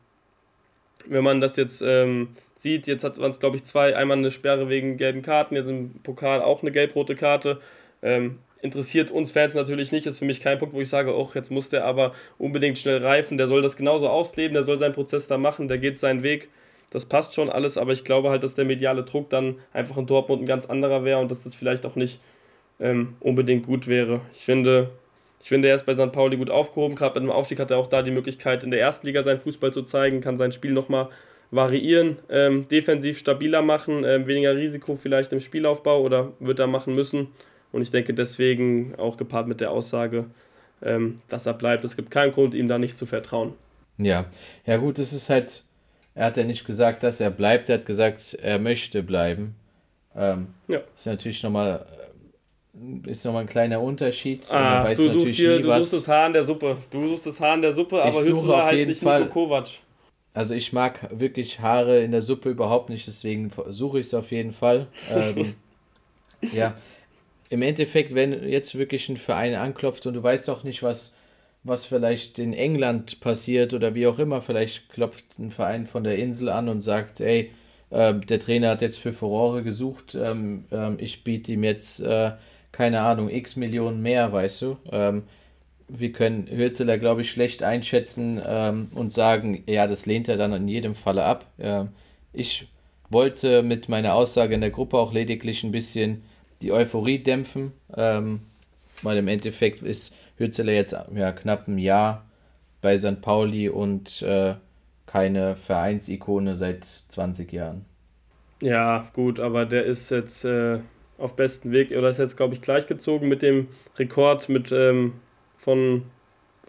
[1.07, 3.95] wenn man das jetzt ähm, sieht, jetzt hat man es, glaube ich, zwei.
[3.95, 7.61] Einmal eine Sperre wegen gelben Karten, jetzt im Pokal auch eine gelb-rote Karte.
[8.03, 10.05] Ähm, interessiert uns Fans natürlich nicht.
[10.05, 13.03] Ist für mich kein Punkt, wo ich sage, oh, jetzt muss der aber unbedingt schnell
[13.03, 13.37] reifen.
[13.37, 16.49] Der soll das genauso ausleben, der soll seinen Prozess da machen, der geht seinen Weg
[16.91, 20.05] das passt schon alles, aber ich glaube halt, dass der mediale Druck dann einfach in
[20.05, 22.19] Dortmund ein ganz anderer wäre und dass das vielleicht auch nicht
[22.79, 24.21] ähm, unbedingt gut wäre.
[24.33, 24.89] Ich finde,
[25.41, 26.11] ich finde, er ist bei St.
[26.11, 26.95] Pauli gut aufgehoben.
[26.95, 29.39] Gerade mit dem Aufstieg hat er auch da die Möglichkeit, in der ersten Liga seinen
[29.39, 31.09] Fußball zu zeigen, kann sein Spiel nochmal
[31.49, 36.93] variieren, ähm, defensiv stabiler machen, ähm, weniger Risiko vielleicht im Spielaufbau oder wird er machen
[36.93, 37.27] müssen.
[37.71, 40.25] Und ich denke deswegen auch gepaart mit der Aussage,
[40.81, 41.85] ähm, dass er bleibt.
[41.85, 43.53] Es gibt keinen Grund, ihm da nicht zu vertrauen.
[43.97, 44.25] Ja,
[44.65, 45.63] ja gut, es ist halt
[46.13, 49.55] er hat ja nicht gesagt, dass er bleibt, er hat gesagt, er möchte bleiben.
[50.15, 50.79] Ähm, ja.
[50.95, 51.85] Ist natürlich nochmal
[52.75, 54.51] äh, ist nochmal ein kleiner Unterschied.
[54.51, 56.77] Ah, du, suchst hier, du suchst das Haar in der Suppe.
[56.89, 59.67] Du suchst das Haar in der Suppe, aber Hützler heißt nicht Fall, Nico Kovac.
[60.33, 64.31] Also ich mag wirklich Haare in der Suppe überhaupt nicht, deswegen suche ich es auf
[64.31, 64.87] jeden Fall.
[65.13, 65.55] ähm,
[66.53, 66.75] ja,
[67.49, 71.13] im Endeffekt, wenn jetzt wirklich ein Verein anklopft und du weißt auch nicht, was
[71.63, 74.41] was vielleicht in England passiert oder wie auch immer.
[74.41, 77.51] Vielleicht klopft ein Verein von der Insel an und sagt, ey,
[77.91, 82.31] äh, der Trainer hat jetzt für Furore gesucht, ähm, ähm, ich biete ihm jetzt, äh,
[82.71, 84.77] keine Ahnung, x Millionen mehr, weißt du.
[84.91, 85.23] Ähm,
[85.87, 90.53] wir können Hürzeler, glaube ich, schlecht einschätzen ähm, und sagen, ja, das lehnt er dann
[90.53, 91.45] in jedem Falle ab.
[91.59, 91.89] Ähm,
[92.33, 92.67] ich
[93.09, 96.23] wollte mit meiner Aussage in der Gruppe auch lediglich ein bisschen
[96.61, 98.41] die Euphorie dämpfen, ähm,
[99.01, 102.25] weil im Endeffekt ist Hützeler jetzt ja, knapp ein Jahr
[102.81, 103.21] bei St.
[103.21, 104.55] Pauli und äh,
[105.05, 107.85] keine Vereinsikone seit 20 Jahren.
[108.61, 110.79] Ja, gut, aber der ist jetzt äh,
[111.17, 113.67] auf besten Weg, oder ist jetzt, glaube ich, gleichgezogen mit dem
[113.97, 115.13] Rekord mit ähm,
[115.57, 116.03] von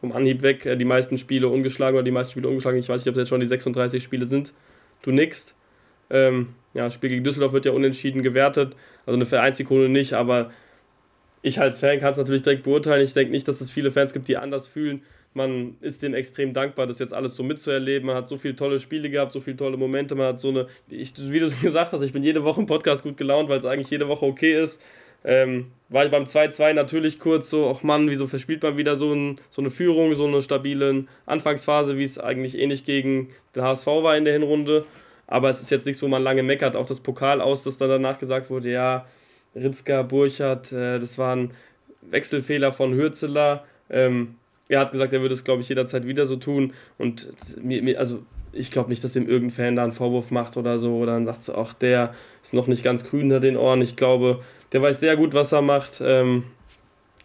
[0.03, 2.79] vom Anhieb weg äh, die meisten Spiele ungeschlagen oder die meisten Spiele ungeschlagen.
[2.79, 4.53] Ich weiß nicht, ob es jetzt schon die 36 Spiele sind.
[5.03, 5.55] Du nickst.
[6.11, 8.75] Ähm, ja, Spiel gegen Düsseldorf wird ja unentschieden gewertet.
[9.07, 10.51] Also eine Vereinsikone nicht, aber
[11.43, 13.05] ich als Fan kann es natürlich direkt beurteilen.
[13.05, 15.03] Ich denke nicht, dass es viele Fans gibt, die anders fühlen.
[15.35, 18.07] Man ist dem extrem dankbar, das jetzt alles so mitzuerleben.
[18.07, 20.15] Man hat so viele tolle Spiele gehabt, so viele tolle Momente.
[20.15, 23.03] Man hat so eine, ich, wie du gesagt hast, ich bin jede Woche im Podcast
[23.03, 24.81] gut gelaunt, weil es eigentlich jede Woche okay ist.
[25.25, 29.13] Ähm, war ich beim 2-2 natürlich kurz so, ach Mann, wieso verspielt man wieder so,
[29.13, 33.87] ein, so eine Führung, so eine stabile Anfangsphase, wie es eigentlich ähnlich gegen den HSV
[33.87, 34.85] war in der Hinrunde.
[35.29, 36.77] Aber es ist jetzt nichts, wo man lange meckert.
[36.77, 39.07] Auch das Pokal aus, dass dann danach gesagt wurde, ja,
[39.55, 41.53] Ritzka, Burchardt, äh, das waren
[42.03, 43.65] Wechselfehler von Hürzeler.
[43.91, 44.37] Ähm,
[44.69, 46.73] er hat gesagt, er würde es, glaube ich, jederzeit wieder so tun.
[46.99, 47.33] Und
[47.63, 48.23] mir, mir also
[48.53, 50.97] ich glaube nicht, dass dem irgendein Fan da einen Vorwurf macht oder so.
[50.97, 53.83] Oder dann sagt so, ach, der ist noch nicht ganz grün hinter den Ohren.
[53.83, 54.43] Ich glaube,
[54.73, 56.01] der weiß sehr gut, was er macht.
[56.03, 56.45] Ähm,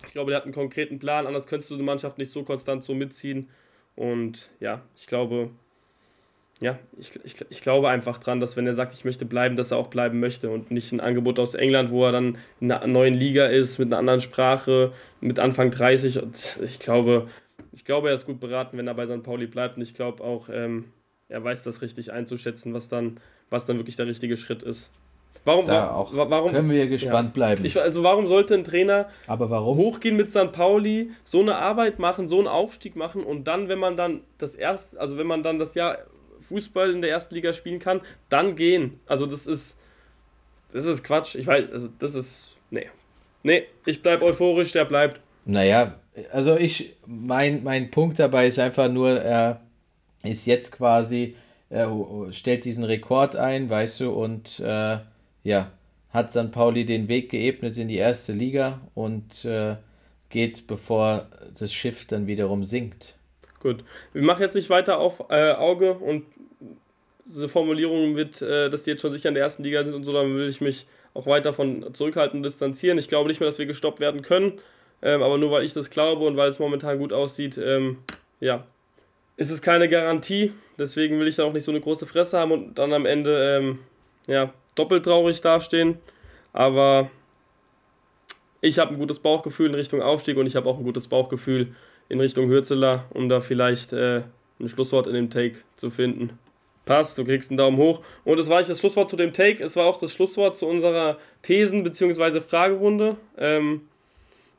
[0.05, 1.27] ich glaube, der hat einen konkreten Plan.
[1.27, 3.49] Anders könntest du die Mannschaft nicht so konstant so mitziehen.
[3.95, 5.49] Und ja, ich glaube,
[6.59, 9.71] ja, ich, ich, ich glaube einfach dran, dass wenn er sagt, ich möchte bleiben, dass
[9.71, 12.87] er auch bleiben möchte und nicht ein Angebot aus England, wo er dann in einer
[12.87, 14.91] neuen Liga ist, mit einer anderen Sprache,
[15.21, 16.21] mit Anfang 30.
[16.21, 17.27] Und ich glaube,
[17.71, 19.21] ich glaube, er ist gut beraten, wenn er bei St.
[19.21, 19.77] Pauli bleibt.
[19.77, 20.85] Und ich glaube auch, ähm,
[21.29, 23.19] er weiß das richtig einzuschätzen, was dann,
[23.51, 24.91] was dann wirklich der richtige Schritt ist.
[25.45, 27.33] Warum, da auch warum können wir gespannt ja.
[27.33, 27.63] bleiben.
[27.63, 29.77] Ich, also warum sollte ein Trainer Aber warum?
[29.77, 30.51] hochgehen mit St.
[30.51, 34.55] Pauli, so eine Arbeit machen, so einen Aufstieg machen und dann, wenn man dann das
[34.55, 35.99] erste, also wenn man dann das Jahr
[36.47, 38.99] Fußball in der ersten Liga spielen kann, dann gehen.
[39.05, 39.77] Also das ist,
[40.71, 41.35] das ist Quatsch.
[41.35, 42.87] Ich weiß, also das ist, nee.
[43.43, 45.21] Nee, ich bleibe euphorisch, der bleibt.
[45.45, 45.99] Naja,
[46.31, 49.61] also ich, mein, mein Punkt dabei ist einfach nur, er
[50.23, 51.35] ist jetzt quasi,
[51.69, 51.89] er
[52.31, 54.97] stellt diesen Rekord ein, weißt du, und äh,
[55.43, 55.71] ja,
[56.09, 56.51] hat St.
[56.51, 59.75] Pauli den Weg geebnet in die erste Liga und äh,
[60.29, 61.27] geht, bevor
[61.57, 63.13] das Schiff dann wiederum sinkt.
[63.59, 63.83] Gut,
[64.13, 66.25] wir machen jetzt nicht weiter auf äh, Auge und
[67.27, 70.03] diese Formulierung mit, äh, dass die jetzt schon sicher in der ersten Liga sind und
[70.03, 72.97] so, dann will ich mich auch weiter von zurückhalten und distanzieren.
[72.97, 74.53] Ich glaube nicht mehr, dass wir gestoppt werden können,
[75.01, 77.97] ähm, aber nur weil ich das glaube und weil es momentan gut aussieht, ähm,
[78.39, 78.65] ja,
[79.35, 80.53] ist es keine Garantie.
[80.79, 83.57] Deswegen will ich da auch nicht so eine große Fresse haben und dann am Ende
[83.57, 83.79] ähm,
[84.27, 85.97] ja, doppelt traurig dastehen.
[86.53, 87.09] Aber
[88.61, 91.75] ich habe ein gutes Bauchgefühl in Richtung Aufstieg und ich habe auch ein gutes Bauchgefühl
[92.09, 94.21] in Richtung Hürzeler, um da vielleicht äh,
[94.59, 96.37] ein Schlusswort in dem Take zu finden.
[96.87, 98.01] Passt, du kriegst einen Daumen hoch.
[98.23, 100.65] Und es war nicht das Schlusswort zu dem Take, es war auch das Schlusswort zu
[100.65, 102.39] unserer Thesen- bzw.
[102.41, 103.17] Fragerunde.
[103.37, 103.81] Ähm,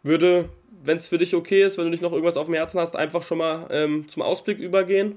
[0.02, 0.48] würde,
[0.84, 2.94] wenn es für dich okay ist, wenn du nicht noch irgendwas auf dem Herzen hast,
[2.94, 5.16] einfach schon mal ähm, zum Ausblick übergehen.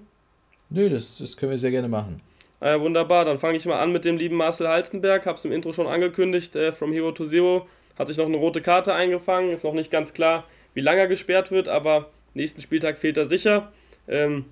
[0.70, 2.18] Nö, das, das können wir sehr gerne machen.
[2.62, 5.26] Äh, wunderbar, dann fange ich mal an mit dem lieben Marcel Halstenberg.
[5.26, 6.56] Hab's im Intro schon angekündigt.
[6.56, 7.68] Äh, from Hero to Zero
[8.00, 9.52] hat sich noch eine rote Karte eingefangen.
[9.52, 13.26] Ist noch nicht ganz klar, wie lange er gesperrt wird, aber nächsten Spieltag fehlt er
[13.26, 13.72] sicher.
[14.08, 14.46] Ähm,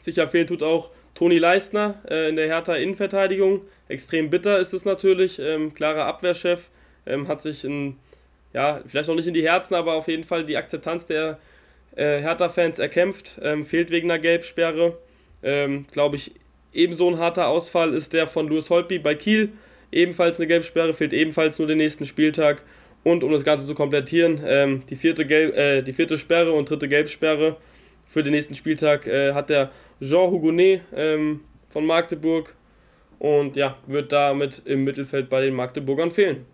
[0.00, 3.62] sicher fehlen tut auch Toni Leistner äh, in der Hertha Innenverteidigung.
[3.88, 5.38] Extrem bitter ist es natürlich.
[5.38, 6.68] Ähm, klarer Abwehrchef.
[7.04, 7.96] Ähm, hat sich in,
[8.52, 11.38] ja, vielleicht noch nicht in die Herzen, aber auf jeden Fall die Akzeptanz der
[11.96, 13.38] äh, Hertha-Fans erkämpft.
[13.42, 14.96] Ähm, fehlt wegen einer Gelbsperre.
[15.42, 16.32] Ähm, Glaube ich,
[16.72, 19.52] ebenso ein harter Ausfall ist der von Louis Holtby bei Kiel.
[19.90, 22.62] Ebenfalls eine Gelbsperre, fehlt ebenfalls nur den nächsten Spieltag.
[23.04, 26.70] Und um das Ganze zu komplettieren, ähm, die, vierte Gelb, äh, die vierte Sperre und
[26.70, 27.56] dritte Gelbsperre
[28.12, 31.40] für den nächsten Spieltag äh, hat der Jean Hugonet ähm,
[31.70, 32.54] von Magdeburg
[33.18, 36.44] und ja, wird damit im Mittelfeld bei den Magdeburgern fehlen.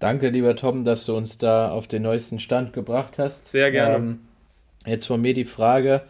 [0.00, 3.52] Danke, lieber Tom, dass du uns da auf den neuesten Stand gebracht hast.
[3.52, 3.94] Sehr gerne.
[3.94, 4.20] Ähm,
[4.86, 6.02] jetzt von mir die Frage: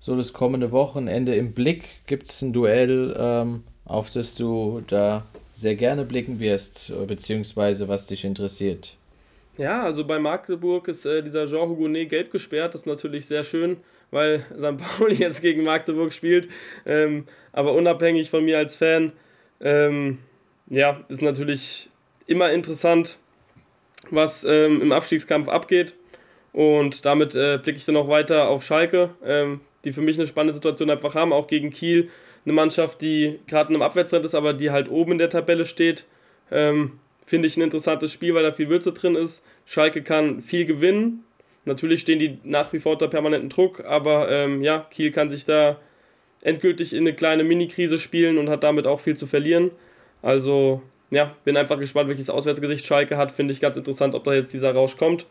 [0.00, 5.26] So, das kommende Wochenende im Blick, gibt es ein Duell, ähm, auf das du da
[5.52, 8.96] sehr gerne blicken wirst, beziehungsweise was dich interessiert?
[9.58, 12.74] Ja, also bei Magdeburg ist äh, dieser Jean Hugonet gelb gesperrt.
[12.74, 13.78] Das ist natürlich sehr schön,
[14.10, 14.78] weil St.
[14.78, 16.48] Pauli jetzt gegen Magdeburg spielt.
[16.84, 19.12] Ähm, aber unabhängig von mir als Fan,
[19.60, 20.18] ähm,
[20.68, 21.88] ja, ist natürlich
[22.26, 23.18] immer interessant,
[24.10, 25.94] was ähm, im Abstiegskampf abgeht.
[26.52, 30.26] Und damit äh, blicke ich dann auch weiter auf Schalke, ähm, die für mich eine
[30.26, 32.10] spannende Situation einfach haben, auch gegen Kiel.
[32.44, 35.66] Eine Mannschaft, die gerade in einem Abwärtstrend ist, aber die halt oben in der Tabelle
[35.66, 36.06] steht.
[36.50, 36.92] Ähm,
[37.26, 39.44] Finde ich ein interessantes Spiel, weil da viel Würze drin ist.
[39.66, 41.24] Schalke kann viel gewinnen.
[41.66, 45.44] Natürlich stehen die nach wie vor unter permanenten Druck, aber ähm, ja, Kiel kann sich
[45.44, 45.78] da
[46.40, 49.72] endgültig in eine kleine Mini-Krise spielen und hat damit auch viel zu verlieren.
[50.22, 53.32] Also, ja, bin einfach gespannt, welches Auswärtsgesicht Schalke hat.
[53.32, 55.26] Finde ich ganz interessant, ob da jetzt dieser Rausch kommt.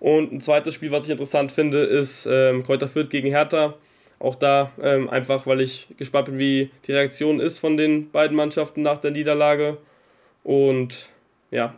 [0.00, 3.74] Und ein zweites Spiel, was ich interessant finde, ist ähm, Kräuter Fürth gegen Hertha.
[4.18, 8.36] Auch da ähm, einfach, weil ich gespannt bin, wie die Reaktion ist von den beiden
[8.36, 9.78] Mannschaften nach der Niederlage.
[10.42, 11.08] Und
[11.50, 11.74] ja,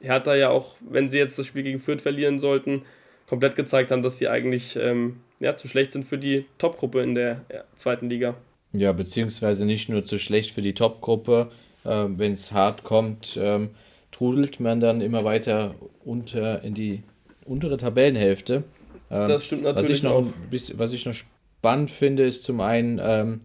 [0.00, 2.82] Hertha ja auch, wenn sie jetzt das Spiel gegen Fürth verlieren sollten,
[3.26, 7.14] komplett gezeigt haben, dass sie eigentlich ähm, ja, zu schlecht sind für die Topgruppe in
[7.14, 8.34] der ja, zweiten Liga.
[8.72, 11.50] Ja, beziehungsweise nicht nur zu schlecht für die Topgruppe.
[11.84, 13.70] Äh, wenn es hart kommt, ähm,
[14.12, 15.74] trudelt man dann immer weiter
[16.04, 17.02] unter in die
[17.44, 18.64] untere Tabellenhälfte.
[19.10, 20.26] Ähm, das stimmt natürlich was ich noch, auch.
[20.50, 23.40] Bisschen, was ich noch spannend finde, ist zum einen ähm,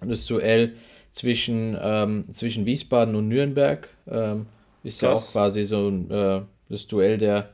[0.00, 0.74] das Duell
[1.10, 3.88] zwischen, ähm, zwischen Wiesbaden und Nürnberg.
[4.08, 4.46] Ähm,
[4.82, 5.02] ist Krass.
[5.02, 7.50] ja auch quasi so äh, das Duell der,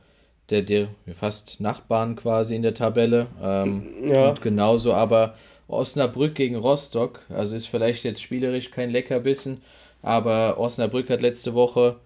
[0.51, 3.27] der, der fast Nachbarn quasi in der Tabelle.
[3.41, 4.29] Ähm, ja.
[4.29, 5.35] Und genauso aber
[5.67, 7.21] Osnabrück gegen Rostock.
[7.29, 9.61] Also ist vielleicht jetzt spielerisch kein Leckerbissen,
[10.01, 11.97] aber Osnabrück hat letzte Woche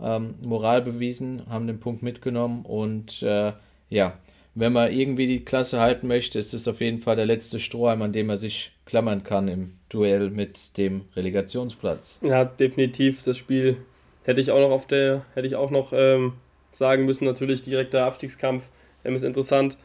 [0.00, 3.52] ähm, Moral bewiesen, haben den Punkt mitgenommen und äh,
[3.90, 4.14] ja,
[4.54, 8.02] wenn man irgendwie die Klasse halten möchte, ist es auf jeden Fall der letzte Strohhalm,
[8.02, 12.18] an dem man sich klammern kann im Duell mit dem Relegationsplatz.
[12.22, 13.22] Ja, definitiv.
[13.22, 13.76] Das Spiel
[14.24, 16.34] Hätte ich auch noch auf der, hätte ich auch noch ähm,
[16.80, 18.64] sagen müssen, natürlich direkter Abstiegskampf
[19.04, 19.76] ähm, ist interessant.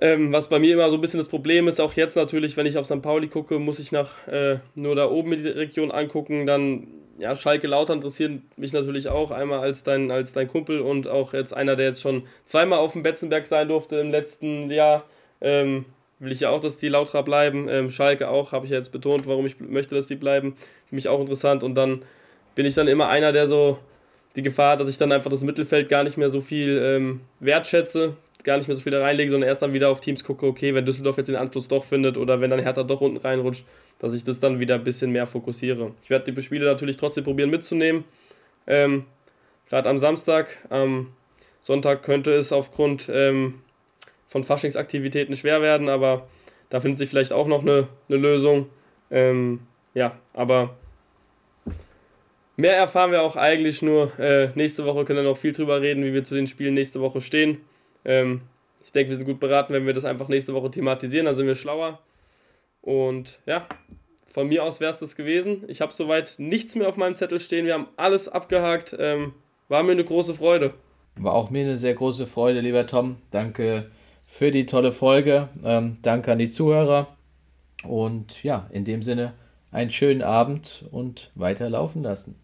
[0.00, 2.66] Ähm, was bei mir immer so ein bisschen das Problem ist, auch jetzt natürlich, wenn
[2.66, 3.02] ich auf St.
[3.02, 6.46] Pauli gucke, muss ich nach äh, nur da oben in die Region angucken.
[6.46, 6.86] Dann,
[7.18, 9.32] ja, Schalke Lauter interessiert mich natürlich auch.
[9.32, 12.92] Einmal als dein, als dein Kumpel und auch jetzt einer, der jetzt schon zweimal auf
[12.92, 15.04] dem Betzenberg sein durfte im letzten Jahr.
[15.40, 15.84] Ähm,
[16.20, 17.68] will ich ja auch, dass die Lautra bleiben.
[17.68, 20.56] Ähm, Schalke auch, habe ich ja jetzt betont, warum ich möchte, dass die bleiben.
[20.86, 21.64] Für mich auch interessant.
[21.64, 22.02] Und dann
[22.54, 23.78] bin ich dann immer einer, der so
[24.38, 28.16] die Gefahr dass ich dann einfach das Mittelfeld gar nicht mehr so viel ähm, wertschätze,
[28.44, 30.74] gar nicht mehr so viel da reinlege, sondern erst dann wieder auf Teams gucke, okay,
[30.74, 33.64] wenn Düsseldorf jetzt den Anschluss doch findet oder wenn dann Hertha doch unten reinrutscht,
[33.98, 35.92] dass ich das dann wieder ein bisschen mehr fokussiere.
[36.04, 38.04] Ich werde die Spiele natürlich trotzdem probieren mitzunehmen.
[38.66, 39.04] Ähm,
[39.68, 41.08] Gerade am Samstag, am
[41.60, 43.54] Sonntag könnte es aufgrund ähm,
[44.28, 46.28] von Faschingsaktivitäten schwer werden, aber
[46.70, 48.68] da findet sich vielleicht auch noch eine, eine Lösung.
[49.10, 49.60] Ähm,
[49.94, 50.76] ja, aber
[52.58, 54.18] Mehr erfahren wir auch eigentlich nur.
[54.18, 57.00] Äh, nächste Woche können wir noch viel drüber reden, wie wir zu den Spielen nächste
[57.00, 57.58] Woche stehen.
[58.04, 58.40] Ähm,
[58.82, 61.46] ich denke, wir sind gut beraten, wenn wir das einfach nächste Woche thematisieren, dann sind
[61.46, 62.00] wir schlauer.
[62.82, 63.68] Und ja,
[64.26, 65.66] von mir aus wäre es das gewesen.
[65.68, 67.64] Ich habe soweit nichts mehr auf meinem Zettel stehen.
[67.64, 68.96] Wir haben alles abgehakt.
[68.98, 69.34] Ähm,
[69.68, 70.74] war mir eine große Freude.
[71.14, 73.18] War auch mir eine sehr große Freude, lieber Tom.
[73.30, 73.88] Danke
[74.26, 75.48] für die tolle Folge.
[75.64, 77.06] Ähm, danke an die Zuhörer.
[77.84, 79.34] Und ja, in dem Sinne,
[79.70, 82.34] einen schönen Abend und weiterlaufen lassen.